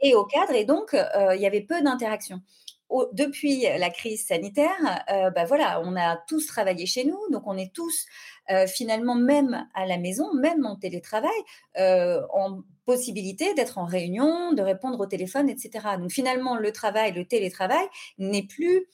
Et 0.00 0.14
aux 0.14 0.26
cadres, 0.26 0.52
et 0.52 0.64
donc 0.64 0.92
euh, 0.92 1.34
il 1.34 1.40
y 1.40 1.46
avait 1.46 1.62
peu 1.62 1.80
d'interaction. 1.82 2.42
Depuis 3.12 3.62
la 3.62 3.90
crise 3.90 4.26
sanitaire, 4.26 5.04
euh, 5.10 5.30
bah 5.30 5.44
voilà, 5.44 5.80
on 5.84 5.96
a 5.96 6.16
tous 6.28 6.46
travaillé 6.46 6.86
chez 6.86 7.04
nous, 7.04 7.18
donc 7.32 7.42
on 7.46 7.56
est 7.56 7.72
tous 7.74 8.06
finalement 8.68 9.16
même 9.16 9.66
à 9.74 9.86
la 9.86 9.98
maison, 9.98 10.32
même 10.34 10.64
en 10.64 10.76
télétravail, 10.76 11.30
en 11.76 12.62
possibilité 12.84 13.52
d'être 13.54 13.78
en 13.78 13.86
réunion, 13.86 14.52
de 14.52 14.62
répondre 14.62 15.00
au 15.00 15.06
téléphone, 15.06 15.48
etc. 15.48 15.96
Donc 15.98 16.10
finalement, 16.10 16.56
le 16.56 16.70
travail, 16.70 17.12
le 17.12 17.24
télétravail 17.24 17.86
n'est 18.18 18.46
plus 18.46 18.86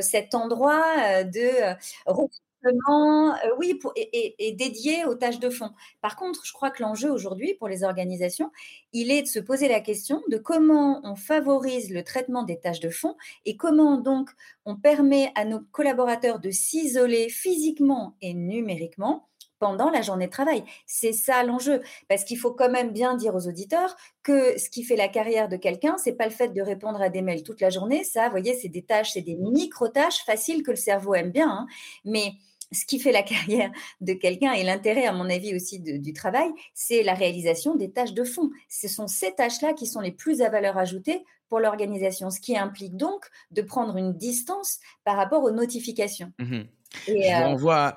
cet 0.00 0.34
endroit 0.34 0.84
euh, 0.98 1.24
de 1.24 1.74
euh, 2.06 3.54
oui, 3.58 3.74
pour, 3.74 3.92
et, 3.96 4.52
dédié 4.52 5.04
aux 5.04 5.14
tâches 5.14 5.38
de 5.38 5.50
fond. 5.50 5.70
Par 6.00 6.16
contre, 6.16 6.44
je 6.44 6.52
crois 6.52 6.70
que 6.70 6.82
l'enjeu 6.82 7.10
aujourd'hui 7.10 7.54
pour 7.54 7.68
les 7.68 7.84
organisations, 7.84 8.50
il 8.92 9.10
est 9.10 9.22
de 9.22 9.26
se 9.26 9.38
poser 9.38 9.68
la 9.68 9.80
question 9.80 10.22
de 10.28 10.38
comment 10.38 11.00
on 11.04 11.16
favorise 11.16 11.90
le 11.90 12.02
traitement 12.02 12.42
des 12.42 12.58
tâches 12.58 12.80
de 12.80 12.90
fond 12.90 13.16
et 13.44 13.56
comment 13.56 13.98
donc 13.98 14.30
on 14.64 14.76
permet 14.76 15.30
à 15.34 15.44
nos 15.44 15.60
collaborateurs 15.72 16.38
de 16.38 16.50
s'isoler 16.50 17.28
physiquement 17.28 18.16
et 18.22 18.34
numériquement 18.34 19.28
pendant 19.64 19.88
la 19.88 20.02
journée 20.02 20.26
de 20.26 20.30
travail. 20.30 20.62
C'est 20.84 21.14
ça 21.14 21.42
l'enjeu, 21.42 21.80
parce 22.06 22.24
qu'il 22.24 22.36
faut 22.36 22.52
quand 22.52 22.68
même 22.68 22.92
bien 22.92 23.16
dire 23.16 23.34
aux 23.34 23.48
auditeurs 23.48 23.96
que 24.22 24.58
ce 24.58 24.68
qui 24.68 24.84
fait 24.84 24.94
la 24.94 25.08
carrière 25.08 25.48
de 25.48 25.56
quelqu'un, 25.56 25.96
c'est 25.96 26.12
pas 26.12 26.26
le 26.26 26.32
fait 26.32 26.48
de 26.48 26.60
répondre 26.60 27.00
à 27.00 27.08
des 27.08 27.22
mails 27.22 27.42
toute 27.42 27.62
la 27.62 27.70
journée. 27.70 28.04
Ça, 28.04 28.26
vous 28.26 28.32
voyez, 28.32 28.52
c'est 28.52 28.68
des 28.68 28.82
tâches, 28.82 29.12
c'est 29.14 29.22
des 29.22 29.36
micro-tâches 29.36 30.22
faciles 30.26 30.62
que 30.62 30.70
le 30.70 30.76
cerveau 30.76 31.14
aime 31.14 31.30
bien. 31.30 31.48
Hein. 31.48 31.66
Mais 32.04 32.34
ce 32.72 32.84
qui 32.84 32.98
fait 32.98 33.10
la 33.10 33.22
carrière 33.34 33.70
de 34.02 34.12
quelqu'un 34.12 34.52
et 34.52 34.64
l'intérêt, 34.64 35.06
à 35.06 35.12
mon 35.12 35.30
avis, 35.30 35.56
aussi 35.56 35.80
du 35.80 36.12
travail, 36.12 36.50
c'est 36.74 37.02
la 37.02 37.14
réalisation 37.14 37.74
des 37.74 37.90
tâches 37.90 38.12
de 38.12 38.24
fond. 38.24 38.50
Ce 38.68 38.86
sont 38.86 39.06
ces 39.06 39.34
tâches-là 39.34 39.72
qui 39.72 39.86
sont 39.86 40.00
les 40.00 40.12
plus 40.12 40.42
à 40.42 40.50
valeur 40.50 40.76
ajoutée 40.76 41.24
pour 41.48 41.58
l'organisation, 41.58 42.28
ce 42.28 42.40
qui 42.40 42.54
implique 42.54 42.98
donc 42.98 43.24
de 43.50 43.62
prendre 43.62 43.96
une 43.96 44.12
distance 44.12 44.78
par 45.04 45.16
rapport 45.16 45.42
aux 45.42 45.52
notifications. 45.52 46.34
Mmh 46.38 46.64
je 47.06 47.12
vous 47.12 47.18
euh, 47.18 47.46
renvoie, 47.46 47.96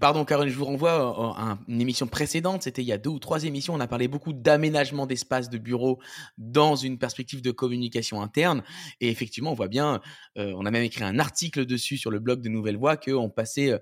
pardon 0.00 0.24
Caroline, 0.24 0.52
je 0.52 0.58
vous 0.58 0.64
renvoie 0.64 1.34
à 1.36 1.58
une 1.68 1.80
émission 1.80 2.06
précédente, 2.06 2.62
c'était 2.62 2.82
il 2.82 2.88
y 2.88 2.92
a 2.92 2.98
deux 2.98 3.10
ou 3.10 3.18
trois 3.18 3.44
émissions, 3.44 3.74
on 3.74 3.80
a 3.80 3.86
parlé 3.86 4.08
beaucoup 4.08 4.32
d'aménagement 4.32 5.06
d'espace 5.06 5.50
de 5.50 5.58
bureau 5.58 5.98
dans 6.38 6.76
une 6.76 6.98
perspective 6.98 7.42
de 7.42 7.50
communication 7.50 8.22
interne. 8.22 8.62
Et 9.00 9.08
effectivement, 9.10 9.52
on 9.52 9.54
voit 9.54 9.68
bien, 9.68 10.00
euh, 10.36 10.52
on 10.56 10.66
a 10.66 10.70
même 10.70 10.82
écrit 10.82 11.04
un 11.04 11.18
article 11.18 11.66
dessus 11.66 11.96
sur 11.96 12.10
le 12.10 12.18
blog 12.18 12.40
de 12.40 12.48
Nouvelle 12.48 12.76
Voix, 12.76 12.96
qu'on 12.96 13.30
passait, 13.30 13.72
euh, 13.72 13.78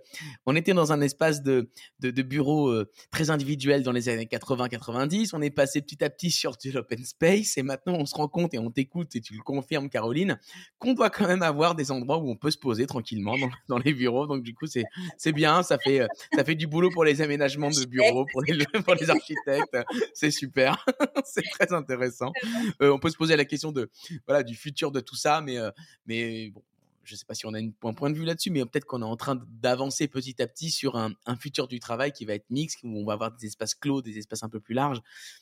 on 0.47 0.57
était 0.57 0.75
dans 0.75 0.92
un 0.92 1.01
espace 1.01 1.42
de, 1.42 1.71
de, 2.01 2.11
de 2.11 2.23
bureau 2.23 2.73
très 3.11 3.31
individuel 3.31 3.83
dans 3.83 3.92
les 3.92 4.09
années 4.09 4.25
80-90, 4.25 5.31
on 5.33 5.42
est 5.42 5.51
passé 5.51 5.81
petit 5.83 6.03
à 6.03 6.11
petit 6.11 6.31
sur 6.31 6.57
l'open 6.73 7.05
space, 7.05 7.59
et 7.59 7.62
maintenant 7.62 7.95
on 7.95 8.07
se 8.07 8.14
rend 8.14 8.28
compte 8.28 8.55
et 8.55 8.59
on 8.59 8.70
t'écoute, 8.70 9.14
et 9.16 9.20
tu 9.20 9.35
le 9.35 9.43
confirmes 9.43 9.89
Caroline, 9.89 10.39
qu'on 10.78 10.95
doit 10.95 11.11
quand 11.11 11.26
même 11.26 11.43
avoir 11.43 11.74
des 11.74 11.91
endroits 11.91 12.18
où 12.18 12.30
on 12.30 12.37
peut 12.37 12.51
se 12.51 12.59
poser 12.59 12.87
tranquillement 12.87 13.37
dans, 13.39 13.51
dans 13.68 13.78
les 13.78 13.93
bureaux. 13.93 14.26
Donc 14.26 14.43
du 14.47 14.55
coup, 14.55 14.66
c'est, 14.66 14.84
c'est 15.18 15.32
bien. 15.32 15.62
Ça 15.62 15.76
fait, 15.78 16.01
euh, 16.01 16.07
ça 16.34 16.44
fait 16.44 16.55
du 16.55 16.66
boulot 16.66 16.90
pour 16.90 17.05
les 17.05 17.20
aménagements 17.20 17.70
de 17.70 17.84
bureaux, 17.84 18.24
pour 18.32 18.42
les, 18.42 18.64
pour 18.84 18.94
les 18.94 19.11
architectes. 19.11 19.76
C'est 20.14 20.30
super. 20.30 20.84
c'est 21.24 21.42
très 21.42 21.72
intéressant. 21.72 22.32
Euh, 22.80 22.90
on 22.90 22.99
peut 22.99 23.11
se 23.11 23.16
poser 23.16 23.36
la 23.36 23.44
question 23.44 23.72
de, 23.72 23.90
voilà, 24.26 24.42
du 24.42 24.55
futur 24.55 24.90
de 24.92 25.01
tout 25.01 25.16
ça, 25.16 25.40
mais, 25.40 25.59
euh, 25.59 25.70
mais 26.07 26.51
bon, 26.51 26.62
je 27.03 27.14
ne 27.14 27.18
sais 27.18 27.24
pas 27.24 27.34
si 27.34 27.47
on 27.47 27.55
a 27.55 27.59
un 27.61 27.92
point 27.92 28.11
de 28.11 28.16
vue 28.16 28.24
là-dessus, 28.24 28.51
mais 28.51 28.64
peut-être 28.64 28.84
qu'on 28.84 29.03
est 29.03 29.05
en 29.05 29.16
train 29.16 29.40
d'avancer 29.61 30.09
petit 30.09 30.40
à 30.40 30.47
petit 30.47 30.70
sur 30.70 30.97
un, 30.97 31.12
un, 31.26 31.36
futur 31.36 31.68
du 31.68 31.80
travail 31.80 32.12
qui 32.12 32.24
va 32.24 32.34
être 32.34 32.49
mixte, 32.51 32.80
où 32.82 32.88
on 32.88 33.05
va 33.05 33.12
avoir 33.12 33.32
des 33.32 33.47
espaces 33.47 33.74
clos, 33.74 34.03
des 34.03 34.18
espaces 34.18 34.42
un 34.42 34.49
peu 34.49 34.61
plus 34.61 34.74
larges. 34.74 35.01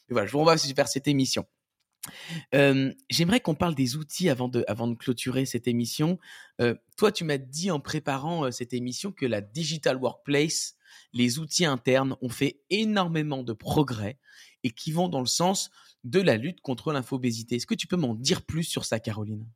Mais 0.08 0.14
voilà, 0.14 0.26
je 0.26 0.32
vous 0.32 0.38
renvoie 0.38 0.56
vers 0.56 0.88
cette 0.88 1.08
émission. 1.08 1.46
J'aimerais 2.52 3.40
qu'on 3.40 3.54
parle 3.54 3.74
des 3.74 3.96
outils 3.96 4.28
avant 4.28 4.48
de, 4.48 4.64
clôturer 4.94 5.46
cette 5.46 5.68
émission. 5.68 6.18
toi, 6.96 7.12
tu 7.12 7.24
m'as 7.24 7.38
dit 7.38 7.70
en 7.70 7.80
préparant 7.80 8.50
cette 8.50 8.72
émission 8.72 9.12
que 9.12 9.26
la 9.26 9.40
Digital 9.40 9.96
Workplace, 9.96 10.76
les 11.12 11.38
outils 11.38 11.64
internes 11.64 12.16
ont 12.20 12.28
fait 12.28 12.60
énormément 12.70 13.42
de 13.42 13.52
progrès 13.52 14.18
et 14.62 14.70
qui 14.70 14.92
vont 14.92 15.08
dans 15.08 15.20
le 15.20 15.26
sens 15.26 15.70
de 16.04 16.20
la 16.20 16.36
lutte 16.36 16.60
contre 16.60 16.92
l'infobésité. 16.92 17.56
Est-ce 17.56 17.66
que 17.66 17.74
tu 17.74 17.86
peux 17.86 17.96
m'en 17.96 18.14
dire 18.14 18.42
plus 18.42 18.64
sur 18.64 18.84
ça, 18.84 19.00
Caroline? 19.00 19.46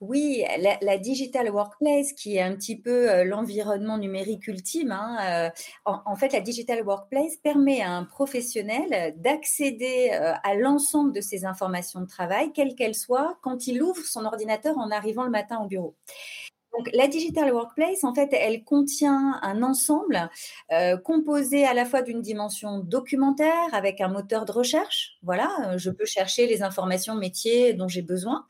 Oui, 0.00 0.42
la, 0.80 0.98
Digital 0.98 1.50
Workplace, 1.50 2.14
qui 2.14 2.36
est 2.36 2.42
un 2.42 2.54
petit 2.56 2.80
peu 2.80 3.10
euh, 3.10 3.24
l'environnement 3.24 3.98
numérique 3.98 4.48
ultime, 4.48 4.92
hein, 4.92 5.18
euh, 5.20 5.50
en, 5.84 6.16
fait, 6.16 6.32
la 6.32 6.40
Digital 6.40 6.82
Workplace 6.84 7.36
permet 7.36 7.82
à 7.82 7.92
un 7.92 8.04
professionnel 8.04 9.14
d'accéder 9.18 10.10
euh, 10.12 10.32
à 10.42 10.54
l'ensemble 10.54 11.12
de 11.12 11.20
ses 11.20 11.44
informations 11.44 12.00
de 12.00 12.06
travail, 12.06 12.52
quelles 12.52 12.74
qu'elles 12.74 12.94
soient, 12.94 13.38
quand 13.42 13.66
il 13.66 13.82
ouvre 13.82 14.02
son 14.02 14.24
ordinateur 14.24 14.78
en 14.78 14.90
arrivant 14.90 15.24
le 15.24 15.30
matin 15.30 15.58
au 15.62 15.66
bureau. 15.66 15.96
Donc, 16.80 16.88
la 16.94 17.08
Digital 17.08 17.52
Workplace, 17.52 18.04
en 18.04 18.14
fait, 18.14 18.30
elle 18.32 18.64
contient 18.64 19.38
un 19.42 19.62
ensemble 19.62 20.30
euh, 20.72 20.96
composé 20.96 21.66
à 21.66 21.74
la 21.74 21.84
fois 21.84 22.00
d'une 22.00 22.22
dimension 22.22 22.78
documentaire 22.78 23.68
avec 23.72 24.00
un 24.00 24.08
moteur 24.08 24.46
de 24.46 24.52
recherche. 24.52 25.18
Voilà, 25.22 25.50
euh, 25.66 25.76
je 25.76 25.90
peux 25.90 26.06
chercher 26.06 26.46
les 26.46 26.62
informations 26.62 27.16
métiers 27.16 27.74
dont 27.74 27.86
j'ai 27.86 28.00
besoin, 28.00 28.46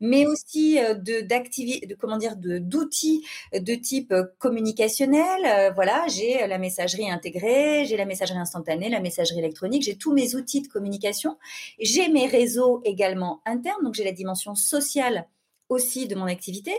mais 0.00 0.24
aussi 0.24 0.78
euh, 0.78 0.94
de, 0.94 1.20
de 1.20 2.58
d'outils 2.58 3.22
de, 3.52 3.74
type 3.74 4.14
communicationnel. 4.38 5.74
voilà, 5.74 6.06
j'ai 6.08 6.46
la 6.46 6.56
messagerie 6.56 7.10
intégrée, 7.10 7.84
j'ai 7.84 7.98
la 7.98 8.06
messagerie 8.06 8.38
instantanée, 8.38 8.88
la 8.88 9.00
messagerie 9.00 9.40
électronique, 9.40 9.82
j'ai 9.82 9.98
tous 9.98 10.14
mes 10.14 10.36
outils 10.36 10.62
de 10.62 10.68
communication. 10.68 11.36
J'ai 11.78 12.08
mes 12.08 12.28
réseaux 12.28 12.80
également 12.84 13.42
internes, 13.44 13.84
donc 13.84 13.92
j'ai 13.92 14.04
la 14.04 14.12
dimension 14.12 14.54
sociale 14.54 15.26
aussi 15.68 16.06
de 16.06 16.14
mon 16.14 16.26
activité. 16.26 16.72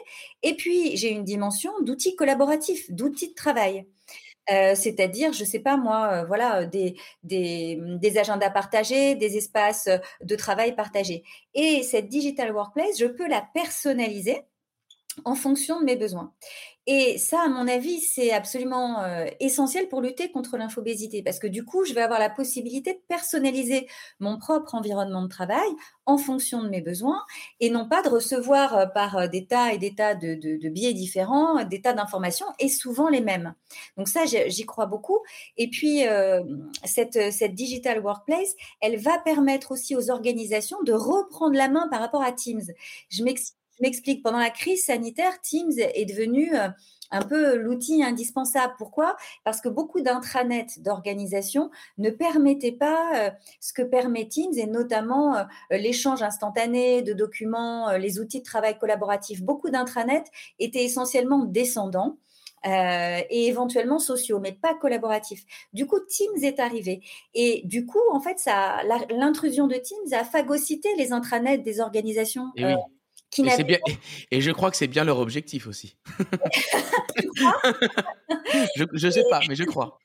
Et 0.44 0.56
puis, 0.56 0.96
j'ai 0.98 1.10
une 1.10 1.24
dimension 1.24 1.72
d'outils 1.82 2.16
collaboratifs, 2.16 2.90
d'outils 2.92 3.30
de 3.30 3.34
travail. 3.36 3.86
Euh, 4.52 4.76
c'est-à-dire, 4.76 5.34
je 5.34 5.42
ne 5.42 5.48
sais 5.48 5.60
pas 5.60 5.76
moi, 5.76 6.10
euh, 6.12 6.26
voilà, 6.26 6.66
des, 6.66 6.96
des, 7.24 7.80
des, 7.82 8.18
agendas 8.18 8.52
partagés, 8.52 9.16
des 9.16 9.38
espaces 9.38 9.90
de 10.22 10.36
travail 10.36 10.76
partagés. 10.76 11.24
Et 11.56 11.82
cette 11.82 12.10
digital 12.10 12.54
workplace, 12.54 13.00
je 13.00 13.08
peux 13.08 13.28
la 13.28 13.42
personnaliser 13.54 14.44
en 15.24 15.36
fonction 15.36 15.80
de 15.80 15.86
mes 15.86 15.96
besoins. 15.96 16.34
Et 16.88 17.18
ça, 17.18 17.42
à 17.44 17.48
mon 17.48 17.68
avis, 17.68 18.00
c'est 18.00 18.32
absolument 18.32 19.02
euh, 19.02 19.26
essentiel 19.40 19.90
pour 19.90 20.02
lutter 20.02 20.32
contre 20.32 20.56
l'infobésité, 20.56 21.24
parce 21.24 21.40
que 21.40 21.48
du 21.48 21.66
coup, 21.66 21.84
je 21.84 21.94
vais 21.94 22.02
avoir 22.02 22.20
la 22.20 22.30
possibilité 22.30 22.94
de 22.94 23.00
personnaliser 23.08 23.88
mon 24.20 24.38
propre 24.38 24.76
environnement 24.76 25.24
de 25.24 25.28
travail 25.28 25.68
en 26.06 26.20
fonction 26.20 26.62
de 26.62 26.70
mes 26.70 26.82
besoins, 26.82 27.24
et 27.60 27.72
non 27.72 27.90
pas 27.90 28.04
de 28.04 28.10
recevoir 28.10 28.78
euh, 28.78 28.86
par 28.86 29.18
euh, 29.18 29.28
des 29.28 29.48
tas 29.48 29.74
et 29.74 29.80
des 29.80 29.96
tas 29.96 30.14
de, 30.14 30.36
de, 30.36 30.70
biais 30.70 30.94
différents, 30.94 31.64
des 31.66 31.82
tas 31.82 31.94
d'informations, 31.94 32.46
et 32.60 32.70
souvent 32.70 33.10
les 33.10 33.22
mêmes. 33.22 33.56
Donc 33.98 34.08
ça, 34.08 34.26
j'y 34.26 34.66
crois 34.68 34.86
beaucoup. 34.86 35.20
Et 35.58 35.70
puis, 35.70 36.04
cette, 36.84 37.32
cette 37.32 37.54
digital 37.56 38.00
workplace, 38.00 38.54
elle 38.82 38.98
va 38.98 39.18
permettre 39.20 39.72
aussi 39.72 39.96
aux 39.96 40.12
organisations 40.12 40.82
de 40.84 40.94
reprendre 40.94 41.56
la 41.56 41.70
main 41.70 41.88
par 41.90 42.00
rapport 42.00 42.22
à 42.22 42.32
Teams. 42.32 42.64
Je 43.10 43.24
m'explique 43.24 43.56
je 43.78 43.84
m'explique, 43.84 44.24
pendant 44.24 44.40
la 44.40 44.50
crise 44.50 44.86
sanitaire, 44.86 45.40
Teams 45.42 45.74
est 45.78 46.06
devenu 46.06 46.56
euh, 46.56 46.70
un 47.12 47.22
peu 47.22 47.56
l'outil 47.58 48.04
indispensable. 48.04 48.74
Pourquoi? 48.78 49.18
Parce 49.44 49.60
que 49.60 49.68
beaucoup 49.68 50.02
d'intranets 50.02 50.68
d'organisation 50.80 51.70
ne 51.98 52.10
permettaient 52.10 52.72
pas 52.72 53.28
euh, 53.28 53.32
ce 53.60 53.74
que 53.74 53.82
permet 53.82 54.28
Teams 54.28 54.54
et 54.56 54.68
notamment 54.68 55.36
euh, 55.36 55.44
l'échange 55.72 56.24
instantané 56.24 57.02
de 57.02 57.14
documents, 57.14 57.92
les 57.98 58.20
outils 58.20 58.40
de 58.40 58.46
travail 58.46 58.78
collaboratif. 58.78 59.42
Beaucoup 59.42 59.70
d'intranets 59.70 60.24
étaient 60.60 60.84
essentiellement 60.84 61.44
descendants. 61.46 62.18
et 63.30 63.48
éventuellement 63.48 64.00
sociaux, 64.00 64.40
mais 64.40 64.52
pas 64.52 64.74
collaboratifs. 64.74 65.44
Du 65.74 65.86
coup, 65.86 66.00
Teams 66.00 66.44
est 66.44 66.60
arrivé. 66.60 67.04
Et 67.36 67.62
du 67.66 67.86
coup, 67.86 68.02
en 68.12 68.20
fait, 68.20 68.38
l'intrusion 69.12 69.68
de 69.68 69.76
Teams 69.76 70.14
a 70.14 70.24
phagocyté 70.24 70.90
les 70.98 71.12
intranets 71.12 71.60
des 71.60 71.80
organisations 71.80 72.48
et, 73.38 73.64
bien, 73.64 73.80
et, 74.32 74.42
je 74.42 74.52
crois 74.52 74.72
que 74.72 74.78
c'est 74.78 74.88
bien 74.88 75.04
leur 75.04 75.20
objectif 75.20 75.68
aussi. 75.68 75.96
je 78.76 79.06
ne 79.06 79.12
sais 79.12 79.24
pas, 79.30 79.42
mais 79.48 79.56
je 79.56 79.64
crois. 79.64 80.00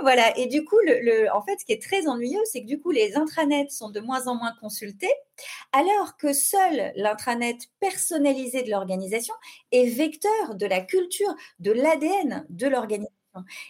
Voilà, 0.00 0.36
et 0.38 0.46
du 0.46 0.64
coup, 0.64 0.78
le, 0.84 1.28
en 1.34 1.42
fait, 1.42 1.58
ce 1.60 1.64
qui 1.64 1.72
est 1.72 1.82
très 1.82 2.06
ennuyeux, 2.06 2.40
c'est 2.44 2.62
que 2.62 2.66
du 2.66 2.80
coup, 2.80 2.90
les 2.90 3.16
intranets 3.16 3.68
sont 3.70 3.90
de 3.90 4.00
moins 4.00 4.26
en 4.26 4.34
moins 4.34 4.54
consultés, 4.60 5.12
alors 5.72 6.16
que 6.16 6.32
seul 6.32 6.92
l'intranet 6.96 7.58
personnalisé 7.80 8.62
de 8.62 8.70
l'organisation 8.70 9.34
est 9.72 9.86
vecteur 9.86 10.54
de 10.54 10.66
la 10.66 10.80
culture, 10.80 11.34
de 11.58 11.72
l'ADN 11.72 12.46
de 12.48 12.66
l'organisation. 12.66 13.19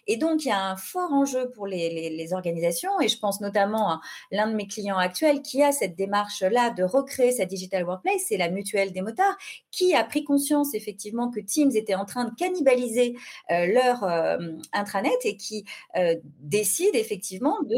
Et 0.06 0.16
donc, 0.16 0.44
il 0.44 0.48
y 0.48 0.50
a 0.50 0.70
un 0.70 0.76
fort 0.76 1.12
enjeu 1.12 1.50
pour 1.50 1.66
les, 1.66 2.32
organisations, 2.32 3.00
et 3.00 3.08
je 3.08 3.18
pense 3.18 3.40
notamment 3.40 3.92
à 3.92 4.00
l'un 4.30 4.48
de 4.48 4.54
mes 4.54 4.66
clients 4.66 4.96
actuels 4.96 5.42
qui 5.42 5.62
a 5.62 5.72
cette 5.72 5.96
démarche-là 5.96 6.70
de 6.70 6.84
recréer 6.84 7.32
sa 7.32 7.44
digital 7.44 7.84
workplace, 7.84 8.22
c'est 8.28 8.36
la 8.36 8.50
mutuelle 8.50 8.92
des 8.92 9.02
motards, 9.02 9.36
qui 9.70 9.94
a 9.94 10.04
pris 10.04 10.24
conscience 10.24 10.74
effectivement 10.74 11.30
que 11.30 11.40
Teams 11.40 11.72
était 11.74 11.94
en 11.94 12.04
train 12.04 12.24
de 12.24 12.34
cannibaliser 12.34 13.16
euh, 13.50 13.66
leur 13.66 14.04
euh, 14.04 14.38
intranet 14.72 15.18
et 15.24 15.36
qui 15.36 15.64
euh, 15.96 16.14
décide 16.40 16.94
effectivement 16.94 17.60
de 17.62 17.76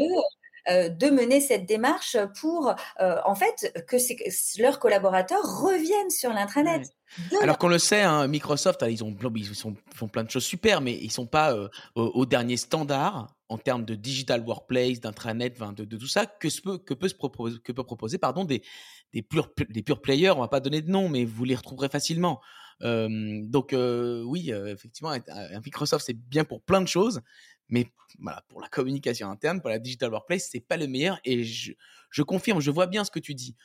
de 0.67 1.09
mener 1.09 1.41
cette 1.41 1.65
démarche 1.65 2.17
pour, 2.39 2.73
en 2.99 3.35
fait, 3.35 3.73
que 3.87 3.97
leurs 4.61 4.79
collaborateurs 4.79 5.43
reviennent 5.61 6.09
sur 6.09 6.31
l'intranet. 6.31 6.83
Alors 7.41 7.57
qu'on 7.57 7.67
le 7.67 7.79
sait, 7.79 8.01
hein, 8.01 8.27
Microsoft, 8.27 8.83
ils, 8.89 9.03
ont, 9.03 9.15
ils 9.35 9.45
font 9.45 10.07
plein 10.07 10.23
de 10.23 10.29
choses 10.29 10.43
super, 10.43 10.81
mais 10.81 10.93
ils 10.93 11.11
sont 11.11 11.27
pas 11.27 11.53
euh, 11.53 11.69
au, 11.95 12.25
dernier 12.25 12.57
standard 12.57 13.35
en 13.49 13.57
termes 13.57 13.85
de 13.85 13.95
digital 13.95 14.41
workplace, 14.41 14.99
d'intranet, 14.99 15.55
de, 15.75 15.85
de, 15.85 15.97
tout 15.97 16.07
ça 16.07 16.25
que, 16.25 16.47
peut, 16.61 16.77
que 16.79 16.93
peut, 16.93 17.07
se 17.07 17.15
proposer, 17.15 17.59
que 17.59 17.71
peut 17.71 17.83
proposer 17.83 18.17
pardon, 18.17 18.45
des, 18.45 18.63
des, 19.13 19.21
pure, 19.21 19.49
des 19.69 19.83
pure 19.83 20.01
players. 20.01 20.31
On 20.31 20.41
va 20.41 20.47
pas 20.47 20.59
donner 20.59 20.81
de 20.81 20.89
nom, 20.89 21.07
mais 21.09 21.23
vous 21.25 21.43
les 21.43 21.55
retrouverez 21.55 21.89
facilement. 21.89 22.41
donc 22.81 23.73
euh, 23.73 24.23
oui, 24.23 24.51
euh, 24.51 24.73
effectivement, 24.73 25.11
un 25.11 25.59
Microsoft, 25.63 26.05
c'est 26.05 26.17
bien 26.17 26.45
pour 26.45 26.61
plein 26.61 26.81
de 26.81 26.87
choses, 26.87 27.21
mais 27.69 27.87
voilà, 28.19 28.43
pour 28.49 28.61
la 28.61 28.67
communication 28.67 29.29
interne, 29.29 29.61
pour 29.61 29.69
la 29.69 29.79
digital 29.79 30.11
workplace, 30.11 30.49
c'est 30.51 30.59
pas 30.59 30.77
le 30.77 30.87
meilleur. 30.87 31.19
Et 31.25 31.43
je, 31.43 31.73
confirme, 32.21 32.59
je 32.61 32.71
vois 32.71 32.87
bien 32.87 33.03
ce 33.03 33.11
que 33.11 33.19
tu 33.19 33.33
dis 33.33 33.55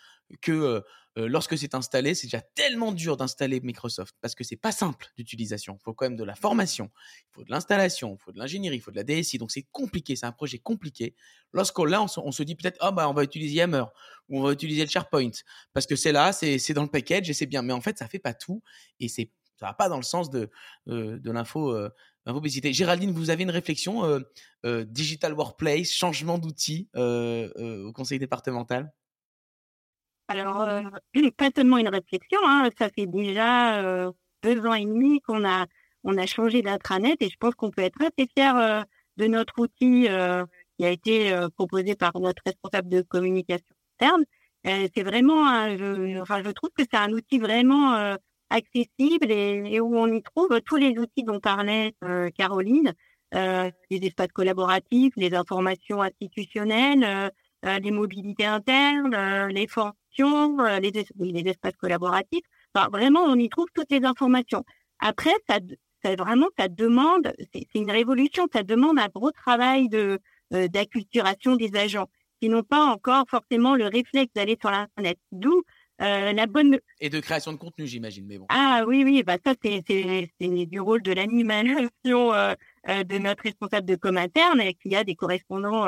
que 0.40 0.82
lorsque 1.16 1.58
c'est 1.58 1.74
installé, 1.74 2.14
c'est 2.14 2.26
déjà 2.26 2.40
tellement 2.40 2.92
dur 2.92 3.16
d'installer 3.16 3.60
Microsoft 3.60 4.14
parce 4.20 4.34
que 4.34 4.44
c'est 4.44 4.56
pas 4.56 4.72
simple 4.72 5.06
d'utilisation. 5.16 5.76
Il 5.80 5.82
faut 5.82 5.94
quand 5.94 6.06
même 6.06 6.16
de 6.16 6.24
la 6.24 6.34
formation, 6.34 6.90
il 6.94 7.34
faut 7.34 7.44
de 7.44 7.50
l'installation, 7.50 8.16
il 8.18 8.22
faut 8.22 8.32
de 8.32 8.38
l'ingénierie, 8.38 8.76
il 8.76 8.80
faut 8.80 8.90
de 8.90 8.96
la 8.96 9.04
DSI. 9.04 9.38
Donc 9.38 9.50
c'est 9.50 9.66
compliqué, 9.72 10.16
c'est 10.16 10.26
un 10.26 10.32
projet 10.32 10.58
compliqué. 10.58 11.14
Lorsqu'on 11.52 11.84
là, 11.84 12.02
on, 12.02 12.32
se 12.32 12.42
dit 12.42 12.54
peut-être, 12.54 12.78
oh, 12.82 12.92
bah, 12.92 13.08
on 13.08 13.14
va 13.14 13.24
utiliser 13.24 13.54
Yammer 13.56 13.84
ou 14.28 14.40
on 14.40 14.42
va 14.42 14.52
utiliser 14.52 14.84
le 14.84 14.90
SharePoint 14.90 15.30
parce 15.72 15.86
que 15.86 15.96
c'est 15.96 16.12
là, 16.12 16.32
c'est 16.32 16.72
dans 16.72 16.82
le 16.82 16.90
package 16.90 17.28
et 17.30 17.34
c'est 17.34 17.46
bien. 17.46 17.62
Mais 17.62 17.72
en 17.72 17.80
fait, 17.80 17.98
ça 17.98 18.06
fait 18.08 18.18
pas 18.18 18.34
tout 18.34 18.62
et 19.00 19.08
c'est 19.08 19.30
ça 19.58 19.66
va 19.66 19.74
pas 19.74 19.88
dans 19.88 19.96
le 19.96 20.04
sens 20.04 20.30
de, 20.30 20.50
de 20.86 21.30
l'info. 21.32 21.76
Géraldine, 22.72 23.12
vous 23.12 23.30
avez 23.30 23.42
une 23.42 23.50
réflexion 23.50 24.22
digital 24.64 25.34
workplace, 25.34 25.90
changement 25.90 26.38
d'outils 26.38 26.88
au 26.94 27.92
conseil 27.92 28.18
départemental? 28.18 28.92
Alors, 30.28 30.60
euh, 30.60 30.82
pas 31.36 31.50
seulement 31.54 31.78
une 31.78 31.88
réflexion, 31.88 32.38
hein, 32.44 32.68
ça 32.78 32.90
fait 32.90 33.06
déjà 33.06 33.80
euh, 33.82 34.12
deux 34.42 34.64
ans 34.66 34.74
et 34.74 34.84
demi 34.84 35.20
qu'on 35.22 35.44
a, 35.46 35.66
on 36.04 36.18
a 36.18 36.26
changé 36.26 36.62
d'intranet 36.62 37.16
et 37.20 37.30
je 37.30 37.36
pense 37.38 37.54
qu'on 37.54 37.70
peut 37.70 37.82
être 37.82 38.00
assez 38.02 38.28
fier 38.36 38.56
euh, 38.56 38.82
de 39.16 39.26
notre 39.26 39.58
outil 39.58 40.06
qui 40.78 40.84
a 40.84 40.90
été 40.90 41.36
proposé 41.56 41.96
par 41.96 42.12
notre 42.20 42.40
responsable 42.46 42.88
de 42.88 43.02
communication 43.02 43.74
interne. 44.00 44.24
c'est 44.64 45.02
vraiment, 45.02 45.44
je 45.76 46.50
trouve 46.52 46.70
que 46.70 46.84
c'est 46.88 46.96
un 46.96 47.10
outil 47.10 47.40
vraiment 47.40 48.16
accessible 48.50 49.30
et, 49.30 49.62
et, 49.74 49.80
où 49.80 49.96
on 49.96 50.12
y 50.12 50.22
trouve 50.22 50.60
tous 50.64 50.76
les 50.76 50.98
outils 50.98 51.24
dont 51.24 51.40
parlait 51.40 51.94
Caroline, 52.36 52.94
les 53.32 53.72
espaces 53.90 54.32
collaboratifs, 54.32 55.12
les 55.16 55.34
informations 55.34 56.02
institutionnelles, 56.02 57.30
les 57.62 57.90
mobilités 57.90 58.46
internes, 58.46 59.48
les 59.48 59.66
euh, 60.20 60.80
les, 60.80 60.92
les 61.20 61.50
espaces 61.50 61.76
collaboratifs. 61.76 62.44
Enfin, 62.74 62.88
vraiment, 62.90 63.20
on 63.22 63.36
y 63.36 63.48
trouve 63.48 63.66
toutes 63.74 63.90
les 63.90 64.04
informations. 64.04 64.64
Après, 64.98 65.34
ça, 65.48 65.58
ça 66.02 66.16
vraiment, 66.16 66.48
ça 66.58 66.68
demande, 66.68 67.32
c'est 67.52 67.66
une 67.74 67.90
révolution, 67.90 68.46
ça 68.52 68.62
demande 68.62 68.98
un 68.98 69.08
gros 69.14 69.30
travail 69.30 69.88
de 69.88 70.18
euh, 70.54 70.68
d'acculturation 70.68 71.56
des 71.56 71.76
agents 71.76 72.08
qui 72.40 72.48
n'ont 72.48 72.62
pas 72.62 72.84
encore 72.84 73.24
forcément 73.28 73.74
le 73.74 73.86
réflexe 73.86 74.32
d'aller 74.34 74.56
sur 74.60 74.70
l'internet. 74.70 75.18
D'où 75.32 75.62
euh, 76.00 76.32
la 76.32 76.46
bonne 76.46 76.78
et 77.00 77.10
de 77.10 77.18
création 77.18 77.52
de 77.52 77.56
contenu, 77.56 77.86
j'imagine. 77.86 78.24
Mais 78.26 78.38
bon. 78.38 78.46
Ah 78.50 78.84
oui, 78.86 79.02
oui, 79.04 79.22
bah 79.24 79.36
ça 79.44 79.54
c'est 79.62 79.82
c'est 79.86 80.66
du 80.66 80.80
rôle 80.80 81.02
de 81.02 81.12
l'animation 81.12 82.32
euh, 82.32 82.54
de 82.86 83.18
notre 83.18 83.42
responsable 83.42 83.86
de 83.86 83.96
com 83.96 84.16
interne 84.16 84.62
qui 84.80 84.94
a 84.94 85.02
des 85.02 85.16
correspondants 85.16 85.86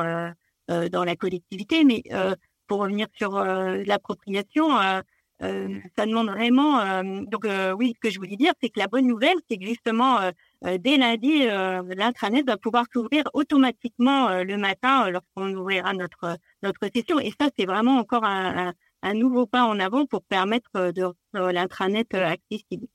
dans 0.68 1.04
la 1.04 1.16
collectivité, 1.16 1.84
mais 1.84 2.02
pour 2.66 2.80
revenir 2.80 3.06
sur 3.16 3.32
l'appropriation, 3.42 4.70
ça 5.40 6.06
demande 6.06 6.30
vraiment. 6.30 7.02
donc 7.24 7.46
oui, 7.76 7.94
ce 7.94 8.00
que 8.00 8.10
je 8.10 8.18
voulais 8.18 8.36
dire, 8.36 8.52
c'est 8.60 8.68
que 8.68 8.78
la 8.78 8.86
bonne 8.88 9.06
nouvelle, 9.06 9.36
c'est 9.48 9.58
que 9.58 9.66
justement 9.66 10.18
dès 10.62 10.96
lundi, 10.96 11.46
l'intranet 11.46 12.46
va 12.46 12.56
pouvoir 12.56 12.84
s'ouvrir 12.92 13.24
automatiquement 13.32 14.42
le 14.42 14.56
matin 14.56 15.08
lorsqu'on 15.10 15.54
ouvrira 15.54 15.92
notre 15.92 16.36
notre 16.62 16.88
session. 16.94 17.18
Et 17.18 17.32
ça, 17.40 17.48
c'est 17.58 17.66
vraiment 17.66 17.98
encore 17.98 18.24
un, 18.24 18.68
un, 18.68 18.74
nouveau 19.14 19.46
pas 19.46 19.64
en 19.64 19.80
avant 19.80 20.06
pour 20.06 20.22
permettre 20.22 20.92
de 20.92 21.14
l'intranet 21.34 22.12
accessible. 22.14 22.86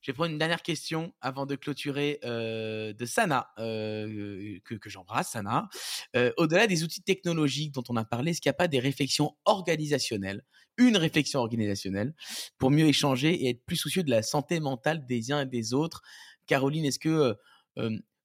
Je 0.00 0.10
vais 0.10 0.14
prendre 0.14 0.30
une 0.30 0.38
dernière 0.38 0.62
question 0.62 1.12
avant 1.20 1.44
de 1.44 1.56
clôturer 1.56 2.20
euh, 2.24 2.94
de 2.94 3.04
Sana, 3.04 3.50
euh, 3.58 4.58
que, 4.64 4.88
j'embrasse, 4.88 5.32
Sana. 5.32 5.68
Euh, 6.16 6.32
au-delà 6.38 6.66
des 6.66 6.84
outils 6.84 7.02
technologiques 7.02 7.72
dont 7.72 7.84
on 7.90 7.96
a 7.96 8.04
parlé, 8.04 8.30
est-ce 8.30 8.40
qu'il 8.40 8.48
n'y 8.48 8.54
a 8.54 8.58
pas 8.58 8.68
des 8.68 8.78
réflexions 8.78 9.36
organisationnelles, 9.44 10.42
une 10.78 10.96
réflexion 10.96 11.40
organisationnelle, 11.40 12.14
pour 12.56 12.70
mieux 12.70 12.86
échanger 12.86 13.34
et 13.44 13.50
être 13.50 13.64
plus 13.66 13.76
soucieux 13.76 14.02
de 14.02 14.10
la 14.10 14.22
santé 14.22 14.58
mentale 14.58 15.04
des 15.04 15.32
uns 15.32 15.42
et 15.42 15.46
des 15.46 15.74
autres? 15.74 16.00
Caroline, 16.46 16.86
est-ce 16.86 16.98
que 16.98 17.36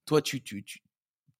toi, 0.05 0.21
tu, 0.21 0.43
tu, 0.43 0.63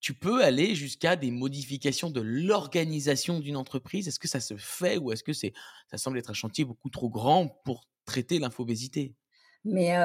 tu 0.06 0.14
peux 0.14 0.44
aller 0.44 0.76
jusqu'à 0.76 1.16
des 1.16 1.32
modifications 1.32 2.10
de 2.10 2.20
l'organisation 2.20 3.40
d'une 3.40 3.56
entreprise? 3.56 4.06
Est-ce 4.06 4.20
que 4.20 4.28
ça 4.28 4.38
se 4.38 4.56
fait 4.56 4.98
ou 4.98 5.10
est-ce 5.10 5.24
que 5.24 5.32
c'est, 5.32 5.52
ça 5.90 5.98
semble 5.98 6.16
être 6.16 6.30
un 6.30 6.32
chantier 6.32 6.64
beaucoup 6.64 6.90
trop 6.90 7.08
grand 7.08 7.48
pour 7.64 7.88
traiter 8.04 8.38
l'infobésité? 8.38 9.16
Mais 9.64 9.96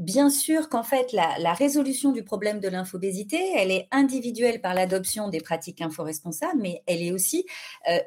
bien 0.00 0.28
sûr 0.28 0.68
qu'en 0.68 0.82
fait, 0.82 1.12
la, 1.12 1.54
résolution 1.54 2.10
du 2.10 2.24
problème 2.24 2.58
de 2.58 2.66
l'infobésité, 2.66 3.38
elle 3.54 3.70
est 3.70 3.86
individuelle 3.92 4.60
par 4.60 4.74
l'adoption 4.74 5.28
des 5.28 5.40
pratiques 5.40 5.82
inforesponsables, 5.82 6.60
mais 6.60 6.82
elle 6.88 7.00
est 7.00 7.12
aussi 7.12 7.46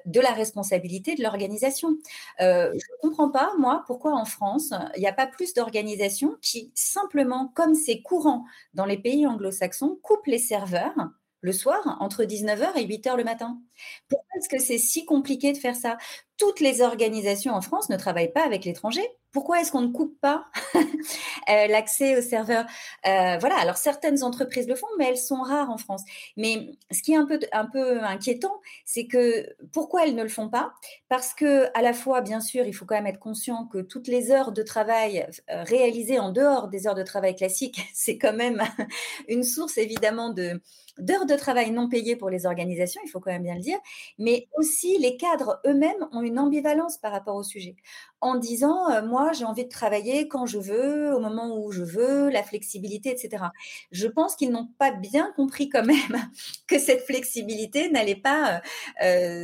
de 0.05 0.19
la 0.19 0.31
responsabilité 0.31 1.15
de 1.15 1.23
l'organisation. 1.23 1.95
je 2.39 2.73
ne 2.73 3.01
comprends 3.01 3.31
pas, 3.31 3.53
moi, 3.57 3.85
pourquoi 3.87 4.15
en 4.15 4.25
France, 4.25 4.73
il 4.97 4.99
n'y 4.99 5.07
a 5.07 5.13
pas 5.13 5.27
plus 5.27 5.53
d'organisations 5.53 6.35
qui, 6.41 6.73
simplement, 6.75 7.53
comme 7.55 7.73
c'est 7.73 8.01
courant 8.01 8.43
dans 8.73 8.85
les 8.85 8.97
pays 8.97 9.25
anglo-saxons, 9.25 9.97
coupent 10.03 10.27
les 10.27 10.39
serveurs 10.39 10.93
le 11.41 11.51
soir 11.51 11.97
entre 11.99 12.23
19h 12.23 12.77
et 12.77 12.85
8h 12.85 13.15
le 13.15 13.23
matin. 13.23 13.61
Pourquoi 14.09 14.27
est-ce 14.37 14.49
que 14.49 14.59
c'est 14.59 14.77
si 14.77 15.05
compliqué 15.05 15.53
de 15.53 15.57
faire 15.57 15.75
ça? 15.75 15.97
Toutes 16.37 16.59
les 16.59 16.81
organisations 16.81 17.53
en 17.53 17.61
France 17.61 17.89
ne 17.89 17.97
travaillent 17.97 18.31
pas 18.31 18.45
avec 18.45 18.63
l'étranger. 18.65 19.01
Pourquoi 19.31 19.59
est-ce 19.61 19.71
qu'on 19.71 19.81
ne 19.81 19.91
coupe 19.91 20.19
pas 20.21 20.45
euh, 20.75 21.67
l'accès 21.67 22.17
aux 22.17 22.21
serveurs? 22.21 22.65
Euh, 23.05 23.37
Voilà, 23.39 23.55
alors 23.59 23.77
certaines 23.77 24.23
entreprises 24.23 24.67
le 24.67 24.75
font, 24.75 24.87
mais 24.97 25.05
elles 25.05 25.17
sont 25.17 25.41
rares 25.41 25.69
en 25.69 25.77
France. 25.77 26.03
Mais 26.37 26.71
ce 26.91 27.01
qui 27.01 27.13
est 27.13 27.17
un 27.17 27.25
peu, 27.25 27.39
un 27.51 27.65
peu 27.65 28.01
inquiétant, 28.03 28.61
c'est 28.85 29.07
que 29.07 29.47
pourquoi 29.73 30.05
elles 30.05 30.15
ne 30.15 30.23
le 30.23 30.29
font 30.29 30.49
pas? 30.49 30.73
Parce 31.09 31.33
que 31.33 31.65
à 31.77 31.81
la 31.81 31.93
fois, 31.93 32.21
bien 32.21 32.39
sûr, 32.39 32.65
il 32.65 32.73
faut 32.73 32.85
quand 32.85 32.95
même 32.95 33.07
être 33.07 33.19
conscient 33.19 33.65
que 33.65 33.79
toutes 33.79 34.07
les 34.07 34.31
heures 34.31 34.51
de 34.51 34.61
travail 34.63 35.27
euh, 35.49 35.63
réalisées 35.63 36.19
en 36.19 36.31
dehors 36.31 36.67
des 36.67 36.87
heures 36.87 36.95
de 36.95 37.03
travail 37.03 37.35
classiques, 37.35 37.81
c'est 37.93 38.17
quand 38.17 38.33
même 38.33 38.61
une 39.27 39.43
source 39.43 39.77
évidemment 39.77 40.29
de 40.29 40.61
d'heures 40.99 41.27
de 41.27 41.35
travail 41.35 41.69
non 41.69 41.87
payées 41.89 42.15
pour 42.15 42.29
les 42.31 42.47
organisations, 42.47 42.99
il 43.05 43.09
faut 43.09 43.19
quand 43.19 43.31
même 43.31 43.43
bien 43.43 43.53
le 43.53 43.61
dire, 43.61 43.77
mais 44.17 44.47
aussi 44.57 44.97
les 44.97 45.15
cadres 45.15 45.59
eux-mêmes 45.67 46.07
ont 46.11 46.23
ambivalence 46.35 46.97
par 46.97 47.11
rapport 47.11 47.35
au 47.35 47.43
sujet, 47.43 47.75
en 48.21 48.35
disant, 48.35 49.01
moi, 49.03 49.31
j'ai 49.33 49.45
envie 49.45 49.63
de 49.63 49.69
travailler 49.69 50.27
quand 50.27 50.45
je 50.45 50.57
veux, 50.57 51.13
au 51.13 51.19
moment 51.19 51.57
où 51.57 51.71
je 51.71 51.83
veux, 51.83 52.29
la 52.29 52.43
flexibilité, 52.43 53.09
etc. 53.09 53.45
Je 53.91 54.07
pense 54.07 54.35
qu'ils 54.35 54.51
n'ont 54.51 54.69
pas 54.77 54.91
bien 54.91 55.31
compris 55.35 55.69
quand 55.69 55.85
même 55.85 55.95
que 56.67 56.79
cette 56.79 57.05
flexibilité 57.05 57.89
n'allait 57.89 58.15
pas 58.15 58.61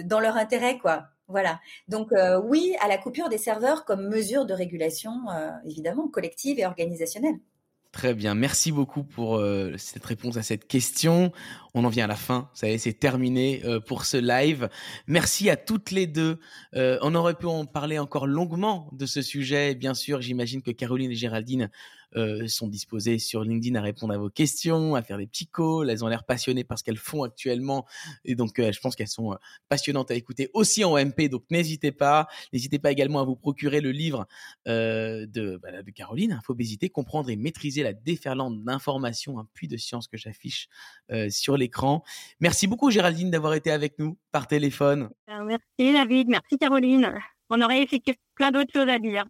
dans 0.05 0.19
leur 0.19 0.37
intérêt, 0.37 0.77
quoi. 0.79 1.05
Voilà. 1.27 1.59
Donc 1.87 2.11
oui, 2.43 2.75
à 2.81 2.87
la 2.87 2.97
coupure 2.97 3.29
des 3.29 3.37
serveurs 3.37 3.85
comme 3.85 4.07
mesure 4.07 4.45
de 4.45 4.53
régulation, 4.53 5.13
évidemment, 5.65 6.07
collective 6.07 6.59
et 6.59 6.65
organisationnelle. 6.65 7.39
Très 7.93 8.15
bien, 8.15 8.33
merci 8.33 8.71
beaucoup 8.71 9.03
pour 9.03 9.37
euh, 9.37 9.75
cette 9.77 10.03
réponse 10.03 10.35
à 10.37 10.41
cette 10.41 10.67
question. 10.67 11.31
On 11.75 11.83
en 11.83 11.89
vient 11.89 12.05
à 12.05 12.07
la 12.07 12.15
fin, 12.15 12.49
ça 12.55 12.67
y 12.67 12.71
est, 12.71 12.77
c'est 12.79 12.93
terminé 12.93 13.61
euh, 13.65 13.79
pour 13.79 14.05
ce 14.05 14.17
live. 14.17 14.67
Merci 15.05 15.47
à 15.51 15.57
toutes 15.57 15.91
les 15.91 16.07
deux. 16.07 16.39
Euh, 16.75 16.97
on 17.03 17.13
aurait 17.13 17.35
pu 17.35 17.45
en 17.45 17.67
parler 17.67 17.99
encore 17.99 18.25
longuement 18.25 18.89
de 18.93 19.05
ce 19.05 19.21
sujet. 19.21 19.75
Bien 19.75 19.93
sûr, 19.93 20.23
j'imagine 20.23 20.63
que 20.63 20.71
Caroline 20.71 21.11
et 21.11 21.15
Géraldine 21.15 21.69
euh, 22.15 22.47
sont 22.47 22.67
disposées 22.67 23.19
sur 23.19 23.43
LinkedIn 23.43 23.75
à 23.75 23.81
répondre 23.81 24.13
à 24.13 24.17
vos 24.17 24.29
questions, 24.29 24.95
à 24.95 25.01
faire 25.01 25.17
des 25.17 25.27
petits 25.27 25.47
calls. 25.47 25.89
Elles 25.89 26.03
ont 26.03 26.07
l'air 26.07 26.23
passionnées 26.23 26.63
par 26.63 26.77
ce 26.77 26.83
qu'elles 26.83 26.97
font 26.97 27.23
actuellement. 27.23 27.85
Et 28.25 28.35
donc, 28.35 28.59
euh, 28.59 28.71
je 28.71 28.79
pense 28.79 28.95
qu'elles 28.95 29.07
sont 29.07 29.33
euh, 29.33 29.37
passionnantes 29.69 30.11
à 30.11 30.15
écouter 30.15 30.49
aussi 30.53 30.83
en 30.83 30.97
MP. 30.97 31.29
Donc, 31.29 31.43
n'hésitez 31.49 31.91
pas. 31.91 32.27
N'hésitez 32.51 32.79
pas 32.79 32.91
également 32.91 33.19
à 33.19 33.23
vous 33.23 33.35
procurer 33.35 33.81
le 33.81 33.91
livre 33.91 34.27
de, 34.65 35.59
bah, 35.61 35.81
de 35.81 35.91
Caroline, 35.91 36.33
Infobésité, 36.33 36.89
comprendre 36.89 37.29
et 37.29 37.35
maîtriser 37.35 37.83
la 37.83 37.93
déferlante 37.93 38.63
d'informations, 38.63 39.39
un 39.39 39.47
puits 39.53 39.67
de 39.67 39.77
science 39.77 40.07
que 40.07 40.17
j'affiche 40.17 40.67
sur 41.29 41.57
l'écran. 41.57 42.03
Merci 42.39 42.67
beaucoup, 42.67 42.91
Géraldine, 42.91 43.31
d'avoir 43.31 43.53
été 43.53 43.71
avec 43.71 43.99
nous 43.99 44.17
par 44.31 44.47
téléphone. 44.47 45.09
Merci, 45.27 45.93
David. 45.93 46.29
Merci, 46.29 46.57
Caroline. 46.57 47.13
On 47.49 47.61
aurait 47.61 47.83
effectivement 47.83 48.19
plein 48.35 48.51
d'autres 48.51 48.73
choses 48.73 48.89
à 48.89 48.99
dire 48.99 49.25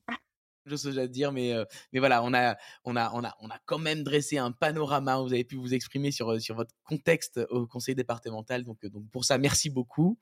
chose 0.70 1.00
à 1.00 1.08
dire, 1.08 1.32
mais, 1.32 1.54
mais 1.92 2.00
voilà, 2.00 2.24
on 2.24 2.34
a, 2.34 2.56
on, 2.84 2.96
a, 2.96 3.12
on, 3.14 3.24
a, 3.24 3.36
on 3.42 3.50
a 3.50 3.60
quand 3.66 3.80
même 3.80 4.04
dressé 4.04 4.38
un 4.38 4.52
panorama. 4.52 5.20
Vous 5.22 5.34
avez 5.34 5.44
pu 5.44 5.56
vous 5.56 5.74
exprimer 5.74 6.12
sur, 6.12 6.42
sur 6.42 6.56
votre 6.56 6.74
contexte 6.84 7.40
au 7.50 7.68
conseil 7.68 7.96
départemental. 7.96 8.64
Donc, 8.64 8.86
donc 8.86 9.10
pour 9.12 9.26
ça, 9.26 9.38
merci 9.38 9.70
beaucoup. 9.70 10.18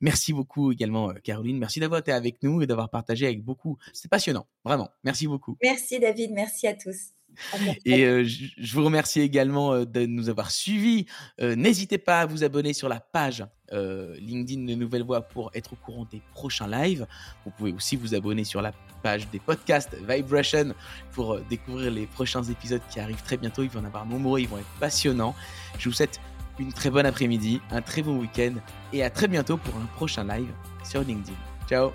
Merci 0.00 0.32
beaucoup 0.32 0.72
également, 0.72 1.12
Caroline. 1.22 1.58
Merci 1.58 1.80
d'avoir 1.80 2.00
été 2.00 2.12
avec 2.12 2.42
nous 2.42 2.62
et 2.62 2.66
d'avoir 2.66 2.90
partagé 2.90 3.26
avec 3.26 3.42
beaucoup. 3.42 3.78
C'était 3.92 4.08
passionnant, 4.08 4.46
vraiment. 4.64 4.90
Merci 5.04 5.26
beaucoup. 5.26 5.56
Merci, 5.62 5.98
David. 5.98 6.32
Merci 6.32 6.66
à 6.66 6.74
tous. 6.74 7.19
Et 7.84 8.24
je 8.24 8.74
vous 8.74 8.84
remercie 8.84 9.20
également 9.20 9.84
de 9.84 10.06
nous 10.06 10.28
avoir 10.28 10.50
suivis. 10.50 11.06
N'hésitez 11.40 11.98
pas 11.98 12.20
à 12.20 12.26
vous 12.26 12.44
abonner 12.44 12.72
sur 12.72 12.88
la 12.88 13.00
page 13.00 13.44
LinkedIn 13.72 14.64
de 14.64 14.74
Nouvelle 14.74 15.04
Voix 15.04 15.22
pour 15.22 15.50
être 15.54 15.72
au 15.74 15.76
courant 15.76 16.06
des 16.10 16.22
prochains 16.34 16.68
lives. 16.68 17.06
Vous 17.44 17.50
pouvez 17.52 17.72
aussi 17.72 17.96
vous 17.96 18.14
abonner 18.14 18.44
sur 18.44 18.62
la 18.62 18.72
page 19.02 19.28
des 19.30 19.38
podcasts 19.38 19.96
Vibration 20.08 20.74
pour 21.12 21.40
découvrir 21.40 21.90
les 21.90 22.06
prochains 22.06 22.42
épisodes 22.42 22.82
qui 22.90 23.00
arrivent 23.00 23.22
très 23.22 23.36
bientôt. 23.36 23.62
Il 23.62 23.70
va 23.70 23.80
en 23.80 23.84
avoir 23.84 24.06
nombreux, 24.06 24.40
ils 24.40 24.48
vont 24.48 24.58
être 24.58 24.78
passionnants. 24.78 25.34
Je 25.78 25.88
vous 25.88 25.94
souhaite 25.94 26.20
une 26.58 26.72
très 26.72 26.90
bonne 26.90 27.06
après-midi, 27.06 27.60
un 27.70 27.80
très 27.80 28.02
bon 28.02 28.18
week-end 28.18 28.54
et 28.92 29.02
à 29.02 29.08
très 29.08 29.28
bientôt 29.28 29.56
pour 29.56 29.74
un 29.76 29.86
prochain 29.96 30.24
live 30.24 30.50
sur 30.84 31.02
LinkedIn. 31.02 31.36
Ciao 31.68 31.92